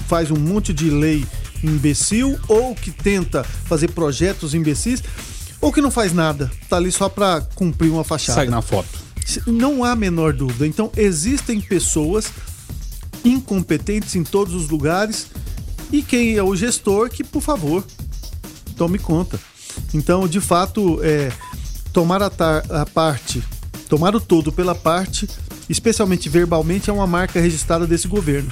faz 0.08 0.32
um 0.32 0.38
monte 0.38 0.74
de 0.74 0.90
lei 0.90 1.26
imbecil 1.64 2.38
ou 2.48 2.76
que 2.76 2.92
tenta 2.92 3.44
fazer 3.44 3.92
projetos 3.92 4.54
imbecis 4.54 5.02
ou 5.62 5.72
que 5.72 5.82
não 5.82 5.90
faz 5.90 6.14
nada, 6.14 6.52
tá 6.68 6.76
ali 6.76 6.92
só 6.92 7.08
para 7.08 7.42
cumprir 7.56 7.90
uma 7.90 8.04
fachada. 8.04 8.36
Sai 8.36 8.48
na 8.48 8.62
foto. 8.62 9.02
Não 9.48 9.84
há 9.84 9.92
a 9.92 9.96
menor 9.96 10.34
dúvida. 10.34 10.68
Então 10.68 10.92
existem 10.98 11.62
pessoas 11.62 12.32
incompetentes 13.24 14.16
em 14.16 14.24
todos 14.24 14.54
os 14.54 14.70
lugares 14.70 15.28
e 15.92 16.02
quem 16.02 16.36
é 16.36 16.44
o 16.44 16.56
gestor 16.56 17.10
que, 17.10 17.24
por 17.24 17.42
favor, 17.42 17.86
tome 18.76 19.00
conta. 19.00 19.40
Então, 19.94 20.28
de 20.28 20.42
fato, 20.42 21.00
é, 21.02 21.32
tomar 21.94 22.22
a, 22.22 22.30
tar, 22.30 22.64
a 22.70 22.86
parte, 22.86 23.44
tomar 23.88 24.16
o 24.16 24.20
todo 24.20 24.52
pela 24.52 24.76
parte, 24.76 25.30
especialmente 25.70 26.28
verbalmente, 26.28 26.90
é 26.90 26.94
uma 26.94 27.08
marca 27.08 27.40
registrada 27.40 27.88
desse 27.88 28.08
governo. 28.08 28.52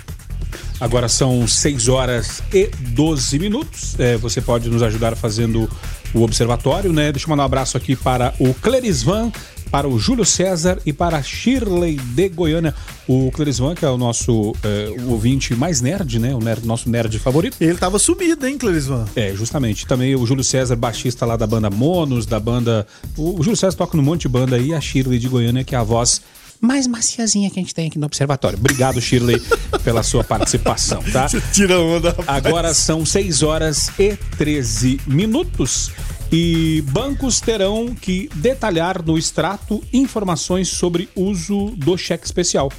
Agora 0.80 1.08
são 1.08 1.47
6 1.47 1.88
horas 1.88 2.41
e 2.54 2.70
12 2.80 3.39
minutos. 3.39 3.99
É, 3.99 4.18
você 4.18 4.41
pode 4.41 4.70
nos 4.70 4.82
ajudar 4.82 5.16
fazendo 5.16 5.70
o 6.14 6.22
observatório, 6.22 6.91
né? 6.91 7.12
Deixa 7.12 7.26
eu 7.26 7.30
mandar 7.30 7.43
um 7.43 7.45
abraço 7.45 7.78
aqui 7.78 7.95
para 7.95 8.34
o 8.39 8.54
Clerisvan, 8.54 9.32
para 9.72 9.88
o 9.88 9.97
Júlio 9.97 10.26
César 10.26 10.80
e 10.86 10.91
para 10.91 11.18
a 11.18 11.24
Shirley 11.24 11.95
de 11.95 12.30
Goiânia. 12.30 12.76
O 13.08 13.32
Clerisvan, 13.32 13.74
que 13.74 13.86
é 13.86 13.89
o 13.89 13.97
nosso 13.97 14.54
é, 14.64 14.93
o 15.02 15.12
ouvinte 15.12 15.56
mais 15.56 15.80
nerd, 15.82 16.20
né? 16.20 16.36
O 16.36 16.39
nerd, 16.39 16.66
nosso 16.66 16.89
nerd 16.89 17.18
favorito. 17.20 17.56
Ele 17.60 17.78
tava 17.78 17.97
sumido, 17.97 18.45
hein, 18.45 18.58
Clerisvan? 18.58 19.06
É, 19.16 19.34
justamente. 19.34 19.88
Também 19.88 20.16
o 20.16 20.26
Júlio 20.26 20.43
César, 20.43 20.76
baixista 20.76 21.26
lá 21.26 21.38
da 21.38 21.47
banda 21.47 21.70
Monos, 21.70 22.26
da 22.26 22.39
banda. 22.39 22.86
O, 23.18 23.39
o 23.39 23.43
Júlio 23.43 23.58
César 23.58 23.78
toca 23.78 23.95
num 23.95 24.04
monte 24.04 24.24
de 24.24 24.30
banda 24.30 24.58
aí, 24.58 24.74
a 24.74 24.82
Shirley 24.82 25.18
de 25.18 25.30
Goiânia, 25.30 25.64
que 25.64 25.74
é 25.74 25.78
a 25.78 25.84
voz 25.84 26.22
mais 26.62 26.86
maciazinha 26.86 27.49
que 27.49 27.59
a 27.59 27.64
gente 27.64 27.74
tem 27.74 27.88
aqui 27.88 27.97
no 27.97 28.05
Observatório. 28.05 28.57
Obrigado, 28.57 29.01
Shirley, 29.01 29.41
pela 29.84 30.03
sua 30.03 30.24
participação, 30.24 31.03
tá? 31.12 31.28
Você 31.28 31.41
tira 31.51 31.80
onda, 31.80 32.09
rapaz. 32.09 32.45
Agora 32.45 32.74
são 32.74 33.03
6 33.03 33.41
horas 33.41 33.89
e 33.97 34.16
13 34.38 35.01
minutos 35.07 35.91
e 36.32 36.84
bancos 36.91 37.41
terão 37.41 37.93
que 37.93 38.30
detalhar 38.36 39.03
no 39.03 39.18
extrato 39.18 39.84
informações 39.91 40.70
sobre 40.70 41.09
uso 41.16 41.72
do 41.76 41.97
cheque 41.97 42.26
especial. 42.26 42.72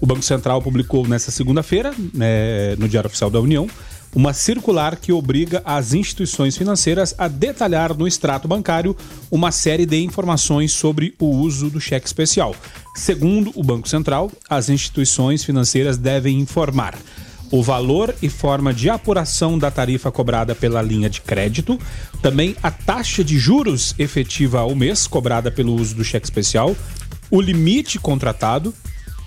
O 0.00 0.06
Banco 0.06 0.22
Central 0.22 0.62
publicou 0.62 1.06
nesta 1.06 1.30
segunda-feira, 1.30 1.92
né, 2.14 2.76
no 2.76 2.88
Diário 2.88 3.08
Oficial 3.08 3.28
da 3.28 3.40
União, 3.40 3.68
uma 4.14 4.32
circular 4.32 4.96
que 4.96 5.12
obriga 5.12 5.60
as 5.64 5.92
instituições 5.92 6.56
financeiras 6.56 7.14
a 7.18 7.28
detalhar 7.28 7.94
no 7.94 8.06
extrato 8.06 8.48
bancário 8.48 8.96
uma 9.30 9.52
série 9.52 9.84
de 9.84 10.02
informações 10.02 10.72
sobre 10.72 11.14
o 11.18 11.26
uso 11.26 11.68
do 11.68 11.80
cheque 11.80 12.06
especial. 12.06 12.54
Segundo 12.98 13.52
o 13.54 13.62
Banco 13.62 13.88
Central, 13.88 14.28
as 14.50 14.68
instituições 14.68 15.44
financeiras 15.44 15.96
devem 15.96 16.40
informar 16.40 16.98
o 17.48 17.62
valor 17.62 18.12
e 18.20 18.28
forma 18.28 18.74
de 18.74 18.90
apuração 18.90 19.56
da 19.56 19.70
tarifa 19.70 20.10
cobrada 20.10 20.52
pela 20.52 20.82
linha 20.82 21.08
de 21.08 21.20
crédito, 21.20 21.78
também 22.20 22.56
a 22.60 22.72
taxa 22.72 23.22
de 23.22 23.38
juros 23.38 23.94
efetiva 24.00 24.58
ao 24.58 24.74
mês 24.74 25.06
cobrada 25.06 25.48
pelo 25.48 25.76
uso 25.76 25.94
do 25.94 26.02
cheque 26.02 26.26
especial, 26.26 26.76
o 27.30 27.40
limite 27.40 28.00
contratado, 28.00 28.74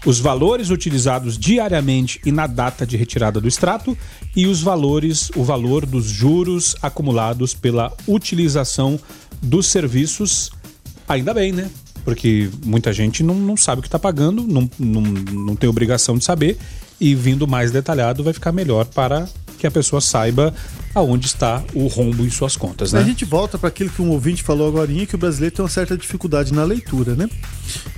os 0.05 0.19
valores 0.19 0.69
utilizados 0.69 1.37
diariamente 1.37 2.19
e 2.25 2.31
na 2.31 2.47
data 2.47 2.85
de 2.85 2.97
retirada 2.97 3.39
do 3.39 3.47
extrato 3.47 3.97
e 4.35 4.47
os 4.47 4.61
valores, 4.61 5.31
o 5.33 5.45
valor 5.45 5.85
dos 5.85 6.05
juros 6.05 6.75
acumulados 6.81 7.53
pela 7.53 7.95
utilização 8.05 8.99
dos 9.41 9.67
serviços. 9.67 10.51
Ainda 11.07 11.33
bem, 11.33 11.53
né? 11.53 11.71
Porque 12.03 12.49
muita 12.65 12.91
gente 12.91 13.23
não, 13.23 13.35
não 13.35 13.55
sabe 13.55 13.79
o 13.79 13.81
que 13.81 13.87
está 13.87 13.99
pagando, 13.99 14.43
não, 14.47 14.69
não, 14.79 15.01
não 15.01 15.55
tem 15.55 15.69
obrigação 15.69 16.17
de 16.17 16.23
saber, 16.23 16.57
e 16.99 17.15
vindo 17.15 17.47
mais 17.47 17.71
detalhado 17.71 18.23
vai 18.23 18.33
ficar 18.33 18.51
melhor 18.51 18.85
para 18.85 19.27
que 19.61 19.67
a 19.67 19.71
pessoa 19.71 20.01
saiba 20.01 20.51
aonde 20.93 21.27
está 21.27 21.63
o 21.75 21.85
rombo 21.85 22.25
em 22.25 22.31
suas 22.31 22.57
contas, 22.57 22.91
né? 22.93 22.99
A 22.99 23.03
gente 23.03 23.23
volta 23.23 23.59
para 23.59 23.69
aquilo 23.69 23.91
que 23.91 24.01
um 24.01 24.09
ouvinte 24.09 24.41
falou 24.41 24.67
agora, 24.67 24.91
que 25.05 25.13
o 25.13 25.17
brasileiro 25.19 25.55
tem 25.55 25.63
uma 25.63 25.69
certa 25.69 25.95
dificuldade 25.95 26.51
na 26.51 26.63
leitura, 26.63 27.13
né? 27.13 27.29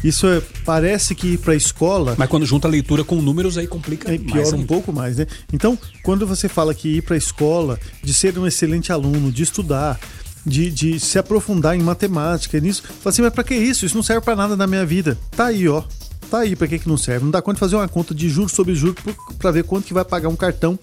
Isso 0.04 0.28
é, 0.28 0.42
parece 0.66 1.16
que 1.16 1.28
ir 1.30 1.38
para 1.38 1.54
a 1.54 1.56
escola. 1.56 2.16
Mas 2.18 2.28
quando 2.28 2.46
junta 2.46 2.68
a 2.68 2.72
leitura 2.72 3.06
com 3.06 3.22
números, 3.22 3.58
aí 3.58 3.66
complica 3.66 4.14
é, 4.14 4.18
pior 4.18 4.46
um 4.48 4.56
ainda. 4.56 4.68
pouco 4.68 4.92
mais, 4.92 5.18
né? 5.18 5.26
Então, 5.54 5.80
quando 6.04 6.28
você 6.28 6.50
fala 6.50 6.74
que 6.74 6.98
ir 6.98 7.02
para 7.02 7.16
a 7.16 7.18
escola, 7.18 7.80
de 8.04 8.14
ser 8.14 8.38
um 8.38 8.46
excelente 8.46 8.92
aluno, 8.92 9.32
de 9.32 9.44
estudar, 9.44 9.98
de, 10.46 10.70
de 10.70 11.00
se 11.00 11.18
aprofundar 11.18 11.76
em 11.76 11.82
matemática, 11.82 12.60
nisso, 12.60 12.84
fala 12.84 13.12
assim, 13.12 13.22
mas 13.22 13.34
para 13.34 13.44
que 13.44 13.56
isso? 13.56 13.86
Isso 13.86 13.96
não 13.96 14.04
serve 14.04 14.22
para 14.22 14.36
nada 14.36 14.56
na 14.56 14.68
minha 14.68 14.86
vida. 14.86 15.18
Tá 15.32 15.48
aí, 15.48 15.68
ó. 15.68 15.84
Tá 16.30 16.40
aí 16.40 16.56
para 16.56 16.68
que, 16.68 16.80
que 16.80 16.88
não 16.88 16.98
serve. 16.98 17.26
Não 17.26 17.32
dá 17.32 17.42
conta 17.42 17.56
de 17.56 17.60
fazer 17.60 17.76
uma 17.76 17.88
conta 17.88 18.14
de 18.14 18.28
juros 18.30 18.52
sobre 18.52 18.74
juros 18.74 18.96
para 19.38 19.52
ver 19.52 19.64
quanto 19.64 19.86
que 19.86 19.94
vai 19.94 20.04
pagar 20.04 20.30
um 20.30 20.36
cartão 20.36 20.80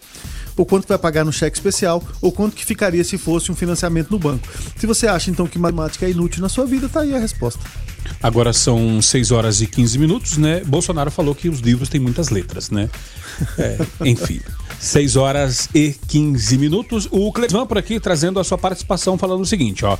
ou 0.56 0.66
quanto 0.66 0.86
vai 0.86 0.98
pagar 0.98 1.24
no 1.24 1.32
cheque 1.32 1.56
especial, 1.56 2.02
ou 2.20 2.30
quanto 2.30 2.54
que 2.54 2.64
ficaria 2.64 3.02
se 3.02 3.16
fosse 3.16 3.50
um 3.50 3.54
financiamento 3.54 4.10
no 4.10 4.18
banco. 4.18 4.46
Se 4.76 4.86
você 4.86 5.06
acha 5.06 5.30
então 5.30 5.46
que 5.46 5.58
matemática 5.58 6.04
é 6.04 6.10
inútil 6.10 6.42
na 6.42 6.48
sua 6.48 6.66
vida, 6.66 6.88
tá 6.88 7.00
aí 7.00 7.14
a 7.14 7.18
resposta. 7.18 7.60
Agora 8.22 8.52
são 8.52 9.00
6 9.00 9.30
horas 9.30 9.60
e 9.60 9.66
15 9.66 9.98
minutos, 9.98 10.36
né? 10.36 10.62
Bolsonaro 10.64 11.10
falou 11.10 11.34
que 11.34 11.48
os 11.48 11.60
livros 11.60 11.88
têm 11.88 12.00
muitas 12.00 12.28
letras, 12.28 12.70
né? 12.70 12.88
É, 13.58 13.78
enfim. 14.04 14.40
6 14.78 15.16
horas 15.16 15.68
e 15.74 15.94
15 16.08 16.58
minutos. 16.58 17.08
O 17.10 17.32
Clevan 17.32 17.66
por 17.66 17.78
aqui 17.78 18.00
trazendo 18.00 18.40
a 18.40 18.44
sua 18.44 18.58
participação 18.58 19.18
falando 19.18 19.42
o 19.42 19.46
seguinte, 19.46 19.84
ó. 19.84 19.98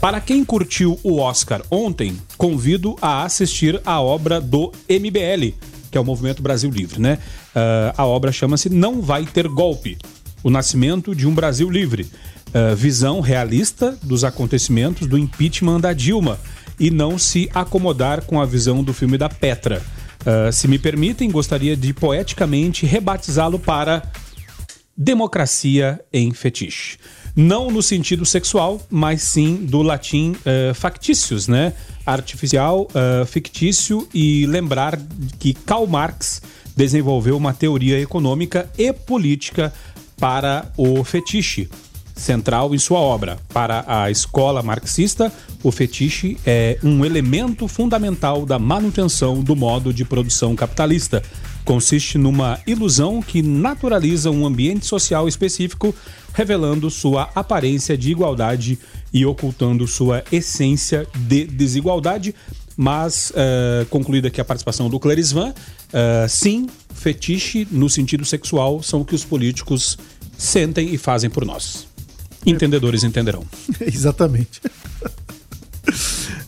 Para 0.00 0.20
quem 0.20 0.44
curtiu 0.44 0.98
o 1.04 1.20
Oscar 1.20 1.62
ontem, 1.70 2.16
convido 2.36 2.96
a 3.00 3.22
assistir 3.22 3.80
a 3.84 4.00
obra 4.00 4.40
do 4.40 4.72
MBL, 4.88 5.54
que 5.90 5.96
é 5.96 6.00
o 6.00 6.04
Movimento 6.04 6.42
Brasil 6.42 6.70
Livre, 6.70 7.00
né? 7.00 7.18
Uh, 7.54 7.94
a 7.96 8.04
obra 8.04 8.32
chama-se 8.32 8.68
Não 8.68 9.00
Vai 9.00 9.24
Ter 9.24 9.46
Golpe 9.46 9.96
O 10.42 10.50
Nascimento 10.50 11.14
de 11.14 11.26
um 11.26 11.34
Brasil 11.34 11.70
Livre. 11.70 12.10
Uh, 12.48 12.74
visão 12.74 13.20
realista 13.20 13.96
dos 14.02 14.24
acontecimentos 14.24 15.06
do 15.06 15.16
impeachment 15.16 15.80
da 15.80 15.92
Dilma 15.92 16.38
e 16.78 16.90
não 16.90 17.18
se 17.18 17.50
acomodar 17.54 18.22
com 18.22 18.40
a 18.40 18.46
visão 18.46 18.82
do 18.82 18.92
filme 18.92 19.18
da 19.18 19.28
Petra. 19.28 19.82
Uh, 20.20 20.52
se 20.52 20.68
me 20.68 20.78
permitem, 20.78 21.30
gostaria 21.30 21.76
de 21.76 21.92
poeticamente 21.92 22.86
rebatizá-lo 22.86 23.58
para 23.58 24.02
Democracia 24.96 26.00
em 26.12 26.32
Fetiche. 26.32 26.98
Não 27.34 27.70
no 27.70 27.82
sentido 27.82 28.26
sexual, 28.26 28.80
mas 28.90 29.22
sim 29.22 29.56
do 29.64 29.80
latim 29.80 30.32
uh, 30.32 31.50
né? 31.50 31.72
Artificial, 32.04 32.88
uh, 32.88 33.24
fictício 33.24 34.06
e 34.12 34.44
lembrar 34.46 34.98
que 35.38 35.54
Karl 35.54 35.86
Marx 35.86 36.42
desenvolveu 36.76 37.36
uma 37.36 37.54
teoria 37.54 38.00
econômica 38.00 38.68
e 38.76 38.92
política 38.92 39.72
para 40.18 40.70
o 40.76 41.02
fetiche, 41.02 41.68
central 42.14 42.74
em 42.74 42.78
sua 42.78 42.98
obra. 42.98 43.38
Para 43.52 43.84
a 43.86 44.10
escola 44.10 44.62
marxista, 44.62 45.32
o 45.62 45.70
fetiche 45.70 46.36
é 46.44 46.78
um 46.82 47.04
elemento 47.04 47.66
fundamental 47.68 48.44
da 48.44 48.58
manutenção 48.58 49.42
do 49.42 49.56
modo 49.56 49.92
de 49.92 50.04
produção 50.04 50.54
capitalista. 50.54 51.22
Consiste 51.64 52.18
numa 52.18 52.58
ilusão 52.66 53.22
que 53.22 53.40
naturaliza 53.40 54.30
um 54.30 54.44
ambiente 54.44 54.84
social 54.84 55.28
específico, 55.28 55.94
revelando 56.34 56.90
sua 56.90 57.30
aparência 57.34 57.96
de 57.96 58.10
igualdade 58.10 58.78
e 59.12 59.24
ocultando 59.24 59.86
sua 59.86 60.24
essência 60.32 61.06
de 61.14 61.44
desigualdade. 61.44 62.34
Mas, 62.76 63.30
uh, 63.30 63.86
concluída 63.86 64.28
aqui 64.28 64.40
a 64.40 64.44
participação 64.44 64.88
do 64.88 64.98
Clarisvan, 64.98 65.50
uh, 65.50 66.28
sim, 66.28 66.68
fetiche 66.94 67.68
no 67.70 67.88
sentido 67.88 68.24
sexual 68.24 68.82
são 68.82 69.02
o 69.02 69.04
que 69.04 69.14
os 69.14 69.24
políticos 69.24 69.98
sentem 70.36 70.92
e 70.92 70.98
fazem 70.98 71.28
por 71.28 71.44
nós. 71.44 71.91
Entendedores 72.44 73.04
entenderão. 73.04 73.44
Exatamente. 73.80 74.60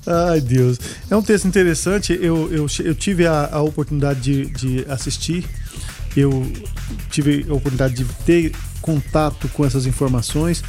Ai, 0.06 0.40
Deus. 0.40 0.78
É 1.10 1.16
um 1.16 1.22
texto 1.22 1.46
interessante. 1.46 2.12
Eu, 2.12 2.52
eu, 2.52 2.66
eu 2.84 2.94
tive 2.94 3.26
a, 3.26 3.48
a 3.52 3.62
oportunidade 3.62 4.20
de, 4.20 4.46
de 4.46 4.90
assistir, 4.90 5.46
eu 6.16 6.50
tive 7.10 7.46
a 7.48 7.54
oportunidade 7.54 7.94
de 7.94 8.04
ter 8.24 8.52
contato 8.80 9.48
com 9.48 9.64
essas 9.64 9.86
informações. 9.86 10.62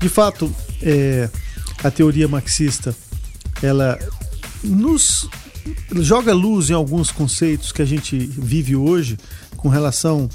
De 0.00 0.08
fato, 0.08 0.52
é, 0.82 1.28
a 1.82 1.90
teoria 1.90 2.26
marxista 2.26 2.94
ela 3.62 3.98
nos 4.62 5.28
joga 5.96 6.34
luz 6.34 6.70
em 6.70 6.72
alguns 6.72 7.10
conceitos 7.10 7.70
que 7.70 7.82
a 7.82 7.84
gente 7.84 8.18
vive 8.18 8.74
hoje 8.74 9.16
com 9.56 9.68
relação 9.68 10.28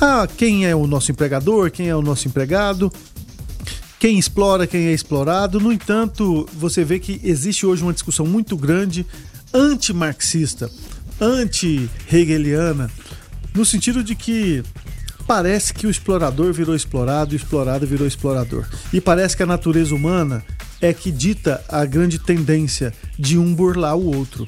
a 0.00 0.26
quem 0.26 0.64
é 0.64 0.74
o 0.74 0.86
nosso 0.86 1.10
empregador, 1.10 1.70
quem 1.70 1.88
é 1.88 1.96
o 1.96 2.02
nosso 2.02 2.28
empregado, 2.28 2.90
quem 3.98 4.18
explora, 4.18 4.66
quem 4.66 4.86
é 4.86 4.92
explorado. 4.92 5.60
No 5.60 5.72
entanto, 5.72 6.48
você 6.52 6.84
vê 6.84 6.98
que 6.98 7.20
existe 7.24 7.66
hoje 7.66 7.82
uma 7.82 7.92
discussão 7.92 8.26
muito 8.26 8.56
grande 8.56 9.04
anti-marxista, 9.52 10.70
anti-hegeliana, 11.20 12.90
no 13.54 13.64
sentido 13.64 14.04
de 14.04 14.14
que 14.14 14.62
parece 15.26 15.74
que 15.74 15.86
o 15.86 15.90
explorador 15.90 16.52
virou 16.52 16.74
explorado 16.74 17.32
o 17.32 17.36
explorado 17.36 17.86
virou 17.86 18.06
explorador. 18.06 18.66
E 18.92 19.00
parece 19.00 19.36
que 19.36 19.42
a 19.42 19.46
natureza 19.46 19.94
humana 19.94 20.44
é 20.80 20.92
que 20.92 21.10
dita 21.10 21.62
a 21.68 21.84
grande 21.84 22.18
tendência 22.18 22.92
de 23.18 23.36
um 23.36 23.54
burlar 23.54 23.96
o 23.96 24.16
outro. 24.16 24.46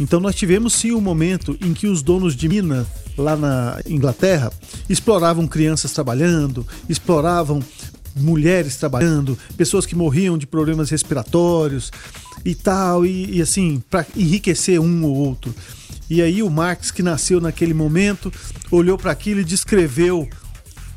Então 0.00 0.18
nós 0.18 0.34
tivemos 0.34 0.72
sim 0.72 0.92
um 0.92 1.00
momento 1.00 1.56
em 1.60 1.72
que 1.72 1.86
os 1.86 2.02
donos 2.02 2.34
de 2.34 2.48
mina 2.48 2.86
lá 3.16 3.36
na 3.36 3.80
Inglaterra 3.86 4.50
exploravam 4.88 5.46
crianças 5.46 5.92
trabalhando, 5.92 6.66
exploravam 6.88 7.62
mulheres 8.16 8.76
trabalhando, 8.76 9.38
pessoas 9.56 9.86
que 9.86 9.94
morriam 9.94 10.36
de 10.36 10.46
problemas 10.46 10.90
respiratórios 10.90 11.90
e 12.44 12.54
tal, 12.54 13.06
e, 13.06 13.38
e 13.38 13.42
assim, 13.42 13.82
para 13.90 14.06
enriquecer 14.16 14.80
um 14.80 15.04
ou 15.04 15.14
outro. 15.14 15.54
E 16.10 16.20
aí 16.20 16.42
o 16.42 16.50
Marx, 16.50 16.90
que 16.90 17.02
nasceu 17.02 17.40
naquele 17.40 17.72
momento, 17.72 18.32
olhou 18.70 18.98
para 18.98 19.10
aquilo 19.10 19.40
e 19.40 19.44
descreveu, 19.44 20.28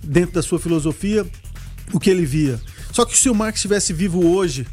dentro 0.03 0.35
da 0.35 0.41
sua 0.41 0.59
filosofia, 0.59 1.25
o 1.93 1.99
que 1.99 2.09
ele 2.09 2.25
via. 2.25 2.59
Só 2.91 3.05
que 3.05 3.17
se 3.17 3.29
o 3.29 3.35
Marx 3.35 3.59
estivesse 3.59 3.93
vivo 3.93 4.25
hoje 4.27 4.67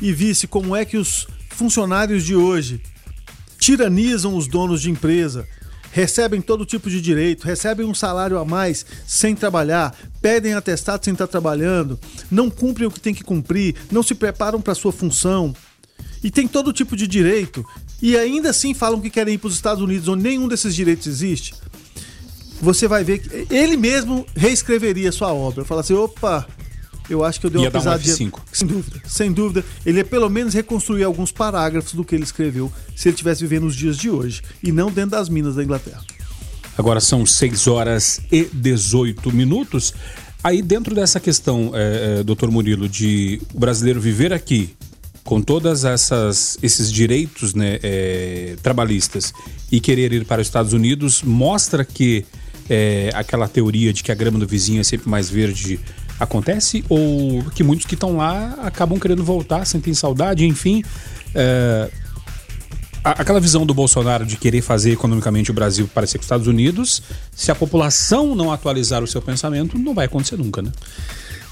e 0.00 0.12
visse 0.12 0.46
como 0.46 0.74
é 0.74 0.84
que 0.84 0.96
os 0.96 1.26
funcionários 1.50 2.24
de 2.24 2.34
hoje 2.34 2.80
tiranizam 3.58 4.36
os 4.36 4.48
donos 4.48 4.82
de 4.82 4.90
empresa, 4.90 5.46
recebem 5.92 6.40
todo 6.40 6.64
tipo 6.64 6.88
de 6.88 7.00
direito, 7.00 7.44
recebem 7.44 7.86
um 7.86 7.94
salário 7.94 8.38
a 8.38 8.44
mais 8.44 8.84
sem 9.06 9.36
trabalhar, 9.36 9.94
pedem 10.20 10.54
atestado 10.54 11.04
sem 11.04 11.12
estar 11.12 11.26
trabalhando, 11.26 12.00
não 12.30 12.50
cumprem 12.50 12.88
o 12.88 12.90
que 12.90 12.98
tem 12.98 13.14
que 13.14 13.22
cumprir, 13.22 13.76
não 13.92 14.02
se 14.02 14.14
preparam 14.14 14.60
para 14.60 14.74
sua 14.74 14.90
função 14.90 15.54
e 16.24 16.30
tem 16.30 16.48
todo 16.48 16.72
tipo 16.72 16.96
de 16.96 17.06
direito 17.06 17.64
e 18.00 18.16
ainda 18.16 18.50
assim 18.50 18.72
falam 18.72 19.00
que 19.00 19.10
querem 19.10 19.34
ir 19.34 19.38
para 19.38 19.48
os 19.48 19.54
Estados 19.54 19.82
Unidos 19.82 20.08
onde 20.08 20.22
nenhum 20.22 20.48
desses 20.48 20.74
direitos 20.74 21.06
existe. 21.06 21.54
Você 22.60 22.88
vai 22.88 23.04
ver 23.04 23.18
que 23.18 23.54
ele 23.54 23.76
mesmo 23.76 24.24
reescreveria 24.34 25.12
sua 25.12 25.32
obra, 25.32 25.64
fala 25.64 25.82
assim, 25.82 25.94
opa, 25.94 26.46
eu 27.08 27.24
acho 27.24 27.40
que 27.40 27.46
eu 27.46 27.50
dei 27.50 27.60
uma 27.60 27.66
Ia 27.66 27.70
dar 27.70 27.78
um 27.78 27.82
pisadinha. 27.82 28.30
F5. 28.30 28.40
Sem 28.52 28.68
dúvida, 28.68 29.02
sem 29.06 29.32
dúvida. 29.32 29.64
Ele 29.84 29.98
ia 29.98 30.04
pelo 30.04 30.28
menos 30.28 30.54
reconstruir 30.54 31.04
alguns 31.04 31.32
parágrafos 31.32 31.92
do 31.94 32.04
que 32.04 32.14
ele 32.14 32.24
escreveu 32.24 32.72
se 32.94 33.08
ele 33.08 33.14
estivesse 33.14 33.42
vivendo 33.42 33.66
os 33.66 33.76
dias 33.76 33.96
de 33.96 34.10
hoje 34.10 34.42
e 34.62 34.72
não 34.72 34.90
dentro 34.90 35.12
das 35.12 35.28
minas 35.28 35.56
da 35.56 35.64
Inglaterra. 35.64 36.02
Agora 36.76 37.00
são 37.00 37.26
6 37.26 37.66
horas 37.66 38.20
e 38.30 38.44
18 38.52 39.32
minutos. 39.32 39.94
Aí, 40.42 40.62
dentro 40.62 40.94
dessa 40.94 41.20
questão, 41.20 41.70
é, 41.74 42.20
é, 42.20 42.22
doutor 42.22 42.50
Murilo, 42.50 42.88
de 42.88 43.40
o 43.54 43.60
brasileiro 43.60 44.00
viver 44.00 44.32
aqui 44.32 44.74
com 45.22 45.40
todas 45.40 45.84
essas 45.84 46.58
esses 46.62 46.90
direitos 46.90 47.54
né, 47.54 47.78
é, 47.82 48.56
trabalhistas 48.60 49.32
e 49.70 49.78
querer 49.80 50.12
ir 50.12 50.24
para 50.24 50.40
os 50.40 50.48
Estados 50.48 50.72
Unidos, 50.72 51.22
mostra 51.22 51.84
que 51.84 52.24
é, 52.68 53.10
aquela 53.14 53.46
teoria 53.46 53.92
de 53.92 54.02
que 54.02 54.10
a 54.10 54.14
grama 54.14 54.38
do 54.38 54.46
vizinho 54.46 54.80
é 54.80 54.84
sempre 54.84 55.08
mais 55.08 55.30
verde 55.30 55.78
acontece 56.22 56.84
ou 56.88 57.42
que 57.54 57.62
muitos 57.62 57.86
que 57.86 57.94
estão 57.94 58.16
lá 58.16 58.58
acabam 58.62 58.98
querendo 58.98 59.24
voltar, 59.24 59.64
sentem 59.64 59.94
saudade, 59.94 60.46
enfim. 60.46 60.82
É, 61.34 61.90
aquela 63.04 63.40
visão 63.40 63.66
do 63.66 63.74
Bolsonaro 63.74 64.24
de 64.24 64.36
querer 64.36 64.62
fazer 64.62 64.92
economicamente 64.92 65.50
o 65.50 65.54
Brasil 65.54 65.88
parecer 65.92 66.18
com 66.18 66.22
os 66.22 66.26
Estados 66.26 66.46
Unidos, 66.46 67.02
se 67.34 67.50
a 67.50 67.54
população 67.54 68.34
não 68.34 68.52
atualizar 68.52 69.02
o 69.02 69.06
seu 69.06 69.20
pensamento, 69.20 69.78
não 69.78 69.94
vai 69.94 70.06
acontecer 70.06 70.36
nunca, 70.36 70.62
né? 70.62 70.70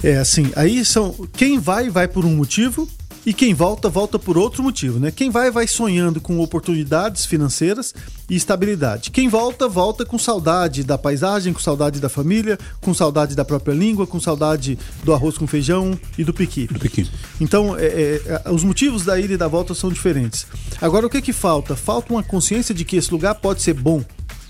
É 0.03 0.17
assim, 0.17 0.51
aí 0.57 0.85
são. 0.85 1.15
Quem 1.35 1.59
vai, 1.59 1.91
vai 1.91 2.09
por 2.09 2.25
um 2.25 2.35
motivo. 2.35 2.89
E 3.25 3.35
quem 3.35 3.53
volta, 3.53 3.89
volta 3.89 4.19
por 4.19 4.39
outro 4.39 4.63
motivo, 4.63 4.99
né? 4.99 5.11
Quem 5.11 5.29
vai, 5.29 5.51
vai 5.51 5.67
sonhando 5.67 6.23
com 6.23 6.39
oportunidades 6.41 7.27
financeiras 7.27 7.95
e 8.31 8.35
estabilidade. 8.35 9.11
Quem 9.11 9.29
volta, 9.29 9.69
volta 9.69 10.07
com 10.07 10.19
saudade 10.19 10.83
da 10.83 10.97
paisagem, 10.97 11.53
com 11.53 11.61
saudade 11.61 12.01
da 12.01 12.09
família, 12.09 12.59
com 12.81 12.95
saudade 12.95 13.35
da 13.35 13.45
própria 13.45 13.75
língua, 13.75 14.07
com 14.07 14.19
saudade 14.19 14.79
do 15.05 15.13
arroz 15.13 15.37
com 15.37 15.47
feijão 15.47 15.99
e 16.17 16.25
do 16.25 16.33
piqui. 16.33 16.67
Do 16.67 16.81
Pequim. 16.81 17.07
Então, 17.39 17.77
é, 17.77 17.85
é, 17.85 18.43
é, 18.47 18.51
os 18.51 18.65
motivos 18.65 19.05
da 19.05 19.21
ida 19.21 19.35
e 19.35 19.37
da 19.37 19.49
volta 19.49 19.75
são 19.75 19.91
diferentes. 19.91 20.47
Agora, 20.81 21.07
o 21.07 21.11
que 21.11 21.21
que 21.21 21.33
falta? 21.33 21.77
Falta 21.77 22.15
uma 22.15 22.23
consciência 22.23 22.75
de 22.75 22.87
que 22.87 22.97
esse 22.97 23.11
lugar 23.11 23.35
pode 23.35 23.61
ser 23.61 23.75
bom. 23.75 24.03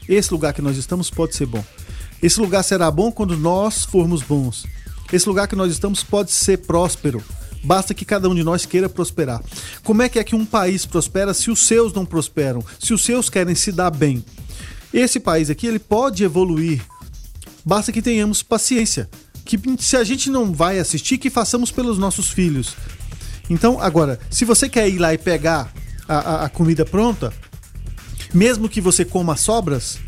Esse 0.08 0.32
lugar 0.32 0.52
que 0.52 0.62
nós 0.62 0.76
estamos 0.76 1.10
pode 1.10 1.34
ser 1.34 1.46
bom. 1.46 1.64
Esse 2.22 2.38
lugar 2.38 2.62
será 2.62 2.88
bom 2.88 3.10
quando 3.10 3.36
nós 3.36 3.84
formos 3.84 4.22
bons. 4.22 4.64
Esse 5.12 5.28
lugar 5.28 5.48
que 5.48 5.56
nós 5.56 5.72
estamos 5.72 6.04
pode 6.04 6.30
ser 6.30 6.58
próspero. 6.58 7.20
Basta 7.62 7.92
que 7.92 8.04
cada 8.04 8.28
um 8.28 8.34
de 8.34 8.42
nós 8.42 8.64
queira 8.64 8.88
prosperar. 8.88 9.42
Como 9.84 10.02
é 10.02 10.08
que 10.08 10.18
é 10.18 10.24
que 10.24 10.34
um 10.34 10.44
país 10.46 10.86
prospera 10.86 11.34
se 11.34 11.50
os 11.50 11.66
seus 11.66 11.92
não 11.92 12.06
prosperam? 12.06 12.64
Se 12.78 12.94
os 12.94 13.02
seus 13.04 13.28
querem 13.28 13.54
se 13.54 13.70
dar 13.70 13.90
bem? 13.90 14.24
Esse 14.92 15.20
país 15.20 15.50
aqui, 15.50 15.66
ele 15.66 15.78
pode 15.78 16.24
evoluir. 16.24 16.82
Basta 17.64 17.92
que 17.92 18.00
tenhamos 18.02 18.42
paciência. 18.42 19.08
Que 19.44 19.58
se 19.78 19.96
a 19.96 20.04
gente 20.04 20.30
não 20.30 20.52
vai 20.52 20.78
assistir, 20.78 21.18
que 21.18 21.28
façamos 21.30 21.70
pelos 21.70 21.98
nossos 21.98 22.28
filhos. 22.30 22.74
Então, 23.48 23.80
agora, 23.80 24.18
se 24.30 24.44
você 24.44 24.68
quer 24.68 24.88
ir 24.88 24.98
lá 24.98 25.12
e 25.12 25.18
pegar 25.18 25.72
a, 26.08 26.16
a- 26.18 26.44
a 26.46 26.48
comida 26.48 26.84
pronta, 26.84 27.32
mesmo 28.32 28.68
que 28.68 28.80
você 28.80 29.04
coma 29.04 29.36
sobras, 29.36 29.98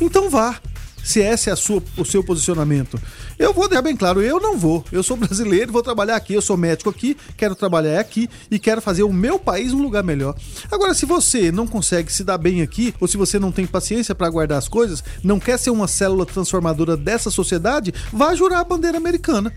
então 0.00 0.30
vá. 0.30 0.60
Se 1.02 1.20
esse 1.20 1.48
é 1.50 1.54
sua, 1.56 1.80
o 1.96 2.04
seu 2.04 2.22
posicionamento. 2.24 3.00
Eu 3.38 3.52
vou 3.52 3.68
deixar 3.68 3.82
bem 3.82 3.94
claro, 3.94 4.22
eu 4.22 4.40
não 4.40 4.56
vou. 4.56 4.82
Eu 4.90 5.02
sou 5.02 5.16
brasileiro, 5.16 5.70
vou 5.70 5.82
trabalhar 5.82 6.16
aqui, 6.16 6.32
eu 6.32 6.40
sou 6.40 6.56
médico 6.56 6.88
aqui, 6.88 7.16
quero 7.36 7.54
trabalhar 7.54 8.00
aqui 8.00 8.30
e 8.50 8.58
quero 8.58 8.80
fazer 8.80 9.02
o 9.02 9.12
meu 9.12 9.38
país 9.38 9.74
um 9.74 9.82
lugar 9.82 10.02
melhor. 10.02 10.34
Agora, 10.70 10.94
se 10.94 11.04
você 11.04 11.52
não 11.52 11.66
consegue 11.66 12.10
se 12.10 12.24
dar 12.24 12.38
bem 12.38 12.62
aqui, 12.62 12.94
ou 12.98 13.06
se 13.06 13.18
você 13.18 13.38
não 13.38 13.52
tem 13.52 13.66
paciência 13.66 14.14
para 14.14 14.30
guardar 14.30 14.56
as 14.56 14.68
coisas, 14.68 15.04
não 15.22 15.38
quer 15.38 15.58
ser 15.58 15.70
uma 15.70 15.86
célula 15.86 16.24
transformadora 16.24 16.96
dessa 16.96 17.30
sociedade, 17.30 17.92
vá 18.10 18.34
jurar 18.34 18.60
a 18.60 18.64
bandeira 18.64 18.96
americana. 18.96 19.52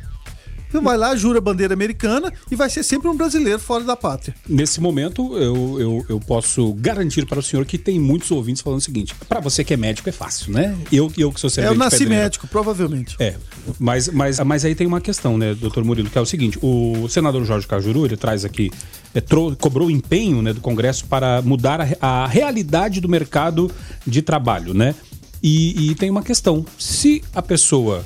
Vai 0.72 0.98
lá, 0.98 1.16
jura 1.16 1.40
a 1.40 1.42
bandeira 1.42 1.74
americana 1.74 2.32
e 2.52 2.56
vai 2.56 2.70
ser 2.70 2.84
sempre 2.84 3.08
um 3.10 3.16
brasileiro 3.16 3.60
fora 3.60 3.84
da 3.84 3.96
pátria. 3.96 4.36
Nesse 4.48 4.80
momento, 4.80 5.36
eu, 5.38 5.80
eu, 5.80 6.06
eu 6.10 6.20
posso 6.20 6.74
garantir 6.74 7.26
para 7.26 7.40
o 7.40 7.44
senhor 7.44 7.66
que 7.66 7.78
tem 7.78 8.00
muitos 8.00 8.30
ouvintes 8.32 8.62
falando 8.62 8.80
o 8.80 8.84
seguinte: 8.84 9.14
para 9.28 9.40
você 9.40 9.64
que 9.64 9.74
é 9.74 9.78
médico 9.78 10.08
é 10.10 10.12
fácil, 10.12 10.54
né? 10.54 10.78
Eu, 10.92 11.12
eu 11.18 11.32
que 11.32 11.40
sou 11.40 11.48
É, 11.48 11.52
eu 11.52 11.54
servente 11.54 11.78
nasci 11.78 11.98
pedreiro. 12.00 12.24
médico, 12.24 12.48
provavelmente. 12.48 13.16
É, 13.20 13.36
mas, 13.80 14.08
mas, 14.10 14.40
mas 14.42 14.64
aí 14.66 14.76
tem 14.76 14.86
uma 14.88 15.02
questão, 15.02 15.38
né, 15.38 15.54
doutor 15.56 15.84
Murilo, 15.84 16.10
que 16.10 16.18
é 16.18 16.22
o 16.22 16.26
seguinte: 16.26 16.58
o 16.62 17.08
senador 17.10 17.44
Jorge 17.46 17.66
Cajuru, 17.68 18.06
ele 18.06 18.18
traz 18.18 18.46
aqui, 18.46 18.70
é, 19.14 19.20
trou- 19.22 19.56
cobrou 19.56 19.90
empenho 19.90 20.42
né, 20.42 20.54
do 20.54 20.62
Congresso 20.62 21.06
para 21.08 21.42
mudar 21.42 21.82
a, 22.00 22.24
a 22.24 22.28
realidade 22.28 23.02
do 23.02 23.10
mercado 23.10 23.72
de 24.06 24.22
trabalho, 24.22 24.74
né? 24.74 24.94
E, 25.42 25.90
e 25.92 25.96
tem 25.96 26.10
uma 26.10 26.22
questão: 26.22 26.66
se 26.78 27.24
a 27.34 27.42
pessoa 27.42 28.06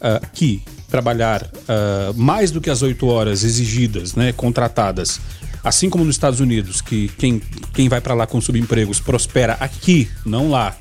ah, 0.00 0.20
que 0.32 0.62
trabalhar 0.94 1.50
ah, 1.68 2.12
mais 2.14 2.52
do 2.52 2.60
que 2.60 2.70
as 2.70 2.80
oito 2.80 3.08
horas 3.08 3.42
exigidas, 3.42 4.14
né, 4.14 4.32
contratadas, 4.32 5.20
assim 5.64 5.90
como 5.90 6.04
nos 6.04 6.14
Estados 6.14 6.38
Unidos, 6.38 6.80
que 6.80 7.08
quem, 7.18 7.42
quem 7.72 7.88
vai 7.88 8.00
para 8.00 8.14
lá 8.14 8.28
com 8.28 8.40
subempregos 8.40 9.00
prospera 9.00 9.54
aqui, 9.54 10.08
não 10.24 10.48
lá 10.50 10.76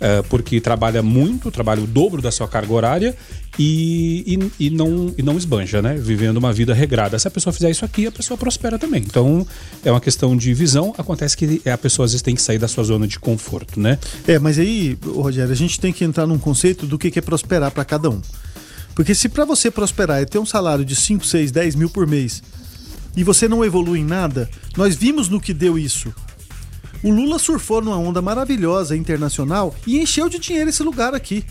é, 0.00 0.22
porque 0.22 0.60
trabalha 0.60 1.02
muito, 1.02 1.50
trabalha 1.50 1.82
o 1.82 1.86
dobro 1.86 2.22
da 2.22 2.30
sua 2.30 2.46
carga 2.46 2.72
horária 2.72 3.16
e, 3.58 4.38
e, 4.58 4.66
e 4.66 4.70
não, 4.70 5.12
e 5.18 5.22
não 5.22 5.36
esbanja, 5.36 5.82
né? 5.82 5.96
Vivendo 5.96 6.36
uma 6.36 6.52
vida 6.52 6.72
regrada. 6.72 7.18
Se 7.18 7.26
a 7.26 7.30
pessoa 7.30 7.52
fizer 7.52 7.68
isso 7.70 7.84
aqui, 7.84 8.06
a 8.06 8.12
pessoa 8.12 8.38
prospera 8.38 8.78
também. 8.78 9.02
Então, 9.04 9.44
é 9.84 9.90
uma 9.90 10.00
questão 10.00 10.36
de 10.36 10.54
visão. 10.54 10.94
Acontece 10.96 11.36
que 11.36 11.60
a 11.68 11.76
pessoa 11.76 12.06
às 12.06 12.12
vezes 12.12 12.22
tem 12.22 12.36
que 12.36 12.42
sair 12.42 12.58
da 12.58 12.68
sua 12.68 12.84
zona 12.84 13.08
de 13.08 13.18
conforto, 13.18 13.80
né? 13.80 13.98
É, 14.26 14.38
mas 14.38 14.56
aí, 14.58 14.96
Rogério, 15.04 15.50
a 15.50 15.56
gente 15.56 15.80
tem 15.80 15.92
que 15.92 16.04
entrar 16.04 16.26
num 16.26 16.38
conceito 16.38 16.86
do 16.86 16.96
que 16.96 17.18
é 17.18 17.22
prosperar 17.22 17.72
para 17.72 17.84
cada 17.84 18.08
um. 18.08 18.20
Porque 18.98 19.14
se 19.14 19.28
para 19.28 19.44
você 19.44 19.70
prosperar 19.70 20.20
é 20.20 20.24
ter 20.24 20.40
um 20.40 20.44
salário 20.44 20.84
de 20.84 20.96
5, 20.96 21.24
6, 21.24 21.52
10 21.52 21.76
mil 21.76 21.88
por 21.88 22.04
mês 22.04 22.42
e 23.16 23.22
você 23.22 23.46
não 23.46 23.64
evolui 23.64 24.00
em 24.00 24.04
nada, 24.04 24.50
nós 24.76 24.96
vimos 24.96 25.28
no 25.28 25.40
que 25.40 25.54
deu 25.54 25.78
isso. 25.78 26.12
O 27.00 27.12
Lula 27.12 27.38
surfou 27.38 27.80
numa 27.80 27.96
onda 27.96 28.20
maravilhosa 28.20 28.96
internacional 28.96 29.72
e 29.86 30.00
encheu 30.00 30.28
de 30.28 30.40
dinheiro 30.40 30.68
esse 30.68 30.82
lugar 30.82 31.14
aqui. 31.14 31.44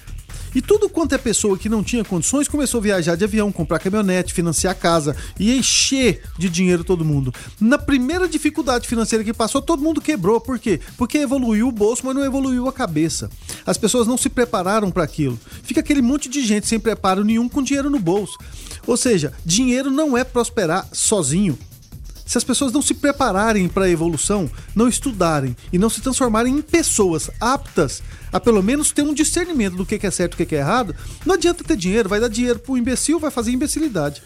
E 0.56 0.62
tudo 0.62 0.90
quanto 0.90 1.14
é 1.14 1.18
pessoa 1.18 1.58
que 1.58 1.70
não 1.70 1.84
tinha 1.84 2.04
condições 2.04 2.48
começou 2.48 2.80
a 2.80 2.84
viajar 2.84 3.16
de 3.16 3.24
avião, 3.24 3.52
comprar 3.52 3.80
caminhonete, 3.80 4.34
financiar 4.34 4.76
casa 4.76 5.16
e 5.40 5.56
encher 5.56 6.22
de 6.38 6.50
dinheiro 6.50 6.84
todo 6.84 7.06
mundo. 7.06 7.34
Na 7.60 7.78
primeira 7.78 8.28
dificuldade 8.28 8.88
financeira 8.88 9.24
que 9.24 9.34
passou, 9.34 9.62
todo 9.62 9.84
mundo 9.84 10.02
quebrou. 10.02 10.40
Por 10.40 10.58
quê? 10.60 10.80
Porque 10.98 11.18
evoluiu 11.18 11.68
o 11.68 11.72
bolso, 11.72 12.04
mas 12.06 12.16
não 12.16 12.24
evoluiu 12.24 12.68
a 12.68 12.74
cabeça. 12.74 13.30
As 13.66 13.78
pessoas 13.78 14.08
não 14.08 14.18
se 14.18 14.30
prepararam 14.30 14.92
para 14.92 15.04
aquilo. 15.04 15.40
Fica 15.64 15.80
aquele 15.80 16.02
monte 16.02 16.30
de 16.30 16.46
gente 16.46 16.68
sem 16.68 16.80
preparo 16.80 17.24
nenhum 17.24 17.48
com 17.50 17.62
dinheiro 17.62 17.90
no 17.90 18.00
bolso. 18.00 18.38
Ou 18.86 18.96
seja, 18.96 19.34
dinheiro 19.46 19.92
não 19.92 20.18
é 20.18 20.24
prosperar 20.24 20.88
sozinho. 20.92 21.58
Se 22.28 22.38
as 22.38 22.44
pessoas 22.44 22.72
não 22.72 22.82
se 22.82 22.94
prepararem 22.94 23.68
para 23.68 23.86
a 23.86 23.90
evolução, 23.90 24.52
não 24.76 24.88
estudarem 24.88 25.56
e 25.74 25.80
não 25.80 25.90
se 25.90 26.02
transformarem 26.02 26.54
em 26.54 26.62
pessoas 26.62 27.32
aptas 27.40 28.04
a 28.32 28.40
pelo 28.40 28.62
menos 28.62 28.92
ter 28.92 29.02
um 29.02 29.14
discernimento 29.14 29.78
do 29.78 29.86
que 29.86 30.06
é 30.06 30.12
certo 30.12 30.40
e 30.40 30.44
o 30.44 30.46
que 30.46 30.56
é 30.56 30.60
errado, 30.60 30.94
não 31.26 31.36
adianta 31.36 31.64
ter 31.64 31.78
dinheiro, 31.78 32.10
vai 32.10 32.20
dar 32.20 32.28
dinheiro 32.28 32.60
pro 32.60 32.78
imbecil, 32.78 33.20
vai 33.20 33.32
fazer 33.32 33.52
imbecilidade. 33.52 34.22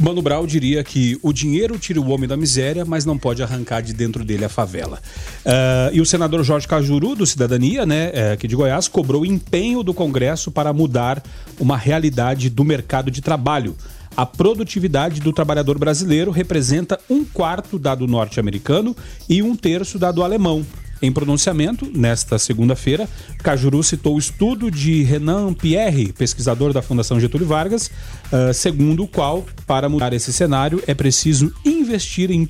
Mano 0.00 0.22
Brown 0.22 0.46
diria 0.46 0.82
que 0.82 1.18
o 1.22 1.32
dinheiro 1.32 1.78
tira 1.78 2.00
o 2.00 2.08
homem 2.08 2.28
da 2.28 2.36
miséria, 2.36 2.84
mas 2.84 3.04
não 3.04 3.18
pode 3.18 3.42
arrancar 3.42 3.82
de 3.82 3.92
dentro 3.92 4.24
dele 4.24 4.44
a 4.44 4.48
favela. 4.48 4.98
Uh, 5.44 5.94
e 5.94 6.00
o 6.00 6.06
senador 6.06 6.42
Jorge 6.42 6.66
Cajuru, 6.66 7.14
do 7.14 7.26
Cidadania, 7.26 7.84
né, 7.84 8.10
é, 8.12 8.32
aqui 8.32 8.48
de 8.48 8.56
Goiás, 8.56 8.88
cobrou 8.88 9.24
empenho 9.24 9.82
do 9.82 9.92
Congresso 9.92 10.50
para 10.50 10.72
mudar 10.72 11.22
uma 11.60 11.76
realidade 11.76 12.48
do 12.48 12.64
mercado 12.64 13.10
de 13.10 13.20
trabalho. 13.20 13.76
A 14.14 14.26
produtividade 14.26 15.20
do 15.20 15.32
trabalhador 15.32 15.78
brasileiro 15.78 16.30
representa 16.30 17.00
um 17.08 17.24
quarto 17.24 17.78
da 17.78 17.94
do 17.94 18.06
norte-americano 18.06 18.94
e 19.28 19.42
um 19.42 19.56
terço 19.56 19.98
da 19.98 20.12
do 20.12 20.22
alemão. 20.22 20.66
Em 21.00 21.10
pronunciamento, 21.10 21.90
nesta 21.92 22.38
segunda-feira, 22.38 23.08
Cajuru 23.42 23.82
citou 23.82 24.14
o 24.14 24.18
estudo 24.18 24.70
de 24.70 25.02
Renan 25.02 25.52
Pierre, 25.54 26.12
pesquisador 26.12 26.72
da 26.72 26.82
Fundação 26.82 27.18
Getúlio 27.18 27.46
Vargas, 27.46 27.88
uh, 28.30 28.54
segundo 28.54 29.02
o 29.02 29.08
qual, 29.08 29.44
para 29.66 29.88
mudar 29.88 30.12
esse 30.12 30.32
cenário, 30.32 30.80
é 30.86 30.94
preciso 30.94 31.52
investir 31.64 32.30
em 32.30 32.48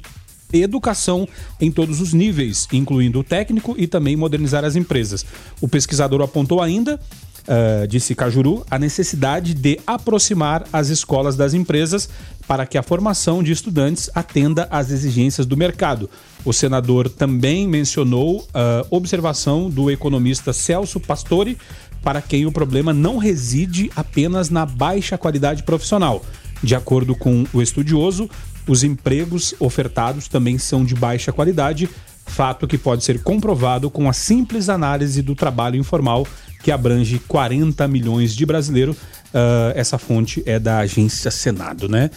educação 0.53 1.27
em 1.61 1.71
todos 1.71 2.01
os 2.01 2.13
níveis, 2.13 2.69
incluindo 2.73 3.21
o 3.21 3.25
técnico 3.25 3.75
e 3.79 3.87
também 3.87 4.17
modernizar 4.17 4.65
as 4.65 4.77
empresas. 4.77 5.25
O 5.61 5.69
pesquisador 5.69 6.21
apontou 6.21 6.61
ainda 6.61 7.01
uh, 7.49 7.87
disse 7.87 8.15
Cajuru, 8.15 8.65
a 8.71 8.79
necessidade 8.79 9.55
de 9.55 9.79
aproximar 9.87 10.65
as 10.73 10.89
escolas 10.89 11.37
das 11.37 11.55
empresas 11.55 12.09
para 12.47 12.67
que 12.67 12.77
a 12.77 12.83
formação 12.83 13.43
de 13.43 13.53
estudantes 13.53 14.11
atenda 14.15 14.67
às 14.71 14.91
exigências 14.91 15.47
do 15.47 15.57
mercado. 15.57 16.09
O 16.45 16.53
senador 16.53 17.09
também 17.09 17.69
mencionou 17.69 18.47
a 18.53 18.83
uh, 18.83 18.87
observação 18.91 19.71
do 19.71 19.91
economista 19.91 20.53
Celso 20.53 20.99
Pastore, 20.99 21.57
para 22.03 22.21
quem 22.21 22.47
o 22.47 22.53
problema 22.53 22.93
não 22.93 23.17
reside 23.17 23.91
apenas 23.95 24.51
na 24.51 24.67
baixa 24.67 25.17
qualidade 25.17 25.63
profissional. 25.63 26.25
De 26.63 26.75
acordo 26.75 27.15
com 27.15 27.45
o 27.53 27.63
estudioso, 27.63 28.29
os 28.67 28.85
empregos 28.85 29.55
ofertados 29.59 30.29
também 30.29 30.59
são 30.59 30.85
de 30.85 30.95
baixa 30.95 31.33
qualidade, 31.33 31.89
fato 32.33 32.67
que 32.67 32.79
pode 32.79 33.05
ser 33.05 33.23
comprovado 33.23 33.91
com 33.91 34.09
a 34.09 34.13
simples 34.13 34.69
análise 34.69 35.21
do 35.21 35.35
trabalho 35.35 35.77
informal 35.77 36.27
que 36.63 36.71
abrange 36.71 37.19
40 37.29 37.87
milhões 37.87 38.35
de 38.35 38.47
brasileiros. 38.47 38.97
Uh, 38.97 39.73
essa 39.75 39.99
fonte 39.99 40.43
é 40.47 40.59
da 40.59 40.79
agência 40.79 41.31
Senado, 41.31 41.89
né? 41.89 42.11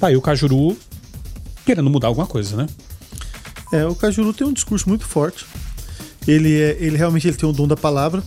Tá 0.00 0.08
aí 0.08 0.16
o 0.16 0.22
Cajuru 0.22 0.76
querendo 1.64 1.90
mudar 1.90 2.08
alguma 2.08 2.26
coisa, 2.26 2.56
né? 2.56 2.66
É, 3.72 3.84
o 3.84 3.94
Cajuru 3.94 4.32
tem 4.32 4.46
um 4.46 4.52
discurso 4.52 4.88
muito 4.88 5.04
forte. 5.04 5.44
Ele, 6.26 6.60
é, 6.60 6.76
ele 6.80 6.96
realmente 6.96 7.28
ele 7.28 7.36
tem 7.36 7.48
o 7.48 7.52
dom 7.52 7.68
da 7.68 7.76
palavra. 7.76 8.22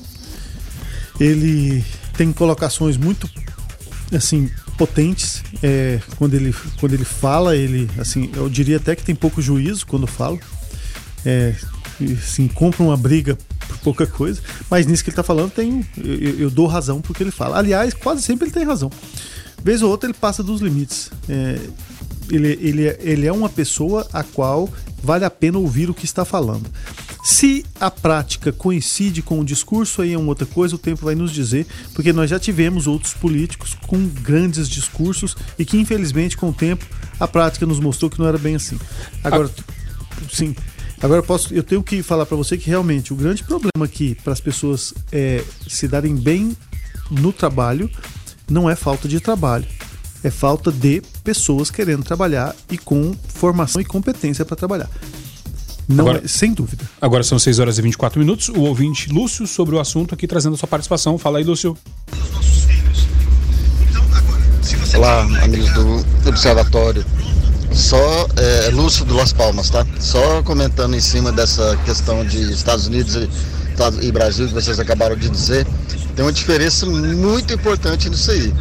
Ele 1.19 1.83
tem 2.15 2.31
colocações 2.31 2.97
muito 2.97 3.27
assim 4.13 4.49
potentes. 4.77 5.43
É, 5.63 5.99
quando, 6.17 6.35
ele, 6.35 6.53
quando 6.79 6.93
ele 6.93 7.05
fala, 7.05 7.55
ele 7.55 7.89
assim, 7.97 8.29
eu 8.35 8.47
diria 8.49 8.77
até 8.77 8.95
que 8.95 9.03
tem 9.03 9.15
pouco 9.15 9.41
juízo 9.41 9.87
quando 9.87 10.05
fala. 10.05 10.37
É, 11.25 11.53
assim, 12.17 12.49
uma 12.79 12.97
briga 12.97 13.37
por 13.67 13.77
pouca 13.79 14.07
coisa, 14.07 14.41
mas 14.69 14.85
nisso 14.85 15.03
que 15.03 15.09
ele 15.09 15.13
está 15.13 15.23
falando 15.23 15.51
tem, 15.51 15.85
eu, 15.97 16.39
eu, 16.39 16.49
dou 16.49 16.67
razão 16.67 17.01
porque 17.01 17.23
ele 17.23 17.31
fala. 17.31 17.57
Aliás, 17.57 17.93
quase 17.93 18.21
sempre 18.21 18.45
ele 18.45 18.53
tem 18.53 18.63
razão. 18.63 18.91
Vez 19.63 19.81
ou 19.81 19.89
outra 19.89 20.09
ele 20.09 20.17
passa 20.17 20.41
dos 20.41 20.61
limites. 20.61 21.11
É, 21.29 21.59
ele, 22.29 22.57
ele, 22.61 22.97
ele 22.99 23.27
é 23.27 23.31
uma 23.31 23.49
pessoa 23.49 24.07
a 24.11 24.23
qual 24.23 24.69
vale 25.03 25.25
a 25.25 25.29
pena 25.29 25.57
ouvir 25.57 25.89
o 25.89 25.93
que 25.93 26.05
está 26.05 26.23
falando. 26.23 26.69
Se 27.23 27.63
a 27.79 27.91
prática 27.91 28.51
coincide 28.51 29.21
com 29.21 29.39
o 29.39 29.45
discurso, 29.45 30.01
aí 30.01 30.13
é 30.13 30.17
uma 30.17 30.29
outra 30.29 30.45
coisa, 30.45 30.75
o 30.75 30.79
tempo 30.79 31.05
vai 31.05 31.13
nos 31.13 31.31
dizer, 31.31 31.67
porque 31.93 32.11
nós 32.11 32.29
já 32.29 32.39
tivemos 32.39 32.87
outros 32.87 33.13
políticos 33.13 33.77
com 33.85 34.07
grandes 34.07 34.67
discursos 34.67 35.35
e 35.57 35.63
que, 35.63 35.77
infelizmente, 35.77 36.35
com 36.35 36.49
o 36.49 36.53
tempo, 36.53 36.83
a 37.19 37.27
prática 37.27 37.65
nos 37.65 37.79
mostrou 37.79 38.09
que 38.09 38.17
não 38.17 38.27
era 38.27 38.39
bem 38.39 38.55
assim. 38.55 38.79
Agora, 39.23 39.51
sim, 40.31 40.55
Agora 41.01 41.19
eu, 41.19 41.23
posso, 41.23 41.53
eu 41.53 41.63
tenho 41.63 41.81
que 41.81 42.03
falar 42.03 42.27
para 42.27 42.37
você 42.37 42.57
que 42.57 42.69
realmente 42.69 43.11
o 43.11 43.15
grande 43.15 43.43
problema 43.43 43.85
aqui 43.85 44.15
para 44.23 44.33
as 44.33 44.39
pessoas 44.39 44.93
é, 45.11 45.43
se 45.67 45.87
darem 45.87 46.15
bem 46.15 46.55
no 47.09 47.33
trabalho 47.33 47.89
não 48.47 48.69
é 48.69 48.75
falta 48.75 49.07
de 49.07 49.19
trabalho, 49.19 49.65
é 50.23 50.29
falta 50.29 50.71
de 50.71 51.01
pessoas 51.23 51.71
querendo 51.71 52.03
trabalhar 52.03 52.55
e 52.69 52.77
com 52.77 53.15
formação 53.29 53.81
e 53.81 53.85
competência 53.85 54.45
para 54.45 54.55
trabalhar. 54.55 54.89
Não 55.87 56.05
agora, 56.07 56.21
é, 56.23 56.27
sem 56.27 56.53
dúvida. 56.53 56.83
Agora 57.01 57.23
são 57.23 57.39
6 57.39 57.59
horas 57.59 57.77
e 57.77 57.81
24 57.81 58.19
minutos. 58.19 58.49
O 58.49 58.61
ouvinte 58.61 59.09
Lúcio 59.11 59.47
sobre 59.47 59.75
o 59.75 59.79
assunto 59.79 60.13
aqui 60.13 60.27
trazendo 60.27 60.53
a 60.53 60.57
sua 60.57 60.67
participação. 60.67 61.17
Fala 61.17 61.39
aí, 61.39 61.43
Lúcio. 61.43 61.75
Olá, 64.95 65.21
amigos 65.43 65.71
do 65.71 66.29
Observatório. 66.29 67.03
Só 67.73 68.27
é, 68.35 68.69
Lúcio 68.71 69.05
do 69.05 69.15
Las 69.15 69.31
Palmas, 69.31 69.69
tá? 69.69 69.85
Só 69.99 70.41
comentando 70.43 70.95
em 70.95 70.99
cima 70.99 71.31
dessa 71.31 71.77
questão 71.85 72.25
de 72.25 72.51
Estados 72.51 72.87
Unidos 72.87 73.15
e, 73.15 73.29
e 74.01 74.11
Brasil 74.11 74.47
que 74.47 74.53
vocês 74.53 74.79
acabaram 74.79 75.15
de 75.15 75.29
dizer, 75.29 75.65
tem 76.15 76.25
uma 76.25 76.33
diferença 76.33 76.85
muito 76.85 77.53
importante 77.53 78.09
nisso 78.09 78.31
aí. 78.31 78.53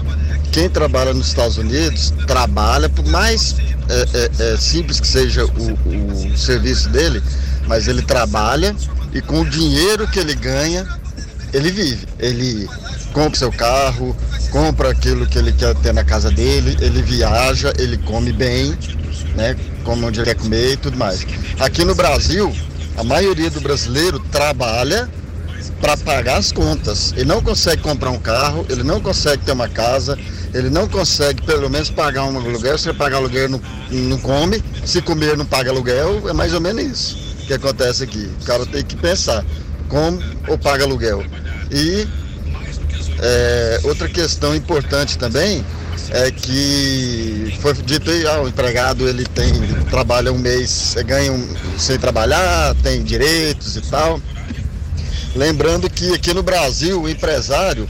Quem 0.53 0.69
trabalha 0.69 1.13
nos 1.13 1.29
Estados 1.29 1.59
Unidos 1.59 2.13
trabalha, 2.27 2.89
por 2.89 3.07
mais 3.07 3.57
é, 3.89 4.31
é, 4.53 4.57
simples 4.57 5.01
que 5.01 5.07
seja 5.07 5.45
o, 5.45 6.33
o 6.33 6.39
serviço 6.39 6.89
dele, 6.89 7.23
mas 7.67 7.89
ele 7.89 8.03
trabalha 8.03 8.75
e 9.13 9.21
com 9.21 9.41
o 9.41 9.45
dinheiro 9.45 10.07
que 10.09 10.19
ele 10.19 10.35
ganha, 10.35 10.87
ele 11.53 11.71
vive. 11.71 12.07
Ele 12.19 12.69
compra 13.13 13.39
seu 13.39 13.53
carro, 13.53 14.17
compra 14.51 14.91
aquilo 14.91 15.27
que 15.27 15.39
ele 15.39 15.53
quer 15.53 15.75
ter 15.77 15.93
na 15.93 16.05
casa 16.05 16.31
dele, 16.31 16.77
ele 16.81 17.03
viaja, 17.03 17.73
ele 17.79 17.99
come 17.99 18.33
bem, 18.33 18.77
né? 19.35 19.57
Como 19.85 20.07
onde 20.07 20.21
ele 20.21 20.27
quer 20.27 20.35
comer 20.35 20.73
e 20.73 20.77
tudo 20.77 20.97
mais. 20.97 21.27
Aqui 21.59 21.85
no 21.85 21.95
Brasil, 21.95 22.55
a 22.97 23.05
maioria 23.05 23.51
do 23.51 23.61
brasileiro 23.61 24.19
trabalha 24.31 25.09
para 25.81 25.97
pagar 25.97 26.39
as 26.39 26.53
contas. 26.53 27.13
Ele 27.13 27.25
não 27.25 27.43
consegue 27.43 27.83
comprar 27.83 28.11
um 28.11 28.19
carro, 28.19 28.67
ele 28.69 28.83
não 28.83 29.01
consegue 29.01 29.45
ter 29.45 29.53
uma 29.53 29.69
casa, 29.69 30.19
ele 30.53 30.69
não 30.69 30.89
consegue 30.89 31.43
pelo 31.43 31.71
menos 31.71 31.91
pagar 31.91 32.25
um 32.25 32.37
aluguel. 32.37 32.77
Se 32.79 32.89
ele 32.89 32.99
pagar 32.99 33.19
aluguel, 33.19 33.49
não, 33.49 33.61
não 33.91 34.19
come. 34.19 34.63
Se 34.85 35.01
comer, 35.01 35.37
não 35.37 35.47
paga 35.47 35.71
aluguel. 35.71 36.29
É 36.29 36.33
mais 36.33 36.53
ou 36.53 36.61
menos 36.61 36.83
isso 36.83 37.31
que 37.47 37.55
acontece 37.55 38.05
aqui. 38.05 38.31
O 38.41 38.45
cara 38.45 38.67
tem 38.67 38.85
que 38.85 38.97
pensar 38.97 39.45
como 39.89 40.23
ou 40.47 40.59
paga 40.59 40.85
aluguel. 40.85 41.25
E 41.71 42.07
é, 43.23 43.81
outra 43.85 44.09
questão 44.09 44.55
importante 44.55 45.19
também 45.19 45.65
é 46.11 46.31
que 46.31 47.57
foi 47.61 47.75
dito 47.75 48.11
aí, 48.11 48.27
ah, 48.27 48.41
o 48.41 48.49
empregado 48.49 49.09
ele 49.09 49.25
tem, 49.27 49.49
ele 49.49 49.85
trabalha 49.85 50.33
um 50.33 50.39
mês, 50.39 50.97
ganha 51.07 51.33
um, 51.33 51.47
sem 51.79 51.99
trabalhar, 51.99 52.75
tem 52.83 53.03
direitos 53.03 53.77
e 53.77 53.81
tal. 53.83 54.21
Lembrando 55.37 55.89
que 55.89 56.13
aqui 56.13 56.35
no 56.35 56.43
Brasil 56.43 57.03
o 57.03 57.09
empresário 57.09 57.89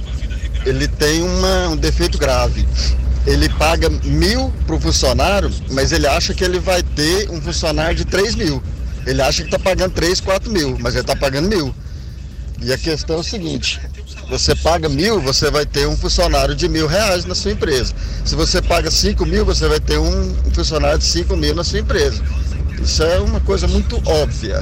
ele 0.66 0.87
tem 0.87 1.22
uma, 1.22 1.68
um 1.68 1.76
defeito 1.76 2.18
grave. 2.18 2.66
Ele 3.26 3.49
paga 3.51 3.89
mil 3.89 4.53
para 4.66 4.76
o 4.76 4.81
funcionário, 4.81 5.51
mas 5.70 5.93
ele 5.93 6.07
acha 6.07 6.35
que 6.35 6.43
ele 6.43 6.59
vai 6.59 6.83
ter 6.83 7.31
um 7.31 7.41
funcionário 7.41 7.95
de 7.95 8.05
3 8.05 8.35
mil. 8.35 8.62
Ele 9.07 9.22
acha 9.22 9.43
que 9.43 9.49
está 9.49 9.59
pagando 9.59 9.93
3, 9.93 10.20
4 10.20 10.51
mil, 10.51 10.76
mas 10.78 10.95
ele 10.95 11.03
está 11.03 11.16
pagando 11.16 11.49
mil. 11.49 11.74
E 12.61 12.72
a 12.72 12.78
questão 12.78 13.16
é 13.16 13.20
o 13.20 13.22
seguinte: 13.22 13.81
você 14.31 14.55
paga 14.55 14.89
mil, 14.89 15.20
você 15.20 15.51
vai 15.51 15.66
ter 15.66 15.89
um 15.89 15.97
funcionário 15.97 16.55
de 16.55 16.68
mil 16.68 16.87
reais 16.87 17.24
na 17.24 17.35
sua 17.35 17.51
empresa. 17.51 17.93
Se 18.24 18.37
você 18.37 18.62
paga 18.62 18.89
cinco 18.91 19.26
mil, 19.26 19.45
você 19.45 19.66
vai 19.66 19.81
ter 19.81 19.99
um 19.99 20.35
funcionário 20.55 20.99
de 20.99 21.05
cinco 21.05 21.37
mil 21.37 21.53
na 21.55 21.64
sua 21.64 21.81
empresa. 21.81 22.22
Isso 22.81 23.03
é 23.03 23.18
uma 23.18 23.41
coisa 23.41 23.66
muito 23.66 23.97
óbvia 24.09 24.61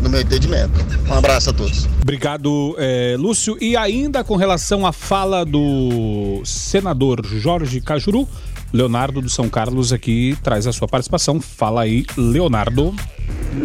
no 0.00 0.08
meu 0.08 0.22
entendimento. 0.22 0.72
Um 1.08 1.12
abraço 1.12 1.50
a 1.50 1.52
todos. 1.52 1.86
Obrigado, 2.00 2.74
é, 2.78 3.16
Lúcio. 3.18 3.58
E 3.60 3.76
ainda 3.76 4.24
com 4.24 4.34
relação 4.34 4.86
à 4.86 4.92
fala 4.92 5.44
do 5.44 6.40
senador 6.44 7.24
Jorge 7.26 7.82
Cajuru, 7.82 8.26
Leonardo 8.72 9.20
do 9.20 9.28
São 9.28 9.48
Carlos 9.48 9.92
aqui 9.92 10.36
traz 10.42 10.66
a 10.66 10.72
sua 10.72 10.88
participação. 10.88 11.38
Fala 11.38 11.82
aí, 11.82 12.06
Leonardo. 12.16 12.94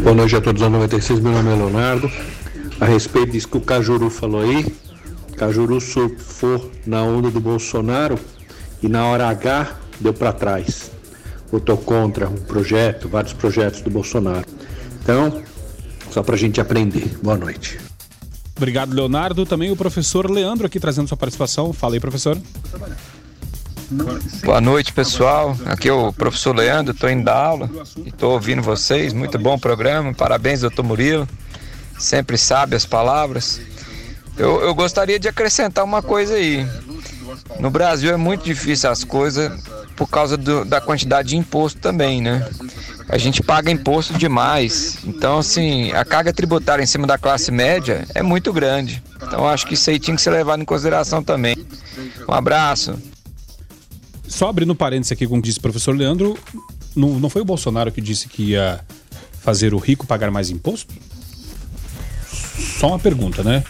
Boa 0.04 0.16
noite 0.16 0.36
a 0.36 0.42
todos, 0.42 0.62
96, 0.62 1.22
meu 1.22 1.32
nome 1.32 1.52
é 1.52 1.56
Leonardo. 1.56 2.12
A 2.80 2.86
respeito 2.86 3.32
disso 3.32 3.48
que 3.48 3.58
o 3.58 3.62
Cajuru 3.62 4.10
falou 4.10 4.42
aí, 4.42 4.66
Cajuru 5.42 5.82
surfou 5.82 6.72
na 6.86 7.02
onda 7.02 7.32
do 7.32 7.40
Bolsonaro 7.40 8.20
e 8.80 8.88
na 8.88 9.08
hora 9.08 9.28
H 9.28 9.76
deu 10.00 10.14
para 10.14 10.32
trás. 10.32 10.92
Votou 11.52 11.76
contra 11.78 12.30
um 12.30 12.36
projeto, 12.36 13.10
vários 13.10 13.34
projetos 13.34 13.82
do 13.82 13.90
Bolsonaro. 13.90 14.46
Então, 15.02 15.42
só 16.12 16.22
para 16.22 16.36
a 16.36 16.38
gente 16.38 16.62
aprender. 16.62 17.18
Boa 17.24 17.38
noite. 17.38 17.80
Obrigado, 18.56 18.94
Leonardo. 18.94 19.44
Também 19.44 19.72
o 19.72 19.76
professor 19.76 20.30
Leandro 20.30 20.68
aqui 20.68 20.80
trazendo 20.80 21.08
sua 21.08 21.18
participação. 21.18 21.74
Fala 21.74 21.96
aí, 21.96 22.00
professor. 22.00 22.38
Boa 24.46 24.62
noite, 24.62 24.94
pessoal. 24.94 25.58
Aqui 25.66 25.90
é 25.90 25.94
o 25.94 26.14
professor 26.14 26.56
Leandro, 26.56 26.94
estou 26.94 27.10
indo 27.10 27.24
dar 27.24 27.44
aula 27.44 27.68
e 28.06 28.10
estou 28.10 28.34
ouvindo 28.34 28.62
vocês. 28.62 29.12
Muito 29.12 29.40
bom 29.40 29.58
programa. 29.58 30.14
Parabéns, 30.14 30.62
doutor 30.62 30.84
Murilo. 30.84 31.28
Sempre 31.98 32.38
sabe 32.38 32.76
as 32.76 32.86
palavras. 32.86 33.60
Eu, 34.38 34.62
eu 34.62 34.74
gostaria 34.74 35.20
de 35.20 35.28
acrescentar 35.28 35.84
uma 35.84 36.02
coisa 36.02 36.36
aí. 36.36 36.66
No 37.60 37.70
Brasil 37.70 38.12
é 38.12 38.18
muito 38.18 38.44
difícil 38.44 38.90
as 38.90 39.04
coisas 39.04 39.52
por 39.96 40.08
causa 40.08 40.36
do, 40.36 40.66
da 40.66 40.82
quantidade 40.82 41.30
de 41.30 41.38
imposto 41.38 41.80
também, 41.80 42.22
né? 42.22 42.48
A 43.08 43.18
gente 43.18 43.44
paga 43.44 43.70
imposto 43.70 44.18
demais. 44.18 44.98
Então, 45.06 45.40
assim, 45.40 45.92
a 45.92 46.04
carga 46.06 46.32
tributária 46.34 46.82
em 46.82 46.88
cima 46.88 47.06
da 47.06 47.18
classe 47.18 47.52
média 47.52 48.08
é 48.16 48.24
muito 48.24 48.52
grande. 48.54 49.04
Então, 49.22 49.48
acho 49.48 49.68
que 49.68 49.74
isso 49.74 49.90
aí 49.90 50.00
tinha 50.00 50.16
que 50.16 50.22
ser 50.22 50.32
levado 50.32 50.62
em 50.62 50.66
consideração 50.66 51.22
também. 51.22 51.56
Um 52.28 52.34
abraço. 52.34 52.98
Só 54.28 54.48
abrindo 54.48 54.74
parênteses 54.74 55.12
aqui 55.12 55.28
com 55.28 55.38
o 55.38 55.42
que 55.42 55.50
disse 55.50 55.60
o 55.60 55.62
professor 55.62 55.96
Leandro, 55.96 56.38
não, 56.96 57.20
não 57.20 57.30
foi 57.30 57.42
o 57.42 57.46
Bolsonaro 57.46 57.92
que 57.92 58.02
disse 58.02 58.28
que 58.28 58.52
ia 58.52 58.80
fazer 59.42 59.74
o 59.74 59.78
rico 59.78 60.08
pagar 60.08 60.32
mais 60.32 60.50
imposto? 60.50 60.94
Só 62.80 62.88
uma 62.88 63.00
pergunta, 63.00 63.44
né? 63.44 63.64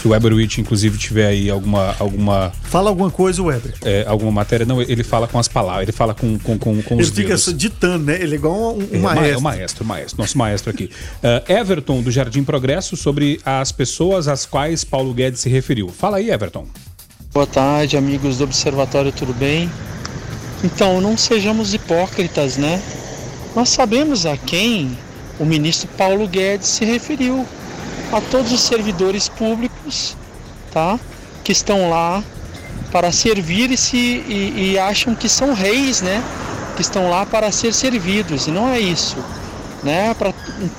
Se 0.00 0.08
o 0.08 0.12
Weber 0.12 0.32
Witt, 0.32 0.60
inclusive, 0.60 0.96
tiver 0.96 1.26
aí 1.26 1.50
alguma. 1.50 1.94
alguma 1.98 2.50
Fala 2.62 2.88
alguma 2.88 3.10
coisa, 3.10 3.42
Weber. 3.42 3.74
É, 3.82 4.04
alguma 4.06 4.32
matéria, 4.32 4.64
não, 4.64 4.80
ele 4.80 5.04
fala 5.04 5.28
com 5.28 5.38
as 5.38 5.46
palavras, 5.46 5.82
ele 5.82 5.92
fala 5.92 6.14
com, 6.14 6.38
com, 6.38 6.58
com, 6.58 6.82
com 6.82 6.94
ele 6.94 7.02
os 7.02 7.10
fica 7.10 7.28
dedos. 7.28 7.54
ditando, 7.54 8.04
né? 8.06 8.14
Ele 8.18 8.32
é 8.32 8.38
igual 8.38 8.76
um, 8.76 8.78
um 8.78 8.88
É, 8.92 8.98
ma- 8.98 9.14
maestro. 9.14 9.38
O 9.38 9.42
maestro, 9.42 9.84
maestro, 9.84 10.18
nosso 10.22 10.38
maestro 10.38 10.70
aqui. 10.70 10.84
Uh, 11.22 11.52
Everton, 11.52 12.00
do 12.00 12.10
Jardim 12.10 12.42
Progresso, 12.42 12.96
sobre 12.96 13.40
as 13.44 13.72
pessoas 13.72 14.26
às 14.26 14.46
quais 14.46 14.84
Paulo 14.84 15.12
Guedes 15.12 15.40
se 15.40 15.50
referiu. 15.50 15.88
Fala 15.88 16.16
aí, 16.16 16.30
Everton. 16.30 16.66
Boa 17.34 17.46
tarde, 17.46 17.96
amigos 17.98 18.38
do 18.38 18.44
Observatório, 18.44 19.12
tudo 19.12 19.34
bem? 19.34 19.70
Então, 20.64 20.98
não 21.00 21.16
sejamos 21.16 21.74
hipócritas, 21.74 22.56
né? 22.56 22.82
Nós 23.54 23.68
sabemos 23.68 24.24
a 24.24 24.36
quem 24.36 24.96
o 25.38 25.44
ministro 25.44 25.88
Paulo 25.98 26.26
Guedes 26.26 26.68
se 26.68 26.84
referiu. 26.86 27.46
A 28.12 28.20
todos 28.20 28.50
os 28.52 28.60
servidores 28.60 29.28
públicos, 29.28 30.16
tá? 30.72 30.98
Que 31.44 31.52
estão 31.52 31.88
lá 31.88 32.22
para 32.90 33.12
servir-se 33.12 33.96
e, 33.96 34.72
e 34.72 34.78
acham 34.78 35.14
que 35.14 35.28
são 35.28 35.54
reis, 35.54 36.02
né? 36.02 36.22
Que 36.74 36.82
estão 36.82 37.08
lá 37.08 37.24
para 37.24 37.52
ser 37.52 37.72
servidos, 37.72 38.46
e 38.48 38.50
não 38.50 38.68
é 38.68 38.80
isso, 38.80 39.16
né? 39.84 40.12
Pra, 40.14 40.34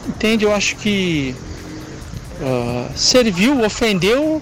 entende? 0.07 0.43
Eu 0.43 0.53
acho 0.53 0.75
que 0.75 1.33
ah, 2.41 2.89
serviu, 2.95 3.63
ofendeu 3.63 4.41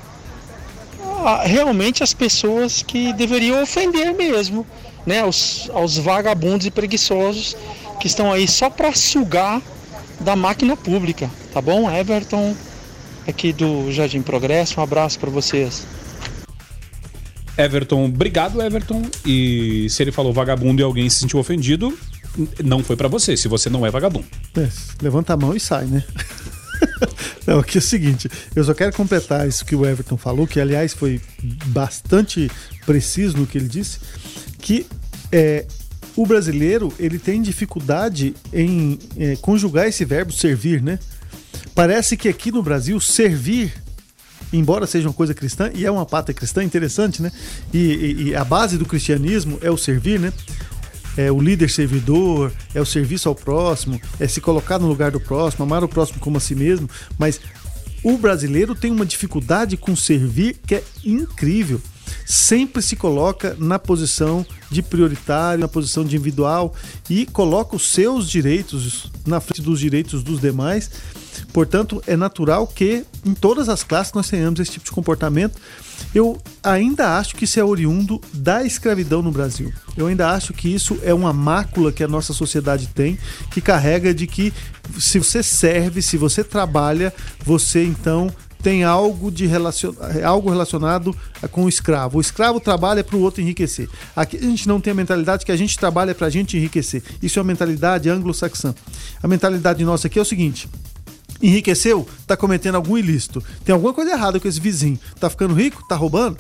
a- 1.24 1.44
realmente 1.44 2.02
as 2.02 2.14
pessoas 2.14 2.82
que 2.82 3.14
deveriam 3.14 3.62
ofender 3.62 4.16
mesmo, 4.16 4.66
né? 5.06 5.22
Aos, 5.22 5.70
aos 5.74 5.96
vagabundos 5.98 6.66
e 6.66 6.72
preguiçosos 6.72 7.56
que 8.00 8.08
estão 8.08 8.32
aí 8.32 8.48
só 8.48 8.68
para 8.70 8.94
sugar 8.96 9.62
da 10.20 10.36
máquina 10.36 10.76
pública, 10.76 11.30
tá 11.54 11.62
bom? 11.62 11.90
Everton, 11.92 12.56
aqui 13.30 13.54
do 13.54 13.92
Jardim 13.92 14.22
Progresso, 14.22 14.80
um 14.80 14.84
abraço 14.84 15.20
para 15.20 15.30
vocês. 15.30 15.86
Everton, 17.58 18.06
obrigado, 18.06 18.62
Everton. 18.62 19.04
E 19.26 19.88
se 19.90 20.02
ele 20.02 20.12
falou 20.12 20.32
vagabundo 20.32 20.82
e 20.82 20.84
alguém 20.84 21.10
se 21.10 21.20
sentiu 21.20 21.40
ofendido, 21.40 21.98
não 22.64 22.84
foi 22.84 22.96
pra 22.96 23.08
você, 23.08 23.36
se 23.36 23.48
você 23.48 23.70
não 23.70 23.86
é 23.86 23.92
vagabundo. 23.92 24.26
É, 24.58 24.70
levanta 25.02 25.34
a 25.34 25.38
mão 25.38 25.56
e 25.56 25.60
sai, 25.60 25.86
né? 25.86 26.04
Não, 27.46 27.60
aqui 27.60 27.78
é 27.78 27.80
o 27.80 27.82
seguinte, 27.82 28.30
eu 28.56 28.64
só 28.64 28.74
quero 28.74 28.94
completar 28.94 29.48
isso 29.48 29.66
que 29.66 29.76
o 29.76 29.86
Everton 29.86 30.18
falou, 30.18 30.46
que 30.46 30.60
aliás 30.60 30.94
foi 30.94 31.20
bastante 31.68 32.50
preciso 32.86 33.38
no 33.38 33.48
que 33.48 33.58
ele 33.58 33.68
disse, 33.68 34.00
que 34.60 34.86
é, 35.32 35.66
o 36.16 36.26
brasileiro 36.26 36.94
ele 37.00 37.18
tem 37.18 37.42
dificuldade 37.42 38.36
em 38.54 39.00
é, 39.18 39.36
conjugar 39.38 39.88
esse 39.88 40.06
verbo 40.06 40.32
servir, 40.32 40.82
né? 40.82 41.00
Parece 41.76 42.16
que 42.18 42.28
aqui 42.30 42.51
no 42.51 42.62
Brasil 42.64 42.99
servir 42.99 43.74
embora 44.51 44.88
seja 44.88 45.07
uma 45.07 45.14
coisa 45.14 45.34
cristã, 45.34 45.70
e 45.76 45.86
é 45.86 45.91
uma 45.91 46.05
pátria 46.07 46.34
cristã 46.34 46.64
interessante, 46.64 47.22
né? 47.22 47.32
E, 47.72 47.78
e- 47.78 48.24
e 48.30 48.36
a 48.36 48.43
base 48.43 48.80
do 48.80 48.86
cristianismo 48.86 49.60
é 49.62 49.70
o 49.70 49.78
servir, 49.78 50.20
né? 50.20 50.34
É 51.16 51.32
o 51.32 51.39
líder 51.39 51.70
servidor, 51.70 52.51
é 52.74 52.82
o 52.82 52.86
serviço 52.86 53.30
ao 53.30 53.36
próximo, 53.36 54.01
é 54.20 54.28
se 54.28 54.41
colocar 54.41 54.80
no 54.80 54.88
lugar 54.88 55.12
do 55.12 55.20
próximo, 55.20 55.64
amar 55.66 55.84
o 55.84 55.88
próximo 55.88 56.20
como 56.20 56.38
a 56.38 56.39
si 56.39 56.55
mesmo. 56.55 56.89
Mas 57.18 57.39
o 58.03 58.18
brasileiro 58.18 58.74
tem 58.74 58.89
uma 58.91 59.05
dificuldade 59.05 59.76
com 59.78 59.95
servir 59.95 60.57
que 60.66 60.76
é 60.76 60.84
incrível. 61.05 61.80
Sempre 62.26 62.82
se 62.82 62.95
coloca 62.95 63.55
na 63.60 63.80
posição 63.80 64.45
de 64.70 64.82
prioritário, 64.82 65.62
na 65.62 65.68
posição 65.68 66.03
de 66.03 66.16
individual 66.16 66.74
e 67.10 67.26
coloca 67.26 67.76
os 67.76 67.89
seus 67.89 68.30
direitos 68.30 69.12
na 69.26 69.39
frente 69.39 69.62
dos 69.62 69.80
direitos 69.80 70.24
dos 70.24 70.39
demais. 70.39 70.89
Portanto, 71.53 72.01
é 72.05 72.16
natural 72.16 72.68
que 72.68 73.05
em 73.26 73.34
todas 73.34 73.70
as 73.70 73.84
classes 73.84 74.14
nós 74.14 74.30
tenhamos 74.30 74.60
esse 74.60 74.72
tipo 74.72 74.86
de 74.86 74.91
comportamento. 74.91 75.60
Eu 76.14 76.41
ainda 76.64 77.18
acho 77.18 77.36
que 77.36 77.45
isso 77.45 77.60
é 77.60 77.64
oriundo 77.64 78.22
da 78.34 78.64
escravidão 78.64 79.22
no 79.22 79.32
Brasil. 79.32 79.72
Eu 79.97 80.07
ainda 80.07 80.30
acho 80.32 80.53
que 80.53 80.74
isso 80.74 80.97
é 81.03 81.14
uma 81.14 81.34
mácula 81.34 81.91
que 81.91 82.03
a 82.03 82.07
nossa 82.07 82.34
sociedade 82.34 82.88
tem, 82.88 83.18
que 83.51 83.62
carrega 83.62 84.14
de 84.14 84.26
que 84.28 84.53
se 84.97 85.20
você 85.20 85.43
serve, 85.43 86.01
se 86.01 86.18
você 86.18 86.43
trabalha, 86.43 87.14
você 87.45 87.84
então 87.84 88.32
tem 88.62 88.84
algo, 88.84 89.32
de 89.32 89.45
relacion... 89.45 89.93
algo 90.24 90.49
relacionado 90.49 91.16
com 91.51 91.66
o 91.66 91.70
escravo. 91.70 92.18
O 92.18 92.22
escravo 92.22 92.60
trabalha 92.60 93.03
para 93.03 93.16
o 93.16 93.22
outro 93.22 93.41
enriquecer. 93.41 93.89
Aqui 94.16 94.38
a 94.38 94.41
gente 94.41 94.68
não 94.68 94.82
tem 94.82 94.91
a 94.91 94.95
mentalidade 94.95 95.45
que 95.45 95.51
a 95.51 95.57
gente 95.57 95.78
trabalha 95.78 96.14
para 96.14 96.28
a 96.28 96.30
gente 96.30 96.57
enriquecer. 96.57 97.01
Isso 97.22 97.39
é 97.39 97.41
uma 97.41 97.47
mentalidade 97.47 98.10
anglo-saxã. 98.10 98.76
A 99.22 99.28
mentalidade 99.28 99.84
nossa 99.84 100.07
aqui 100.07 100.20
é 100.20 100.22
o 100.22 100.26
seguinte: 100.26 100.70
enriqueceu, 101.41 102.07
tá 102.28 102.36
cometendo 102.36 102.76
algum 102.76 102.97
ilícito. 102.97 103.43
Tem 103.64 103.74
alguma 103.74 103.93
coisa 103.93 104.12
errada 104.12 104.39
com 104.39 104.47
esse 104.47 104.60
vizinho. 104.60 104.99
Tá 105.20 105.30
ficando 105.30 105.53
rico? 105.53 105.88
Tá 105.88 105.95
roubando? 105.95 106.38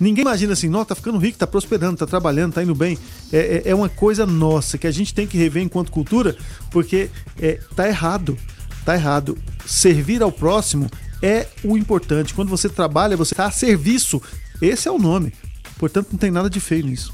Ninguém 0.00 0.22
imagina 0.22 0.54
assim, 0.54 0.68
não, 0.68 0.82
tá 0.82 0.94
ficando 0.94 1.18
rico, 1.18 1.36
tá 1.36 1.46
prosperando, 1.46 1.98
tá 1.98 2.06
trabalhando, 2.06 2.54
tá 2.54 2.62
indo 2.62 2.74
bem. 2.74 2.98
É, 3.30 3.62
é, 3.66 3.70
é 3.70 3.74
uma 3.74 3.88
coisa 3.88 4.24
nossa 4.24 4.78
que 4.78 4.86
a 4.86 4.90
gente 4.90 5.12
tem 5.12 5.26
que 5.26 5.36
rever 5.36 5.62
enquanto 5.62 5.92
cultura, 5.92 6.34
porque 6.70 7.10
é, 7.38 7.60
tá 7.76 7.86
errado. 7.86 8.36
Tá 8.82 8.94
errado. 8.94 9.36
Servir 9.66 10.22
ao 10.22 10.32
próximo 10.32 10.90
é 11.22 11.46
o 11.64 11.76
importante. 11.76 12.34
Quando 12.34 12.48
você 12.48 12.68
trabalha, 12.68 13.16
você 13.16 13.34
tá 13.34 13.46
a 13.46 13.50
serviço. 13.50 14.20
Esse 14.60 14.88
é 14.88 14.90
o 14.90 14.98
nome. 14.98 15.32
Portanto, 15.78 16.08
não 16.12 16.18
tem 16.18 16.30
nada 16.30 16.50
de 16.50 16.60
feio 16.60 16.86
nisso. 16.86 17.12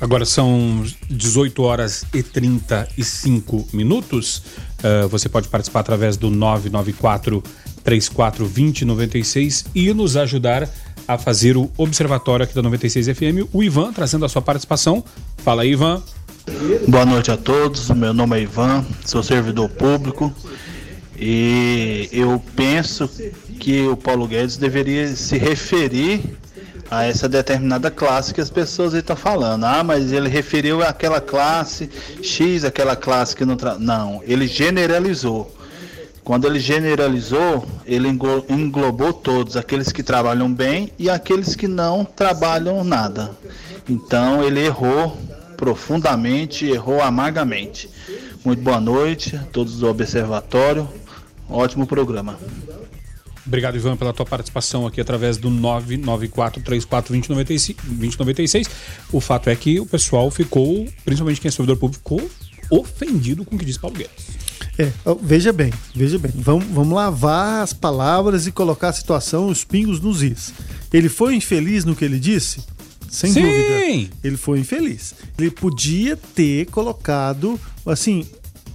Agora 0.00 0.26
são 0.26 0.84
18 1.08 1.62
horas 1.62 2.04
e 2.12 2.22
35 2.22 3.68
minutos. 3.72 4.42
Uh, 4.78 5.08
você 5.08 5.28
pode 5.28 5.48
participar 5.48 5.80
através 5.80 6.16
do 6.16 6.30
994 6.30 7.42
34 7.82 8.44
20 8.44 8.84
96 8.84 9.64
e 9.74 9.94
nos 9.94 10.16
ajudar 10.16 10.68
a 11.08 11.16
fazer 11.16 11.56
o 11.56 11.70
observatório 11.78 12.44
aqui 12.44 12.54
da 12.54 12.60
96 12.60 13.06
FM. 13.16 13.48
O 13.52 13.62
Ivan 13.62 13.92
trazendo 13.92 14.24
a 14.24 14.28
sua 14.28 14.42
participação. 14.42 15.04
Fala 15.38 15.62
aí, 15.62 15.72
Ivan. 15.72 16.02
Boa 16.86 17.06
noite 17.06 17.30
a 17.30 17.36
todos, 17.36 17.88
meu 17.90 18.14
nome 18.14 18.38
é 18.38 18.42
Ivan, 18.42 18.84
sou 19.04 19.20
servidor 19.20 19.68
público 19.68 20.32
e 21.18 22.08
eu 22.12 22.42
penso 22.54 23.08
que 23.58 23.86
o 23.86 23.96
Paulo 23.96 24.26
Guedes 24.26 24.56
deveria 24.56 25.08
se 25.16 25.36
referir 25.36 26.36
a 26.90 27.04
essa 27.04 27.28
determinada 27.28 27.90
classe 27.90 28.32
que 28.32 28.40
as 28.40 28.50
pessoas 28.50 28.94
estão 28.94 29.16
falando. 29.16 29.64
Ah, 29.64 29.82
mas 29.82 30.12
ele 30.12 30.28
referiu 30.28 30.82
àquela 30.82 31.20
classe 31.20 31.90
X, 32.22 32.64
aquela 32.64 32.94
classe 32.94 33.34
que 33.34 33.44
não. 33.44 33.56
Tra... 33.56 33.78
Não, 33.78 34.22
ele 34.24 34.46
generalizou. 34.46 35.52
Quando 36.22 36.46
ele 36.46 36.58
generalizou, 36.58 37.64
ele 37.86 38.08
englo- 38.08 38.44
englobou 38.48 39.12
todos, 39.12 39.56
aqueles 39.56 39.92
que 39.92 40.02
trabalham 40.02 40.52
bem 40.52 40.90
e 40.98 41.08
aqueles 41.08 41.54
que 41.54 41.68
não 41.68 42.04
trabalham 42.04 42.82
nada. 42.82 43.30
Então 43.88 44.42
ele 44.42 44.60
errou 44.64 45.16
profundamente, 45.56 46.66
errou 46.66 47.00
amargamente. 47.00 47.88
Muito 48.44 48.60
boa 48.60 48.80
noite 48.80 49.36
a 49.36 49.44
todos 49.52 49.78
do 49.78 49.88
Observatório. 49.88 50.88
Ótimo 51.48 51.86
programa. 51.86 52.38
Obrigado, 53.46 53.76
Ivan, 53.76 53.96
pela 53.96 54.12
tua 54.12 54.26
participação 54.26 54.86
aqui 54.86 55.00
através 55.00 55.36
do 55.36 55.48
994 55.48 56.62
34 56.62 57.12
2096. 57.12 57.76
2096. 57.84 58.68
O 59.12 59.20
fato 59.20 59.48
é 59.48 59.54
que 59.54 59.78
o 59.78 59.86
pessoal 59.86 60.30
ficou, 60.30 60.86
principalmente 61.04 61.40
quem 61.40 61.48
é 61.48 61.52
servidor 61.52 61.76
público, 61.76 62.18
ficou 62.18 62.30
ofendido 62.70 63.44
com 63.44 63.54
o 63.54 63.58
que 63.58 63.64
disse 63.64 63.78
Paulo 63.78 63.96
Guedes. 63.96 64.46
É, 64.78 64.90
veja 65.22 65.52
bem, 65.52 65.72
veja 65.94 66.18
bem. 66.18 66.32
Vamos, 66.34 66.66
vamos 66.66 66.92
lavar 66.92 67.62
as 67.62 67.72
palavras 67.72 68.46
e 68.46 68.52
colocar 68.52 68.88
a 68.88 68.92
situação, 68.92 69.46
os 69.46 69.64
pingos 69.64 70.00
nos 70.00 70.22
is. 70.22 70.52
Ele 70.92 71.08
foi 71.08 71.34
infeliz 71.36 71.84
no 71.84 71.94
que 71.94 72.04
ele 72.04 72.18
disse? 72.18 72.60
Sem 73.08 73.32
Sim! 73.32 73.42
dúvida. 73.42 74.12
Ele 74.24 74.36
foi 74.36 74.58
infeliz. 74.58 75.14
Ele 75.38 75.50
podia 75.50 76.16
ter 76.16 76.66
colocado, 76.66 77.58
assim, 77.86 78.26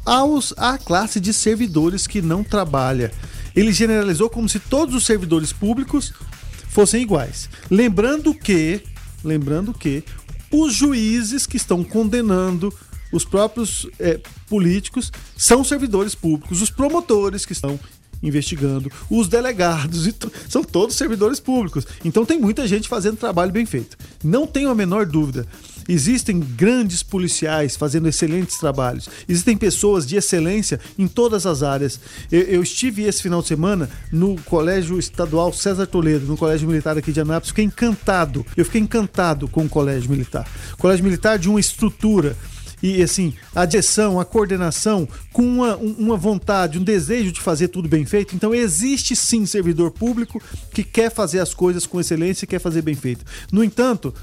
aos, 0.06 0.54
à 0.58 0.78
classe 0.78 1.20
de 1.20 1.34
servidores 1.34 2.08
que 2.08 2.22
não 2.22 2.43
trabalha. 2.43 3.12
Ele 3.56 3.74
generalizou 3.74 4.30
como 4.30 4.47
se 4.47 4.60
todos 4.60 4.95
os 4.95 5.06
servidores 5.06 5.52
públicos 5.52 6.14
fossem 6.70 7.02
iguais. 7.02 7.49
Lembrando 7.70 8.34
que, 8.34 8.82
lembrando 9.24 9.74
que 9.74 10.04
os 10.52 10.74
juízes 10.74 11.45
que 11.45 11.58
estão 11.58 11.84
condenando 11.84 12.74
os 13.12 13.26
próprios 13.26 13.88
é, 13.99 14.20
políticos 14.47 15.12
são 15.36 15.64
servidores 15.64 16.16
públicos, 16.16 16.62
os 16.62 16.70
promotores 16.70 17.45
que 17.45 17.52
estão 17.52 17.80
investigando, 18.24 18.91
os 19.10 19.28
delegados, 19.28 20.08
são 20.47 20.64
todos 20.64 20.95
servidores 20.95 21.39
públicos. 21.39 21.86
Então 22.06 22.26
tem 22.26 22.39
muita 22.39 22.68
gente 22.68 22.88
fazendo 22.88 23.18
trabalho 23.18 23.52
bem 23.52 23.66
feito. 23.66 23.97
Não 24.24 24.45
tenho 24.45 24.70
a 24.70 24.76
menor 24.76 25.06
dúvida. 25.06 25.45
Existem 25.88 26.40
grandes 26.40 27.04
policiais 27.04 27.76
fazendo 27.76 28.08
excelentes 28.08 28.58
trabalhos. 28.58 29.10
Existem 29.28 29.58
pessoas 29.58 30.06
de 30.06 30.16
excelência 30.16 30.80
em 30.98 31.08
todas 31.08 31.46
as 31.46 31.64
áreas. 31.64 32.00
Eu, 32.32 32.42
eu, 32.42 32.64
estive 32.64 33.04
esse 33.04 33.22
final 33.22 33.42
de 33.42 33.48
semana 33.48 33.90
no 34.12 34.36
Colégio 34.44 34.98
Estadual 35.00 35.54
César 35.54 35.86
Toledo, 35.86 36.26
no 36.26 36.38
Colégio 36.38 36.68
Militar 36.68 36.98
aqui 36.98 37.12
de 37.12 37.22
Anápolis. 37.22 37.50
Fiquei 37.50 37.66
encantado. 37.66 38.46
Eu 38.56 38.66
fiquei 38.66 38.82
encantado 38.82 39.48
com 39.48 39.66
o 39.66 39.70
Colégio 39.70 40.10
Militar. 40.10 40.48
Colégio 40.78 41.04
Militar 41.04 41.38
de 41.38 41.50
uma 41.50 41.60
estrutura 41.60 42.36
e 42.82 43.04
assim, 43.04 43.34
a 43.54 43.64
direção, 43.64 44.20
a 44.20 44.26
coordenação, 44.26 45.08
com 45.32 45.44
uma, 45.44 45.76
uma 45.76 46.18
vontade, 46.18 46.80
um 46.80 46.84
desejo 46.84 47.32
de 47.32 47.40
fazer 47.40 47.68
tudo 47.68 47.88
bem 47.88 48.06
feito. 48.06 48.36
Então 48.36 48.56
existe 48.56 49.16
sim 49.16 49.46
servidor 49.46 49.92
público 49.92 50.42
que 50.74 50.84
quer 50.84 51.12
fazer 51.12 51.40
as 51.40 51.54
coisas 51.54 51.86
com 51.86 52.00
excelência 52.00 52.46
e 52.46 52.48
quer 52.48 52.60
fazer 52.60 52.82
bem 52.82 52.96
feito. 52.96 53.24
No 53.52 53.64
entanto, 53.64 54.14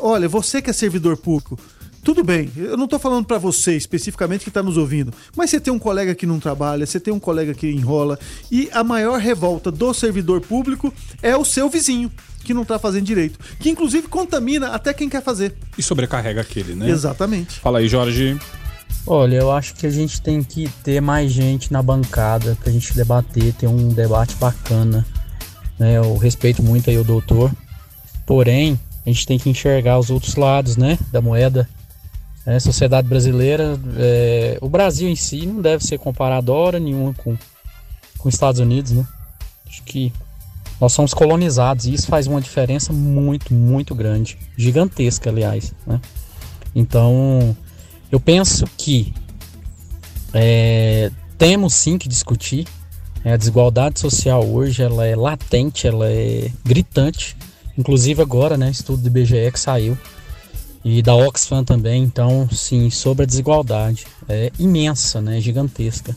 olha, 0.00 0.28
você 0.28 0.60
que 0.60 0.70
é 0.70 0.72
servidor 0.72 1.16
público, 1.16 1.58
tudo 2.02 2.22
bem, 2.22 2.50
eu 2.56 2.76
não 2.76 2.84
estou 2.84 3.00
falando 3.00 3.24
para 3.24 3.36
você 3.36 3.76
especificamente 3.76 4.44
que 4.44 4.48
está 4.48 4.62
nos 4.62 4.76
ouvindo, 4.76 5.12
mas 5.36 5.50
você 5.50 5.58
tem 5.58 5.72
um 5.72 5.78
colega 5.78 6.14
que 6.14 6.24
não 6.24 6.38
trabalha, 6.38 6.86
você 6.86 7.00
tem 7.00 7.12
um 7.12 7.18
colega 7.18 7.52
que 7.52 7.68
enrola, 7.68 8.16
e 8.50 8.70
a 8.72 8.84
maior 8.84 9.18
revolta 9.18 9.72
do 9.72 9.92
servidor 9.92 10.40
público 10.40 10.94
é 11.20 11.36
o 11.36 11.44
seu 11.44 11.68
vizinho 11.68 12.10
que 12.44 12.54
não 12.54 12.62
está 12.62 12.78
fazendo 12.78 13.04
direito, 13.04 13.40
que 13.58 13.68
inclusive 13.68 14.06
contamina 14.06 14.68
até 14.68 14.94
quem 14.94 15.08
quer 15.08 15.20
fazer. 15.20 15.56
E 15.76 15.82
sobrecarrega 15.82 16.40
aquele, 16.40 16.76
né? 16.76 16.88
Exatamente. 16.88 17.58
Fala 17.58 17.80
aí, 17.80 17.88
Jorge. 17.88 18.38
Olha, 19.04 19.36
eu 19.36 19.50
acho 19.50 19.74
que 19.74 19.86
a 19.86 19.90
gente 19.90 20.22
tem 20.22 20.44
que 20.44 20.68
ter 20.84 21.00
mais 21.00 21.32
gente 21.32 21.72
na 21.72 21.82
bancada 21.82 22.56
pra 22.62 22.72
gente 22.72 22.94
debater, 22.94 23.52
ter 23.54 23.66
um 23.66 23.88
debate 23.88 24.36
bacana. 24.36 25.04
Né? 25.76 25.96
Eu 25.96 26.16
respeito 26.16 26.62
muito 26.62 26.88
aí 26.88 26.98
o 26.98 27.04
doutor. 27.04 27.50
Porém, 28.24 28.78
a 29.06 29.08
gente 29.08 29.26
tem 29.26 29.38
que 29.38 29.48
enxergar 29.48 29.98
os 29.98 30.10
outros 30.10 30.34
lados, 30.34 30.76
né? 30.76 30.98
Da 31.12 31.22
moeda. 31.22 31.68
É, 32.44 32.58
sociedade 32.60 33.08
brasileira, 33.08 33.78
é, 33.96 34.58
o 34.60 34.68
Brasil 34.68 35.08
em 35.08 35.16
si 35.16 35.46
não 35.46 35.60
deve 35.60 35.84
ser 35.84 35.98
comparado 35.98 36.52
hora 36.52 36.78
nenhuma 36.78 37.12
com, 37.14 37.36
os 38.24 38.34
Estados 38.34 38.60
Unidos, 38.60 38.92
né? 38.92 39.06
Acho 39.66 39.82
que 39.84 40.12
nós 40.80 40.92
somos 40.92 41.14
colonizados 41.14 41.86
e 41.86 41.94
isso 41.94 42.06
faz 42.06 42.26
uma 42.26 42.40
diferença 42.40 42.92
muito, 42.92 43.54
muito 43.54 43.94
grande, 43.94 44.38
gigantesca, 44.56 45.30
aliás. 45.30 45.72
Né? 45.86 46.00
Então, 46.74 47.56
eu 48.12 48.20
penso 48.20 48.64
que 48.76 49.12
é, 50.32 51.10
temos 51.38 51.74
sim 51.74 51.98
que 51.98 52.08
discutir. 52.08 52.66
Né? 53.24 53.32
A 53.32 53.36
desigualdade 53.36 53.98
social 53.98 54.44
hoje 54.44 54.82
ela 54.82 55.06
é 55.06 55.16
latente, 55.16 55.86
ela 55.86 56.08
é 56.08 56.50
gritante. 56.64 57.36
Inclusive 57.76 58.22
agora, 58.22 58.56
né, 58.56 58.70
estudo 58.70 59.02
do 59.02 59.08
IBGE 59.08 59.50
que 59.52 59.60
saiu 59.60 59.96
e 60.84 61.02
da 61.02 61.14
Oxfam 61.14 61.64
também. 61.64 62.02
Então, 62.02 62.48
sim, 62.50 62.90
sobre 62.90 63.24
a 63.24 63.26
desigualdade 63.26 64.06
é 64.28 64.52
imensa, 64.58 65.20
né, 65.20 65.40
gigantesca. 65.40 66.16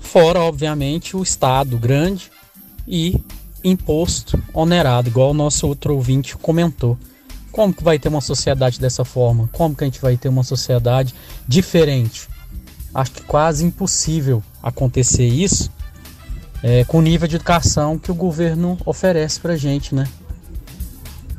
Fora, 0.00 0.40
obviamente, 0.40 1.16
o 1.16 1.22
Estado 1.22 1.78
grande 1.78 2.30
e 2.86 3.18
imposto 3.64 4.40
onerado, 4.54 5.08
igual 5.08 5.30
o 5.30 5.34
nosso 5.34 5.66
outro 5.66 5.94
ouvinte 5.94 6.36
comentou. 6.36 6.96
Como 7.50 7.72
que 7.72 7.82
vai 7.82 7.98
ter 7.98 8.08
uma 8.08 8.20
sociedade 8.20 8.78
dessa 8.78 9.04
forma? 9.04 9.48
Como 9.50 9.74
que 9.74 9.82
a 9.82 9.86
gente 9.86 10.00
vai 10.00 10.16
ter 10.16 10.28
uma 10.28 10.42
sociedade 10.42 11.14
diferente? 11.48 12.28
Acho 12.94 13.12
que 13.12 13.22
quase 13.22 13.64
impossível 13.64 14.42
acontecer 14.62 15.26
isso 15.26 15.70
é, 16.62 16.84
com 16.84 16.98
o 16.98 17.02
nível 17.02 17.26
de 17.26 17.36
educação 17.36 17.98
que 17.98 18.10
o 18.10 18.14
governo 18.14 18.78
oferece 18.84 19.40
pra 19.40 19.56
gente, 19.56 19.94
né? 19.94 20.06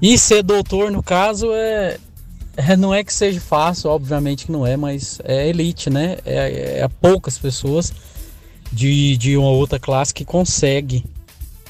E 0.02 0.18
ser 0.18 0.44
doutor, 0.44 0.92
no 0.92 1.02
caso, 1.02 1.52
é, 1.54 1.98
é 2.56 2.78
não 2.78 2.94
é 2.94 3.04
que 3.04 3.14
seja 3.14 3.40
fácil, 3.42 3.90
obviamente 3.90 4.46
que 4.46 4.52
não 4.52 4.66
é, 4.66 4.78
mas 4.78 5.20
é 5.24 5.48
elite, 5.48 5.90
né? 5.90 6.18
É, 6.26 6.80
é 6.80 6.88
poucas 6.88 7.38
pessoas 7.38 7.94
de, 8.72 9.18
de 9.18 9.38
uma 9.38 9.50
outra 9.50 9.80
classe 9.80 10.14
que 10.14 10.26
consegue 10.26 11.04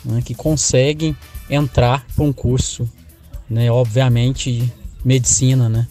né, 0.08 0.22
que 0.24 0.34
conseguem 0.34 1.16
entrar 1.50 2.06
para 2.16 2.24
um 2.24 2.34
curso, 2.34 2.90
né, 3.50 3.72
obviamente 3.72 4.72
medicina, 5.04 5.70
né? 5.70 5.88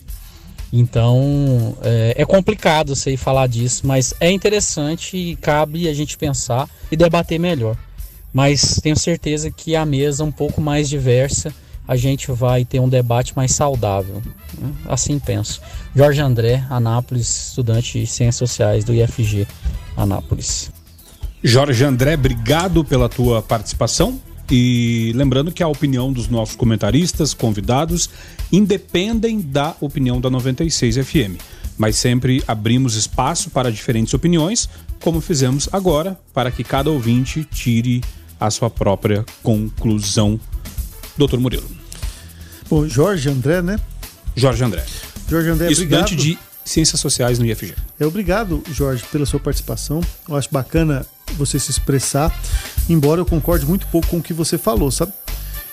Então 0.73 1.77
é, 1.83 2.15
é 2.19 2.25
complicado 2.25 2.97
sei 2.97 3.17
falar 3.17 3.47
disso, 3.47 3.87
mas 3.87 4.15
é 4.19 4.31
interessante 4.31 5.17
e 5.17 5.37
cabe 5.37 5.89
a 5.89 5.95
gente 5.95 6.19
pensar 6.19 6.69
e 6.91 6.97
debater 6.97 7.39
melhor. 7.39 7.77
Mas 8.33 8.81
tenho 8.83 8.97
certeza 8.97 9.51
que 9.51 9.77
a 9.77 9.87
mesa 9.87 10.25
um 10.25 10.33
pouco 10.33 10.61
mais 10.61 10.89
diversa 10.89 11.55
a 11.87 11.97
gente 11.97 12.31
vai 12.33 12.65
ter 12.65 12.81
um 12.81 12.89
debate 12.89 13.35
mais 13.37 13.53
saudável. 13.53 14.23
Né? 14.59 14.73
Assim 14.87 15.19
penso. 15.19 15.61
Jorge 15.95 16.21
André, 16.21 16.65
Anápolis, 16.69 17.49
estudante 17.49 18.01
de 18.01 18.07
Ciências 18.07 18.37
Sociais 18.37 18.85
do 18.85 18.93
IFG 18.93 19.47
Anápolis. 19.97 20.71
Jorge 21.43 21.85
André, 21.85 22.15
obrigado 22.15 22.85
pela 22.85 23.09
tua 23.09 23.43
participação. 23.43 24.21
E 24.51 25.13
lembrando 25.15 25.51
que 25.51 25.63
a 25.63 25.69
opinião 25.69 26.13
dos 26.13 26.29
nossos 26.29 26.55
comentaristas, 26.55 27.35
convidados, 27.35 28.09
independem 28.53 29.41
da 29.41 29.75
opinião 29.81 30.21
da 30.21 30.31
96 30.31 30.97
FM. 30.97 31.41
Mas 31.77 31.97
sempre 31.97 32.43
abrimos 32.47 32.95
espaço 32.95 33.51
para 33.51 33.73
diferentes 33.73 34.15
opiniões, 34.15 34.69
como 35.01 35.21
fizemos 35.21 35.69
agora, 35.73 36.19
para 36.33 36.51
que 36.51 36.65
cada 36.65 36.91
ouvinte 36.91 37.45
tire 37.45 38.03
a 38.41 38.51
sua 38.51 38.71
própria 38.71 39.25
conclusão. 39.43 40.39
Doutor 41.17 41.41
Murilo. 41.41 41.76
Bom, 42.69 42.89
Jorge 42.89 43.29
André, 43.29 43.63
né? 43.63 43.79
Jorge 44.35 44.65
André. 44.65 44.85
Jorge 45.29 45.49
André, 45.49 45.71
Estudante 45.71 46.15
obrigado. 46.15 46.39
de 46.39 46.39
Ciências 46.65 47.01
Sociais 47.01 47.39
no 47.39 47.47
IFG. 47.47 47.75
É, 47.99 48.07
obrigado, 48.07 48.63
Jorge, 48.73 49.05
pela 49.11 49.25
sua 49.25 49.39
participação. 49.39 50.01
Eu 50.29 50.37
acho 50.37 50.49
bacana 50.51 51.07
você 51.37 51.59
se 51.59 51.71
expressar, 51.71 52.37
embora 52.89 53.21
eu 53.21 53.27
concorde 53.27 53.65
muito 53.65 53.87
pouco 53.87 54.09
com 54.09 54.19
o 54.19 54.23
que 54.23 54.33
você 54.33 54.59
falou, 54.59 54.91
sabe? 54.91 55.13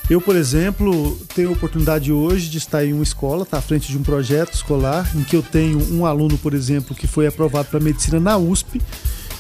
Eu, 0.09 0.19
por 0.19 0.35
exemplo, 0.35 1.17
tenho 1.33 1.49
a 1.49 1.53
oportunidade 1.53 2.11
hoje 2.11 2.49
de 2.49 2.57
estar 2.57 2.85
em 2.85 2.93
uma 2.93 3.03
escola, 3.03 3.45
tá 3.45 3.57
à 3.57 3.61
frente 3.61 3.89
de 3.89 3.97
um 3.97 4.03
projeto 4.03 4.53
escolar, 4.53 5.09
em 5.15 5.23
que 5.23 5.35
eu 5.35 5.41
tenho 5.41 5.79
um 5.93 6.05
aluno, 6.05 6.37
por 6.37 6.53
exemplo, 6.53 6.95
que 6.95 7.07
foi 7.07 7.25
aprovado 7.25 7.69
para 7.69 7.79
medicina 7.79 8.19
na 8.19 8.37
USP 8.37 8.81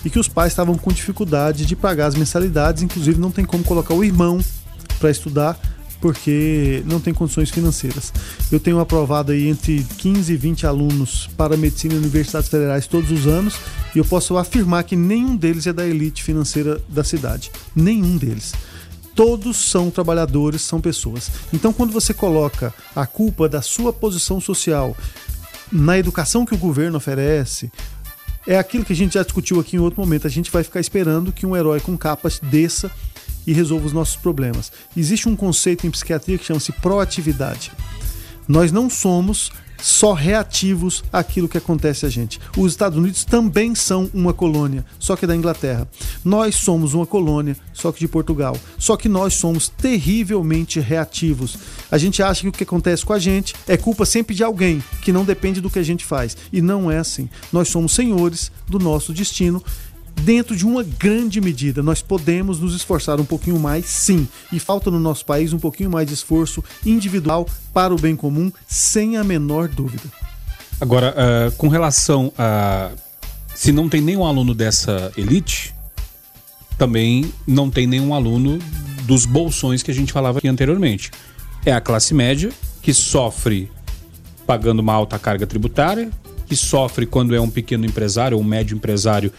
e 0.05 0.09
que 0.09 0.17
os 0.17 0.27
pais 0.27 0.53
estavam 0.53 0.75
com 0.75 0.91
dificuldade 0.91 1.65
de 1.65 1.75
pagar 1.75 2.07
as 2.07 2.15
mensalidades, 2.15 2.81
inclusive 2.81 3.19
não 3.19 3.29
tem 3.29 3.45
como 3.45 3.63
colocar 3.63 3.93
o 3.93 4.03
irmão 4.03 4.39
para 4.99 5.11
estudar 5.11 5.59
porque 6.03 6.83
não 6.85 6.99
tem 6.99 7.13
condições 7.13 7.49
financeiras. 7.49 8.11
Eu 8.51 8.59
tenho 8.59 8.77
aprovado 8.81 9.31
aí 9.31 9.47
entre 9.47 9.85
15 9.99 10.33
e 10.33 10.35
20 10.35 10.67
alunos 10.67 11.29
para 11.37 11.55
medicina 11.55 11.93
em 11.93 11.97
universidades 11.97 12.49
federais 12.49 12.85
todos 12.85 13.09
os 13.09 13.25
anos 13.25 13.55
e 13.95 13.99
eu 13.99 14.03
posso 14.03 14.37
afirmar 14.37 14.83
que 14.83 14.97
nenhum 14.97 15.33
deles 15.33 15.65
é 15.65 15.71
da 15.71 15.87
elite 15.87 16.21
financeira 16.21 16.81
da 16.89 17.05
cidade. 17.05 17.49
Nenhum 17.73 18.17
deles 18.17 18.51
todos 19.15 19.55
são 19.55 19.89
trabalhadores, 19.89 20.61
são 20.63 20.81
pessoas. 20.81 21.31
Então, 21.53 21.71
quando 21.71 21.93
você 21.93 22.13
coloca 22.13 22.73
a 22.93 23.05
culpa 23.05 23.47
da 23.47 23.61
sua 23.61 23.93
posição 23.93 24.41
social 24.41 24.97
na 25.71 25.97
educação 25.97 26.45
que 26.45 26.53
o 26.55 26.57
governo 26.57 26.97
oferece, 26.97 27.71
é 28.45 28.57
aquilo 28.57 28.83
que 28.83 28.91
a 28.91 28.95
gente 28.95 29.13
já 29.13 29.23
discutiu 29.23 29.57
aqui 29.57 29.77
em 29.77 29.79
outro 29.79 30.01
momento. 30.01 30.27
A 30.27 30.31
gente 30.31 30.51
vai 30.51 30.63
ficar 30.63 30.81
esperando 30.81 31.31
que 31.31 31.45
um 31.45 31.55
herói 31.55 31.79
com 31.79 31.97
capas 31.97 32.41
desça 32.43 32.91
e 33.45 33.53
resolva 33.53 33.85
os 33.85 33.93
nossos 33.93 34.15
problemas. 34.15 34.71
Existe 34.95 35.27
um 35.27 35.35
conceito 35.35 35.85
em 35.85 35.91
psiquiatria 35.91 36.37
que 36.37 36.45
chama-se 36.45 36.71
proatividade. 36.73 37.71
Nós 38.47 38.71
não 38.71 38.89
somos 38.89 39.51
só 39.83 40.13
reativos 40.13 41.03
àquilo 41.11 41.49
que 41.49 41.57
acontece 41.57 42.05
a 42.05 42.09
gente. 42.09 42.39
Os 42.57 42.71
Estados 42.71 42.97
Unidos 42.97 43.25
também 43.25 43.75
são 43.75 44.09
uma 44.13 44.33
colônia, 44.33 44.85
só 44.97 45.15
que 45.17 45.27
da 45.27 45.35
Inglaterra. 45.35 45.87
Nós 46.23 46.55
somos 46.55 46.93
uma 46.93 47.05
colônia, 47.05 47.57
só 47.73 47.91
que 47.91 47.99
de 47.99 48.07
Portugal. 48.07 48.57
Só 48.77 48.95
que 48.95 49.09
nós 49.09 49.33
somos 49.33 49.67
terrivelmente 49.67 50.79
reativos. 50.79 51.57
A 51.91 51.97
gente 51.97 52.23
acha 52.23 52.41
que 52.41 52.47
o 52.47 52.51
que 52.51 52.63
acontece 52.63 53.05
com 53.05 53.11
a 53.11 53.19
gente 53.19 53.53
é 53.67 53.75
culpa 53.75 54.05
sempre 54.05 54.33
de 54.33 54.43
alguém, 54.43 54.81
que 55.01 55.11
não 55.11 55.25
depende 55.25 55.59
do 55.59 55.69
que 55.69 55.79
a 55.79 55.83
gente 55.83 56.05
faz. 56.05 56.37
E 56.51 56.61
não 56.61 56.89
é 56.89 56.97
assim. 56.97 57.29
Nós 57.51 57.67
somos 57.67 57.91
senhores 57.91 58.53
do 58.69 58.79
nosso 58.79 59.13
destino 59.13 59.61
dentro 60.21 60.55
de 60.55 60.65
uma 60.65 60.83
grande 60.83 61.41
medida. 61.41 61.83
Nós 61.83 62.01
podemos 62.01 62.59
nos 62.59 62.75
esforçar 62.75 63.19
um 63.19 63.25
pouquinho 63.25 63.59
mais, 63.59 63.85
sim, 63.85 64.27
e 64.51 64.59
falta 64.59 64.89
no 64.89 64.99
nosso 64.99 65.25
país 65.25 65.53
um 65.53 65.59
pouquinho 65.59 65.89
mais 65.89 66.07
de 66.07 66.13
esforço 66.13 66.63
individual 66.85 67.47
para 67.73 67.93
o 67.93 67.99
bem 67.99 68.15
comum, 68.15 68.51
sem 68.67 69.17
a 69.17 69.23
menor 69.23 69.67
dúvida. 69.67 70.03
Agora, 70.79 71.15
uh, 71.15 71.51
com 71.53 71.67
relação 71.67 72.31
a 72.37 72.91
se 73.53 73.71
não 73.71 73.87
tem 73.87 74.01
nenhum 74.01 74.25
aluno 74.25 74.53
dessa 74.53 75.11
elite, 75.15 75.73
também 76.77 77.31
não 77.45 77.69
tem 77.69 77.85
nenhum 77.85 78.13
aluno 78.13 78.59
dos 79.03 79.25
bolsões 79.25 79.83
que 79.83 79.91
a 79.91 79.93
gente 79.93 80.11
falava 80.11 80.39
aqui 80.39 80.47
anteriormente. 80.47 81.11
É 81.65 81.71
a 81.71 81.79
classe 81.79 82.13
média 82.13 82.51
que 82.81 82.93
sofre 82.93 83.71
pagando 84.45 84.79
uma 84.79 84.93
alta 84.93 85.17
carga 85.19 85.45
tributária, 85.45 86.09
que 86.45 86.55
sofre 86.55 87.05
quando 87.05 87.35
é 87.35 87.39
um 87.39 87.49
pequeno 87.49 87.85
empresário 87.85 88.37
ou 88.37 88.43
um 88.43 88.45
médio 88.45 88.75
empresário, 88.75 89.31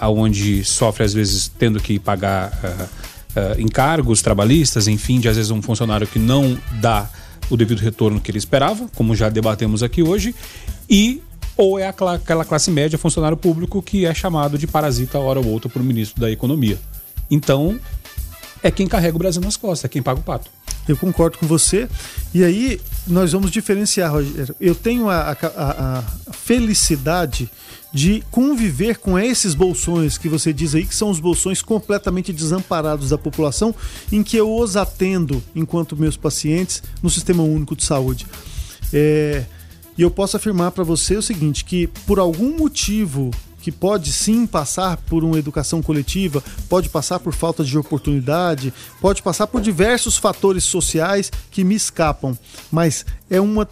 aonde 0.00 0.64
sofre 0.64 1.04
às 1.04 1.14
vezes 1.14 1.50
tendo 1.58 1.80
que 1.80 1.98
pagar 1.98 2.52
uh, 2.52 2.84
uh, 3.40 3.60
encargos 3.60 4.22
trabalhistas, 4.22 4.88
enfim, 4.88 5.20
de 5.20 5.28
às 5.28 5.36
vezes 5.36 5.50
um 5.50 5.62
funcionário 5.62 6.06
que 6.06 6.18
não 6.18 6.58
dá 6.80 7.08
o 7.50 7.56
devido 7.56 7.78
retorno 7.78 8.20
que 8.20 8.30
ele 8.30 8.38
esperava, 8.38 8.88
como 8.94 9.14
já 9.14 9.28
debatemos 9.28 9.82
aqui 9.82 10.02
hoje, 10.02 10.34
e 10.88 11.22
ou 11.56 11.78
é 11.78 11.86
aquela 11.86 12.44
classe 12.44 12.70
média 12.70 12.98
funcionário 12.98 13.36
público 13.36 13.80
que 13.80 14.06
é 14.06 14.14
chamado 14.14 14.58
de 14.58 14.66
parasita 14.66 15.18
hora 15.18 15.38
ou 15.38 15.46
outra 15.46 15.68
por 15.68 15.82
ministro 15.82 16.20
da 16.20 16.30
Economia. 16.30 16.78
Então, 17.30 17.78
é 18.62 18.70
quem 18.70 18.86
carrega 18.86 19.14
o 19.14 19.18
Brasil 19.18 19.40
nas 19.40 19.56
costas, 19.56 19.84
é 19.84 19.88
quem 19.88 20.02
paga 20.02 20.20
o 20.20 20.22
pato. 20.22 20.50
Eu 20.86 20.96
concordo 20.96 21.38
com 21.38 21.46
você. 21.46 21.88
E 22.32 22.44
aí, 22.44 22.80
nós 23.06 23.32
vamos 23.32 23.50
diferenciar, 23.50 24.12
Rogério. 24.12 24.54
Eu 24.60 24.74
tenho 24.74 25.08
a, 25.08 25.30
a, 25.30 25.98
a, 25.98 26.32
felicidade 26.32 27.48
de 27.94 28.24
conviver 28.28 28.98
com 28.98 29.16
esses 29.16 29.54
bolsões 29.54 30.18
que 30.18 30.28
você 30.28 30.52
diz 30.52 30.74
aí, 30.74 30.84
que 30.84 30.94
são 30.94 31.08
os 31.10 31.20
bolsões 31.20 31.62
completamente 31.62 32.32
desamparados 32.32 33.10
da 33.10 33.16
população, 33.16 33.72
em 34.10 34.20
que 34.24 34.36
eu 34.36 34.52
os 34.52 34.76
atendo 34.76 35.40
enquanto 35.54 35.96
meus 35.96 36.16
pacientes 36.16 36.82
no 37.00 37.08
Sistema 37.08 37.44
Único 37.44 37.76
de 37.76 37.84
Saúde. 37.84 38.26
É, 38.92 39.44
e 39.96 40.02
eu 40.02 40.10
posso 40.10 40.36
afirmar 40.36 40.72
para 40.72 40.82
você 40.82 41.16
o 41.16 41.22
seguinte, 41.22 41.64
que 41.64 41.86
por 42.04 42.18
algum 42.18 42.58
motivo 42.58 43.30
que 43.60 43.70
pode 43.70 44.12
sim 44.12 44.44
passar 44.44 44.96
por 44.96 45.24
uma 45.24 45.38
educação 45.38 45.80
coletiva, 45.80 46.42
pode 46.68 46.88
passar 46.88 47.20
por 47.20 47.32
falta 47.32 47.64
de 47.64 47.78
oportunidade, 47.78 48.74
pode 49.00 49.22
passar 49.22 49.46
por 49.46 49.62
diversos 49.62 50.18
fatores 50.18 50.64
sociais 50.64 51.30
que 51.50 51.64
me 51.64 51.76
escapam, 51.76 52.36
mas 52.70 53.06
é 53.30 53.40
uma 53.40 53.66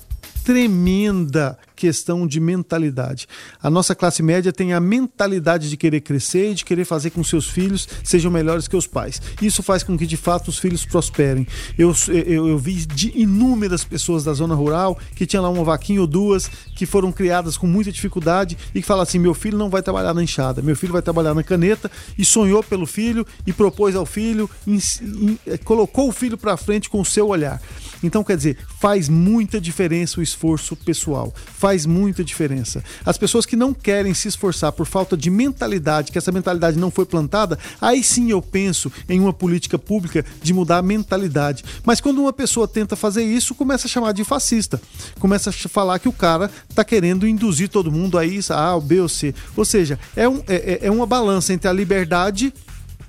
tremenda 0.44 1.58
questão 1.82 2.28
de 2.28 2.38
mentalidade. 2.38 3.26
A 3.60 3.68
nossa 3.68 3.92
classe 3.92 4.22
média 4.22 4.52
tem 4.52 4.72
a 4.72 4.78
mentalidade 4.78 5.68
de 5.68 5.76
querer 5.76 6.00
crescer 6.00 6.52
e 6.52 6.54
de 6.54 6.64
querer 6.64 6.84
fazer 6.84 7.10
com 7.10 7.20
que 7.20 7.28
seus 7.28 7.48
filhos 7.48 7.88
sejam 8.04 8.30
melhores 8.30 8.68
que 8.68 8.76
os 8.76 8.86
pais. 8.86 9.20
Isso 9.42 9.64
faz 9.64 9.82
com 9.82 9.98
que 9.98 10.06
de 10.06 10.16
fato 10.16 10.46
os 10.46 10.60
filhos 10.60 10.84
prosperem. 10.84 11.44
Eu, 11.76 11.92
eu, 12.06 12.50
eu 12.50 12.56
vi 12.56 12.86
de 12.86 13.10
inúmeras 13.20 13.82
pessoas 13.82 14.22
da 14.22 14.32
zona 14.32 14.54
rural 14.54 14.96
que 15.16 15.26
tinham 15.26 15.42
lá 15.42 15.50
uma 15.50 15.64
vaquinha 15.64 16.00
ou 16.00 16.06
duas 16.06 16.48
que 16.76 16.86
foram 16.86 17.10
criadas 17.10 17.56
com 17.56 17.66
muita 17.66 17.90
dificuldade 17.90 18.56
e 18.72 18.80
que 18.80 18.86
falam 18.86 19.02
assim: 19.02 19.18
meu 19.18 19.34
filho 19.34 19.58
não 19.58 19.68
vai 19.68 19.82
trabalhar 19.82 20.14
na 20.14 20.22
enxada, 20.22 20.62
meu 20.62 20.76
filho 20.76 20.92
vai 20.92 21.02
trabalhar 21.02 21.34
na 21.34 21.42
caneta 21.42 21.90
e 22.16 22.24
sonhou 22.24 22.62
pelo 22.62 22.86
filho 22.86 23.26
e 23.44 23.52
propôs 23.52 23.96
ao 23.96 24.06
filho, 24.06 24.48
in, 24.64 24.78
in, 25.02 25.38
colocou 25.64 26.08
o 26.08 26.12
filho 26.12 26.38
para 26.38 26.56
frente 26.56 26.88
com 26.88 27.00
o 27.00 27.04
seu 27.04 27.26
olhar. 27.26 27.60
Então, 28.02 28.24
quer 28.24 28.36
dizer, 28.36 28.58
faz 28.80 29.08
muita 29.08 29.60
diferença 29.60 30.18
o 30.18 30.22
esforço 30.22 30.74
pessoal. 30.74 31.32
Faz 31.34 31.71
muita 31.86 32.22
diferença. 32.22 32.82
As 33.04 33.18
pessoas 33.18 33.46
que 33.46 33.56
não 33.56 33.72
querem 33.72 34.14
se 34.14 34.28
esforçar 34.28 34.72
por 34.72 34.86
falta 34.86 35.16
de 35.16 35.30
mentalidade, 35.30 36.12
que 36.12 36.18
essa 36.18 36.32
mentalidade 36.32 36.78
não 36.78 36.90
foi 36.90 37.04
plantada, 37.04 37.58
aí 37.80 38.02
sim 38.02 38.30
eu 38.30 38.40
penso 38.40 38.92
em 39.08 39.20
uma 39.20 39.32
política 39.32 39.78
pública 39.78 40.24
de 40.42 40.52
mudar 40.52 40.78
a 40.78 40.82
mentalidade. 40.82 41.64
Mas 41.84 42.00
quando 42.00 42.20
uma 42.20 42.32
pessoa 42.32 42.68
tenta 42.68 42.94
fazer 42.96 43.24
isso, 43.24 43.54
começa 43.54 43.86
a 43.86 43.90
chamar 43.90 44.12
de 44.12 44.24
fascista. 44.24 44.80
Começa 45.18 45.50
a 45.50 45.52
falar 45.52 45.98
que 45.98 46.08
o 46.08 46.12
cara 46.12 46.50
está 46.68 46.84
querendo 46.84 47.26
induzir 47.26 47.68
todo 47.68 47.90
mundo 47.90 48.18
a 48.18 48.24
isso, 48.24 48.52
A, 48.52 48.78
B 48.78 49.00
ou 49.00 49.08
C. 49.08 49.34
Ou 49.56 49.64
seja, 49.64 49.98
é, 50.14 50.28
um, 50.28 50.42
é, 50.46 50.80
é 50.82 50.90
uma 50.90 51.06
balança 51.06 51.52
entre 51.52 51.68
a 51.68 51.72
liberdade 51.72 52.52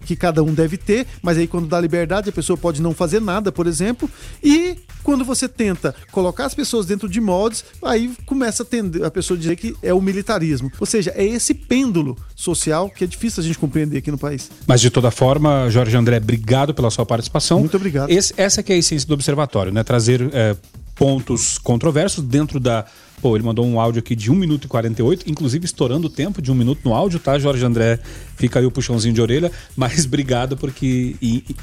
que 0.06 0.16
cada 0.16 0.44
um 0.44 0.54
deve 0.54 0.78
ter, 0.78 1.08
mas 1.22 1.38
aí 1.38 1.48
quando 1.48 1.68
dá 1.68 1.80
liberdade 1.80 2.30
a 2.30 2.34
pessoa 2.34 2.58
pode 2.58 2.82
não 2.82 2.94
fazer 2.94 3.22
nada, 3.22 3.52
por 3.52 3.68
exemplo, 3.68 4.10
e 4.44 4.78
quando 5.04 5.26
você 5.26 5.48
tenta 5.48 5.94
colocar 6.12 6.46
as 6.46 6.54
pessoas 6.54 6.86
dentro 6.86 7.10
de 7.10 7.20
moldes, 7.20 7.64
aí 7.84 8.12
começa 8.26 8.64
a, 8.64 8.66
tender, 8.66 9.04
a 9.04 9.12
pessoa 9.12 9.38
dizer 9.38 9.56
que 9.56 9.76
é 9.84 9.94
o 9.94 10.02
militarismo. 10.02 10.72
Ou 10.80 10.86
seja, 10.86 11.12
é 11.16 11.26
esse 11.26 11.54
pêndulo 11.54 12.18
social 12.36 12.90
que 12.90 13.04
é 13.04 13.08
difícil 13.08 13.44
a 13.44 13.46
gente 13.46 13.60
compreender 13.60 13.98
aqui 13.98 14.10
no 14.10 14.18
país. 14.18 14.50
Mas 14.66 14.80
de 14.82 14.90
toda 14.90 15.12
forma, 15.12 15.70
Jorge 15.70 15.96
André, 15.96 16.18
obrigado 16.18 16.74
pela 16.74 16.90
sua 16.90 17.06
participação. 17.06 17.60
Muito 17.60 17.76
obrigado. 17.78 18.10
Esse, 18.10 18.34
essa 18.38 18.64
que 18.64 18.72
é 18.72 18.76
a 18.76 18.80
essência 18.80 19.08
do 19.08 19.14
observatório, 19.14 19.72
né? 19.72 19.84
Trazer 19.84 20.30
é, 20.34 20.56
pontos 20.96 21.58
controversos 21.58 22.24
dentro 22.24 22.60
da 22.60 22.86
Pô, 23.24 23.38
ele 23.38 23.46
mandou 23.46 23.66
um 23.66 23.80
áudio 23.80 24.00
aqui 24.00 24.18
de 24.18 24.30
1 24.30 24.36
minuto 24.36 24.66
e 24.66 24.68
48, 24.68 25.32
inclusive 25.32 25.64
estourando 25.64 26.08
o 26.08 26.10
tempo 26.10 26.42
de 26.42 26.52
um 26.52 26.54
minuto 26.54 26.82
no 26.84 26.94
áudio, 26.94 27.22
tá, 27.22 27.40
Jorge 27.40 27.64
André? 27.66 27.98
Fica 28.36 28.60
aí 28.60 28.66
o 28.66 28.72
puxãozinho 28.72 29.14
de 29.14 29.22
orelha, 29.22 29.50
mas 29.78 30.04
obrigado 30.04 30.58
porque 30.58 31.16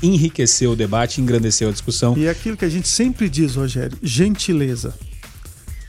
enriqueceu 0.03 0.71
o 0.71 0.77
debate, 0.77 1.21
engrandeceu 1.21 1.69
a 1.69 1.73
discussão. 1.73 2.17
E 2.17 2.25
é 2.25 2.31
aquilo 2.31 2.57
que 2.57 2.65
a 2.65 2.69
gente 2.71 2.89
sempre 2.89 3.29
diz, 3.29 3.57
Rogério, 3.57 3.99
gentileza. 4.03 4.95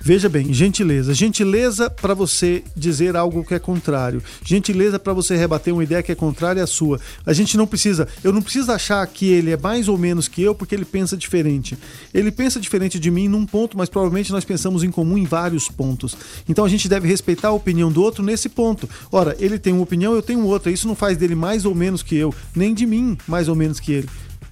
Veja 0.03 0.27
bem, 0.27 0.51
gentileza. 0.51 1.13
Gentileza 1.13 1.87
para 1.87 2.15
você 2.15 2.63
dizer 2.75 3.15
algo 3.15 3.45
que 3.45 3.53
é 3.53 3.59
contrário. 3.59 4.23
Gentileza 4.43 4.97
para 4.97 5.13
você 5.13 5.35
rebater 5.37 5.71
uma 5.71 5.83
ideia 5.83 6.01
que 6.01 6.11
é 6.11 6.15
contrária 6.15 6.63
à 6.63 6.65
sua. 6.65 6.99
A 7.23 7.33
gente 7.33 7.55
não 7.55 7.67
precisa, 7.67 8.07
eu 8.23 8.33
não 8.33 8.41
preciso 8.41 8.71
achar 8.71 9.05
que 9.05 9.27
ele 9.27 9.51
é 9.51 9.57
mais 9.57 9.87
ou 9.87 9.99
menos 9.99 10.27
que 10.27 10.41
eu 10.41 10.55
porque 10.55 10.73
ele 10.73 10.85
pensa 10.85 11.15
diferente. 11.15 11.77
Ele 12.11 12.31
pensa 12.31 12.59
diferente 12.59 12.99
de 12.99 13.11
mim 13.11 13.27
num 13.27 13.45
ponto, 13.45 13.77
mas 13.77 13.89
provavelmente 13.89 14.31
nós 14.31 14.43
pensamos 14.43 14.83
em 14.83 14.89
comum 14.89 15.19
em 15.19 15.25
vários 15.25 15.69
pontos. 15.69 16.17
Então 16.49 16.65
a 16.65 16.69
gente 16.69 16.89
deve 16.89 17.07
respeitar 17.07 17.49
a 17.49 17.53
opinião 17.53 17.91
do 17.91 18.01
outro 18.01 18.23
nesse 18.23 18.49
ponto. 18.49 18.89
Ora, 19.11 19.35
ele 19.39 19.59
tem 19.59 19.71
uma 19.71 19.83
opinião, 19.83 20.15
eu 20.15 20.23
tenho 20.23 20.43
outra. 20.47 20.71
Isso 20.71 20.87
não 20.87 20.95
faz 20.95 21.15
dele 21.15 21.35
mais 21.35 21.63
ou 21.63 21.75
menos 21.75 22.01
que 22.01 22.15
eu, 22.15 22.33
nem 22.55 22.73
de 22.73 22.87
mim 22.87 23.15
mais 23.27 23.47
ou 23.47 23.55
menos 23.55 23.79
que 23.79 23.91
ele. 23.91 24.09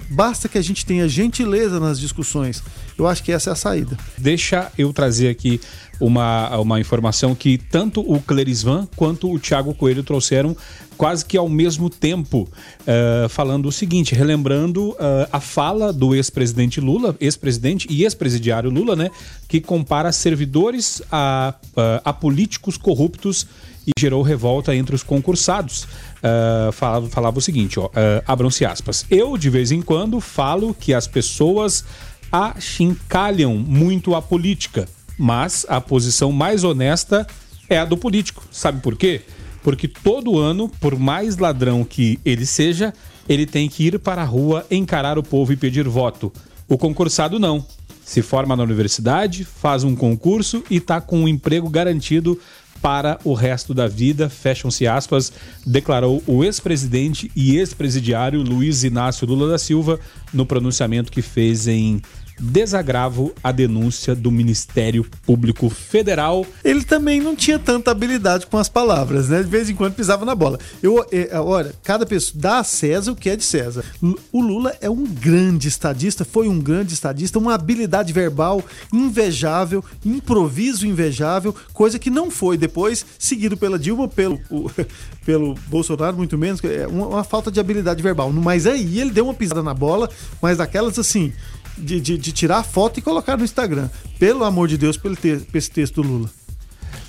Basta 0.09 0.49
que 0.49 0.57
a 0.57 0.61
gente 0.61 0.85
tenha 0.85 1.07
gentileza 1.07 1.79
nas 1.79 1.99
discussões. 1.99 2.63
Eu 2.97 3.07
acho 3.07 3.23
que 3.23 3.31
essa 3.31 3.51
é 3.51 3.53
a 3.53 3.55
saída. 3.55 3.97
Deixa 4.17 4.71
eu 4.77 4.91
trazer 4.91 5.29
aqui 5.29 5.61
uma, 5.99 6.57
uma 6.57 6.79
informação 6.79 7.35
que 7.35 7.57
tanto 7.57 8.01
o 8.01 8.19
Clerisvan 8.21 8.87
quanto 8.95 9.31
o 9.31 9.39
Thiago 9.39 9.73
Coelho 9.73 10.03
trouxeram 10.03 10.55
quase 10.97 11.25
que 11.25 11.37
ao 11.37 11.47
mesmo 11.47 11.89
tempo, 11.89 12.49
uh, 12.81 13.29
falando 13.29 13.67
o 13.67 13.71
seguinte, 13.71 14.13
relembrando 14.13 14.89
uh, 14.89 14.97
a 15.31 15.39
fala 15.39 15.93
do 15.93 16.13
ex-presidente 16.13 16.81
Lula, 16.81 17.15
ex-presidente 17.21 17.87
e 17.89 18.03
ex-presidiário 18.03 18.69
Lula, 18.69 18.97
né, 18.97 19.09
que 19.47 19.61
compara 19.61 20.11
servidores 20.11 21.01
a, 21.09 21.55
a, 21.77 22.01
a 22.09 22.11
políticos 22.11 22.75
corruptos 22.75 23.47
e 23.87 23.91
gerou 23.97 24.21
revolta 24.21 24.75
entre 24.75 24.93
os 24.93 25.01
concursados. 25.01 25.87
Uh, 26.19 26.71
falava, 26.73 27.07
falava, 27.07 27.39
o 27.39 27.41
seguinte, 27.41 27.79
ó, 27.79 27.85
uh, 27.85 27.89
abram-se 28.27 28.65
aspas. 28.65 29.05
Eu, 29.09 29.37
de 29.37 29.49
vez 29.49 29.71
em 29.71 29.81
quando, 29.81 30.19
falo 30.19 30.73
que 30.73 30.93
as 30.93 31.07
pessoas 31.07 31.85
achincalham 32.31 33.55
muito 33.55 34.13
a 34.13 34.21
política, 34.21 34.87
mas 35.17 35.65
a 35.69 35.79
posição 35.79 36.31
mais 36.31 36.63
honesta 36.63 37.25
é 37.69 37.79
a 37.79 37.85
do 37.85 37.95
político. 37.95 38.43
Sabe 38.51 38.81
por 38.81 38.97
quê? 38.97 39.21
Porque 39.63 39.87
todo 39.87 40.37
ano, 40.37 40.69
por 40.79 40.97
mais 40.97 41.37
ladrão 41.37 41.83
que 41.83 42.19
ele 42.25 42.45
seja, 42.45 42.93
ele 43.27 43.45
tem 43.45 43.69
que 43.69 43.85
ir 43.85 43.99
para 43.99 44.21
a 44.21 44.25
rua 44.25 44.65
encarar 44.69 45.17
o 45.17 45.23
povo 45.23 45.53
e 45.53 45.57
pedir 45.57 45.87
voto. 45.87 46.31
O 46.67 46.77
concursado 46.77 47.39
não. 47.39 47.65
Se 48.03 48.23
forma 48.23 48.55
na 48.55 48.63
universidade, 48.63 49.43
faz 49.43 49.83
um 49.83 49.95
concurso 49.95 50.63
e 50.69 50.77
está 50.77 50.99
com 50.99 51.19
um 51.19 51.27
emprego 51.27 51.69
garantido 51.69 52.39
para 52.81 53.19
o 53.23 53.33
resto 53.33 53.73
da 53.73 53.87
vida, 53.87 54.29
fecham-se 54.29 54.87
aspas, 54.87 55.31
declarou 55.65 56.23
o 56.25 56.43
ex-presidente 56.43 57.31
e 57.35 57.57
ex-presidiário 57.57 58.41
Luiz 58.41 58.83
Inácio 58.83 59.27
Lula 59.27 59.49
da 59.49 59.57
Silva 59.57 59.99
no 60.33 60.45
pronunciamento 60.45 61.11
que 61.11 61.21
fez 61.21 61.67
em 61.67 62.01
desagravo 62.39 63.33
à 63.43 63.51
denúncia 63.51 64.15
do 64.15 64.31
Ministério 64.31 65.05
Público 65.25 65.69
Federal. 65.69 66.45
Ele 66.63 66.83
também 66.83 67.19
não 67.19 67.35
tinha 67.35 67.59
tanta 67.59 67.91
habilidade 67.91 68.47
com 68.47 68.57
as 68.57 68.69
palavras, 68.69 69.29
né? 69.29 69.43
De 69.43 69.49
vez 69.49 69.69
em 69.69 69.75
quando 69.75 69.93
pisava 69.93 70.25
na 70.25 70.35
bola. 70.35 70.59
Eu, 70.81 71.05
é, 71.11 71.37
olha, 71.39 71.73
cada 71.83 72.05
pessoa 72.05 72.39
dá 72.41 72.59
a 72.59 72.63
César 72.63 73.11
o 73.11 73.15
que 73.15 73.29
é 73.29 73.35
de 73.35 73.43
César. 73.43 73.83
O 74.31 74.41
Lula 74.41 74.75
é 74.81 74.89
um 74.89 75.03
grande 75.05 75.67
estadista, 75.67 76.23
foi 76.23 76.47
um 76.47 76.59
grande 76.59 76.93
estadista, 76.93 77.39
uma 77.39 77.53
habilidade 77.53 78.13
verbal 78.13 78.63
invejável, 78.93 79.83
improviso 80.05 80.87
invejável, 80.87 81.55
coisa 81.73 81.99
que 81.99 82.09
não 82.09 82.31
foi 82.31 82.57
depois 82.57 83.05
seguido 83.17 83.57
pela 83.57 83.77
Dilma, 83.77 84.07
pelo, 84.07 84.39
o, 84.49 84.69
pelo 85.25 85.55
Bolsonaro, 85.67 86.17
muito 86.17 86.37
menos, 86.37 86.63
é 86.63 86.87
uma, 86.87 87.07
uma 87.07 87.23
falta 87.23 87.51
de 87.51 87.59
habilidade 87.59 88.01
verbal. 88.01 88.31
Mas 88.31 88.65
aí 88.65 88.99
ele 88.99 89.11
deu 89.11 89.25
uma 89.25 89.33
pisada 89.33 89.63
na 89.63 89.73
bola, 89.73 90.09
mas 90.41 90.57
daquelas 90.57 90.97
assim, 90.97 91.33
de, 91.79 91.99
de, 91.99 92.17
de 92.17 92.31
tirar 92.31 92.63
foto 92.63 92.99
e 92.99 93.01
colocar 93.01 93.37
no 93.37 93.43
Instagram. 93.43 93.89
Pelo 94.17 94.43
amor 94.43 94.67
de 94.67 94.77
Deus, 94.77 94.97
pelo 94.97 95.15
te, 95.15 95.41
esse 95.53 95.71
texto 95.71 96.01
do 96.01 96.07
Lula. 96.07 96.29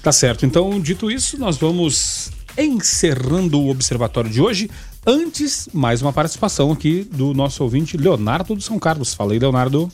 Tá 0.03 0.13
certo. 0.13 0.47
Então, 0.47 0.81
dito 0.81 1.11
isso, 1.11 1.39
nós 1.39 1.59
vamos 1.59 2.31
encerrando 2.57 3.61
o 3.61 3.71
observatório 3.71 4.31
de 4.31 4.41
hoje. 4.41 4.71
Antes, 5.07 5.69
mais 5.73 6.03
uma 6.03 6.13
participação 6.13 6.73
aqui 6.73 7.07
do 7.11 7.35
nosso 7.35 7.63
ouvinte 7.63 7.97
Leonardo 7.97 8.55
do 8.55 8.63
São 8.63 8.79
Carlos. 8.79 9.15
Fala 9.15 9.33
aí, 9.33 9.39
Leonardo. 9.39 9.91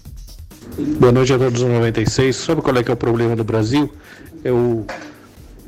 Boa 0.98 1.12
noite 1.12 1.32
a 1.32 1.38
todos 1.38 1.60
os 1.60 1.68
96. 1.68 2.36
Sabe 2.36 2.62
qual 2.62 2.76
é 2.76 2.82
que 2.82 2.90
é 2.90 2.94
o 2.94 2.96
problema 2.96 3.34
do 3.34 3.44
Brasil? 3.44 3.92
É 4.44 4.52
o, 4.52 4.84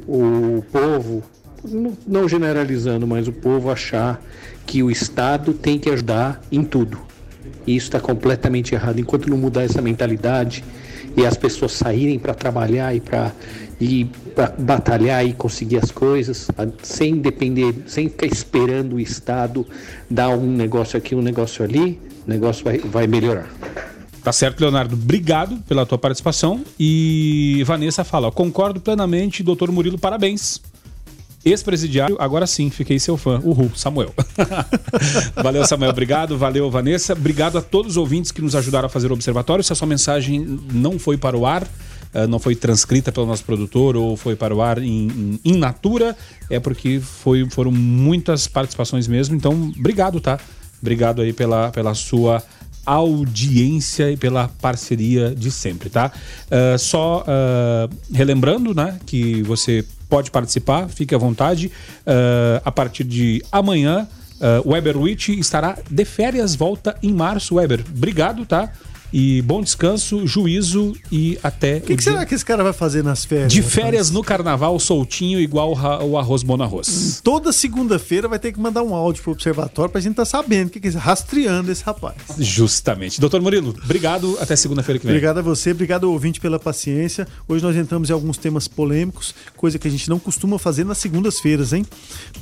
o 0.06 0.64
povo, 0.70 1.22
não 2.06 2.28
generalizando, 2.28 3.06
mas 3.06 3.26
o 3.26 3.32
povo 3.32 3.70
achar 3.70 4.22
que 4.66 4.82
o 4.82 4.90
Estado 4.90 5.52
tem 5.52 5.78
que 5.78 5.88
ajudar 5.88 6.40
em 6.50 6.62
tudo 6.62 7.07
E 7.66 7.76
isso 7.76 7.86
está 7.86 8.00
completamente 8.00 8.74
errado. 8.74 8.98
Enquanto 8.98 9.28
não 9.28 9.36
mudar 9.36 9.62
essa 9.62 9.82
mentalidade 9.82 10.64
e 11.16 11.26
as 11.26 11.36
pessoas 11.36 11.72
saírem 11.72 12.18
para 12.18 12.34
trabalhar 12.34 12.94
e 12.94 13.00
para 13.00 13.32
e 13.80 14.10
batalhar 14.58 15.24
e 15.24 15.32
conseguir 15.32 15.78
as 15.78 15.90
coisas, 15.90 16.48
sem 16.82 17.18
depender, 17.18 17.74
sem 17.86 18.08
ficar 18.08 18.26
esperando 18.26 18.96
o 18.96 19.00
Estado 19.00 19.64
dar 20.10 20.30
um 20.30 20.50
negócio 20.50 20.98
aqui, 20.98 21.14
um 21.14 21.22
negócio 21.22 21.64
ali, 21.64 22.00
o 22.26 22.30
negócio 22.30 22.64
vai, 22.64 22.78
vai 22.78 23.06
melhorar. 23.06 23.48
Tá 24.22 24.32
certo, 24.32 24.60
Leonardo. 24.60 24.94
Obrigado 24.94 25.56
pela 25.68 25.86
tua 25.86 25.96
participação. 25.96 26.62
E 26.78 27.62
Vanessa 27.64 28.04
fala: 28.04 28.30
concordo 28.30 28.80
plenamente, 28.80 29.42
doutor 29.42 29.70
Murilo, 29.70 29.98
parabéns. 29.98 30.60
Ex-presidiário, 31.44 32.16
agora 32.18 32.46
sim, 32.46 32.68
fiquei 32.68 32.98
seu 32.98 33.16
fã. 33.16 33.40
Uhul, 33.42 33.70
Samuel. 33.74 34.12
Valeu, 35.36 35.64
Samuel. 35.66 35.90
Obrigado. 35.90 36.36
Valeu, 36.36 36.70
Vanessa. 36.70 37.12
Obrigado 37.12 37.56
a 37.58 37.62
todos 37.62 37.92
os 37.92 37.96
ouvintes 37.96 38.32
que 38.32 38.42
nos 38.42 38.56
ajudaram 38.56 38.86
a 38.86 38.88
fazer 38.88 39.10
o 39.10 39.14
observatório. 39.14 39.62
Se 39.62 39.72
a 39.72 39.76
sua 39.76 39.86
mensagem 39.86 40.40
não 40.72 40.98
foi 40.98 41.16
para 41.16 41.36
o 41.36 41.46
ar, 41.46 41.66
eh, 42.12 42.26
não 42.26 42.38
foi 42.38 42.56
transcrita 42.56 43.12
pelo 43.12 43.26
nosso 43.26 43.44
produtor 43.44 43.96
ou 43.96 44.16
foi 44.16 44.34
para 44.34 44.54
o 44.54 44.60
ar 44.60 44.78
em, 44.78 45.38
em, 45.44 45.56
natura, 45.56 46.16
é 46.50 46.58
porque 46.58 47.00
foi, 47.00 47.48
foram 47.50 47.70
muitas 47.70 48.48
participações 48.48 49.06
mesmo. 49.06 49.36
Então, 49.36 49.72
obrigado, 49.78 50.20
tá? 50.20 50.38
Obrigado 50.82 51.22
aí 51.22 51.32
pela, 51.32 51.70
pela 51.70 51.94
sua 51.94 52.42
audiência 52.84 54.10
e 54.10 54.16
pela 54.16 54.48
parceria 54.48 55.34
de 55.34 55.50
sempre, 55.50 55.90
tá? 55.90 56.10
Ah, 56.50 56.78
só 56.78 57.22
ah, 57.26 57.88
relembrando, 58.12 58.74
né, 58.74 58.98
que 59.04 59.42
você 59.42 59.84
pode 60.08 60.30
participar, 60.30 60.88
fique 60.88 61.14
à 61.14 61.18
vontade. 61.18 61.70
Ah, 62.06 62.62
a 62.64 62.72
partir 62.72 63.04
de 63.04 63.42
amanhã, 63.52 64.08
o 64.64 64.70
Weber 64.70 64.96
Witch 64.96 65.30
estará 65.30 65.76
de 65.90 66.04
férias, 66.04 66.54
volta 66.54 66.96
em 67.02 67.12
março. 67.12 67.56
Weber, 67.56 67.84
obrigado, 67.94 68.46
tá? 68.46 68.72
E 69.12 69.40
bom 69.42 69.62
descanso, 69.62 70.26
juízo 70.26 70.94
e 71.10 71.38
até. 71.42 71.78
O 71.78 71.80
que, 71.80 71.96
que 71.96 72.04
será 72.04 72.26
que 72.26 72.34
esse 72.34 72.44
cara 72.44 72.62
vai 72.62 72.72
fazer 72.72 73.02
nas 73.02 73.24
férias? 73.24 73.52
De 73.52 73.60
rapaz? 73.60 73.74
férias 73.74 74.10
no 74.10 74.22
carnaval, 74.22 74.78
soltinho, 74.78 75.40
igual 75.40 75.72
o 76.02 76.18
arroz 76.18 76.42
bom 76.42 76.62
arroz. 76.62 77.20
Toda 77.24 77.52
segunda-feira 77.52 78.28
vai 78.28 78.38
ter 78.38 78.52
que 78.52 78.60
mandar 78.60 78.82
um 78.82 78.94
áudio 78.94 79.22
pro 79.22 79.32
observatório 79.32 79.90
pra 79.90 80.00
gente 80.00 80.14
tá 80.14 80.24
sabendo 80.24 80.68
o 80.68 80.70
que, 80.70 80.80
que 80.80 80.88
é 80.88 80.90
rastreando 80.90 81.70
esse 81.70 81.82
rapaz. 81.82 82.16
Justamente. 82.38 83.20
Doutor 83.20 83.40
Murilo, 83.40 83.74
obrigado. 83.82 84.36
Até 84.40 84.56
segunda-feira 84.56 84.98
que 84.98 85.06
vem. 85.06 85.14
Obrigado 85.14 85.38
a 85.38 85.42
você, 85.42 85.70
obrigado 85.70 86.06
ao 86.06 86.12
ouvinte 86.12 86.40
pela 86.40 86.58
paciência. 86.58 87.26
Hoje 87.48 87.62
nós 87.64 87.76
entramos 87.76 88.10
em 88.10 88.12
alguns 88.12 88.36
temas 88.36 88.68
polêmicos, 88.68 89.34
coisa 89.56 89.78
que 89.78 89.88
a 89.88 89.90
gente 89.90 90.08
não 90.08 90.18
costuma 90.18 90.58
fazer 90.58 90.84
nas 90.84 90.98
segundas-feiras, 90.98 91.72
hein? 91.72 91.86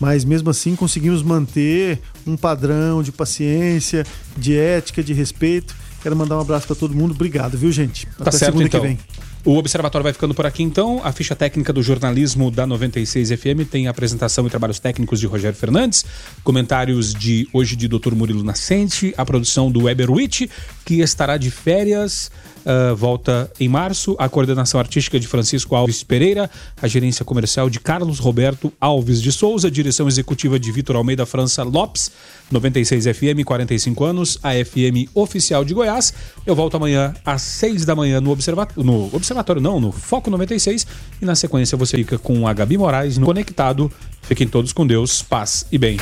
Mas 0.01 0.25
mesmo 0.25 0.51
assim 0.51 0.75
conseguimos 0.75 1.23
manter 1.23 2.01
um 2.27 2.37
padrão 2.37 3.03
de 3.03 3.13
paciência, 3.13 4.05
de 4.37 4.57
ética, 4.57 5.03
de 5.03 5.13
respeito. 5.13 5.75
Quero 6.03 6.17
mandar 6.17 6.37
um 6.37 6.41
abraço 6.41 6.67
para 6.67 6.77
todo 6.77 6.95
mundo. 6.95 7.13
Obrigado, 7.13 7.57
viu, 7.57 7.73
gente? 7.73 8.07
Tá 8.19 8.31
certo, 8.31 8.53
segunda 8.53 8.65
então. 8.67 8.81
que 8.81 8.87
vem. 8.87 8.99
O 9.47 9.57
Observatório 9.59 10.03
vai 10.03 10.13
ficando 10.13 10.35
por 10.35 10.45
aqui, 10.45 10.65
então. 10.65 11.01
A 11.05 11.13
ficha 11.13 11.37
técnica 11.37 11.73
do 11.73 11.81
jornalismo 11.81 12.51
da 12.51 12.67
96 12.67 13.31
FM 13.31 13.69
tem 13.71 13.87
a 13.87 13.91
apresentação 13.91 14.45
e 14.45 14.51
trabalhos 14.51 14.81
técnicos 14.81 15.21
de 15.21 15.27
Rogério 15.29 15.57
Fernandes, 15.57 16.05
comentários 16.43 17.15
de 17.15 17.49
hoje 17.53 17.77
de 17.77 17.87
Dr. 17.87 18.13
Murilo 18.13 18.43
Nascente, 18.43 19.15
a 19.17 19.25
produção 19.25 19.71
do 19.71 19.85
Weber 19.85 20.11
Witt, 20.11 20.51
que 20.87 21.01
estará 21.01 21.37
de 21.37 21.51
férias, 21.51 22.31
ah, 22.65 22.95
volta 22.95 23.49
em 23.61 23.69
março, 23.69 24.17
a 24.19 24.29
coordenação 24.29 24.81
artística 24.81 25.21
de 25.21 25.29
Francisco 25.29 25.77
Alves 25.77 26.03
Pereira, 26.03 26.51
a 26.81 26.89
gerência 26.89 27.25
comercial 27.25 27.69
de 27.69 27.79
Carlos 27.79 28.19
Roberto 28.19 28.73
Alves 28.81 29.23
de 29.23 29.31
Souza, 29.31 29.71
direção 29.71 30.09
executiva 30.09 30.59
de 30.59 30.73
Vitor 30.73 30.97
Almeida 30.97 31.25
França 31.25 31.63
Lopes, 31.63 32.11
96 32.51 33.05
FM, 33.05 33.45
45 33.45 34.05
anos, 34.05 34.39
a 34.43 34.53
FM 34.53 35.11
oficial 35.15 35.65
de 35.65 35.75
Goiás. 35.75 36.13
Eu 36.45 36.57
volto 36.57 36.77
amanhã 36.77 37.15
às 37.25 37.43
6 37.43 37.85
da 37.85 37.95
manhã 37.95 38.21
no 38.21 38.31
Observatório, 38.31 38.83
no 38.83 39.15
Observatório 39.15 39.63
não, 39.63 39.79
no 39.79 39.93
Foco 39.93 40.29
96 40.29 40.87
e 41.21 41.25
na 41.25 41.37
sequência 41.37 41.77
você 41.77 41.97
fica 41.97 42.19
com 42.19 42.49
a 42.49 42.53
Gabi 42.53 42.77
Moraes 42.79 43.17
no 43.19 43.27
Conectado. 43.27 43.91
Fiquem 44.23 44.49
todos 44.49 44.73
com 44.73 44.85
Deus, 44.85 45.23
paz 45.23 45.67
e 45.71 45.79
bem. 45.79 45.99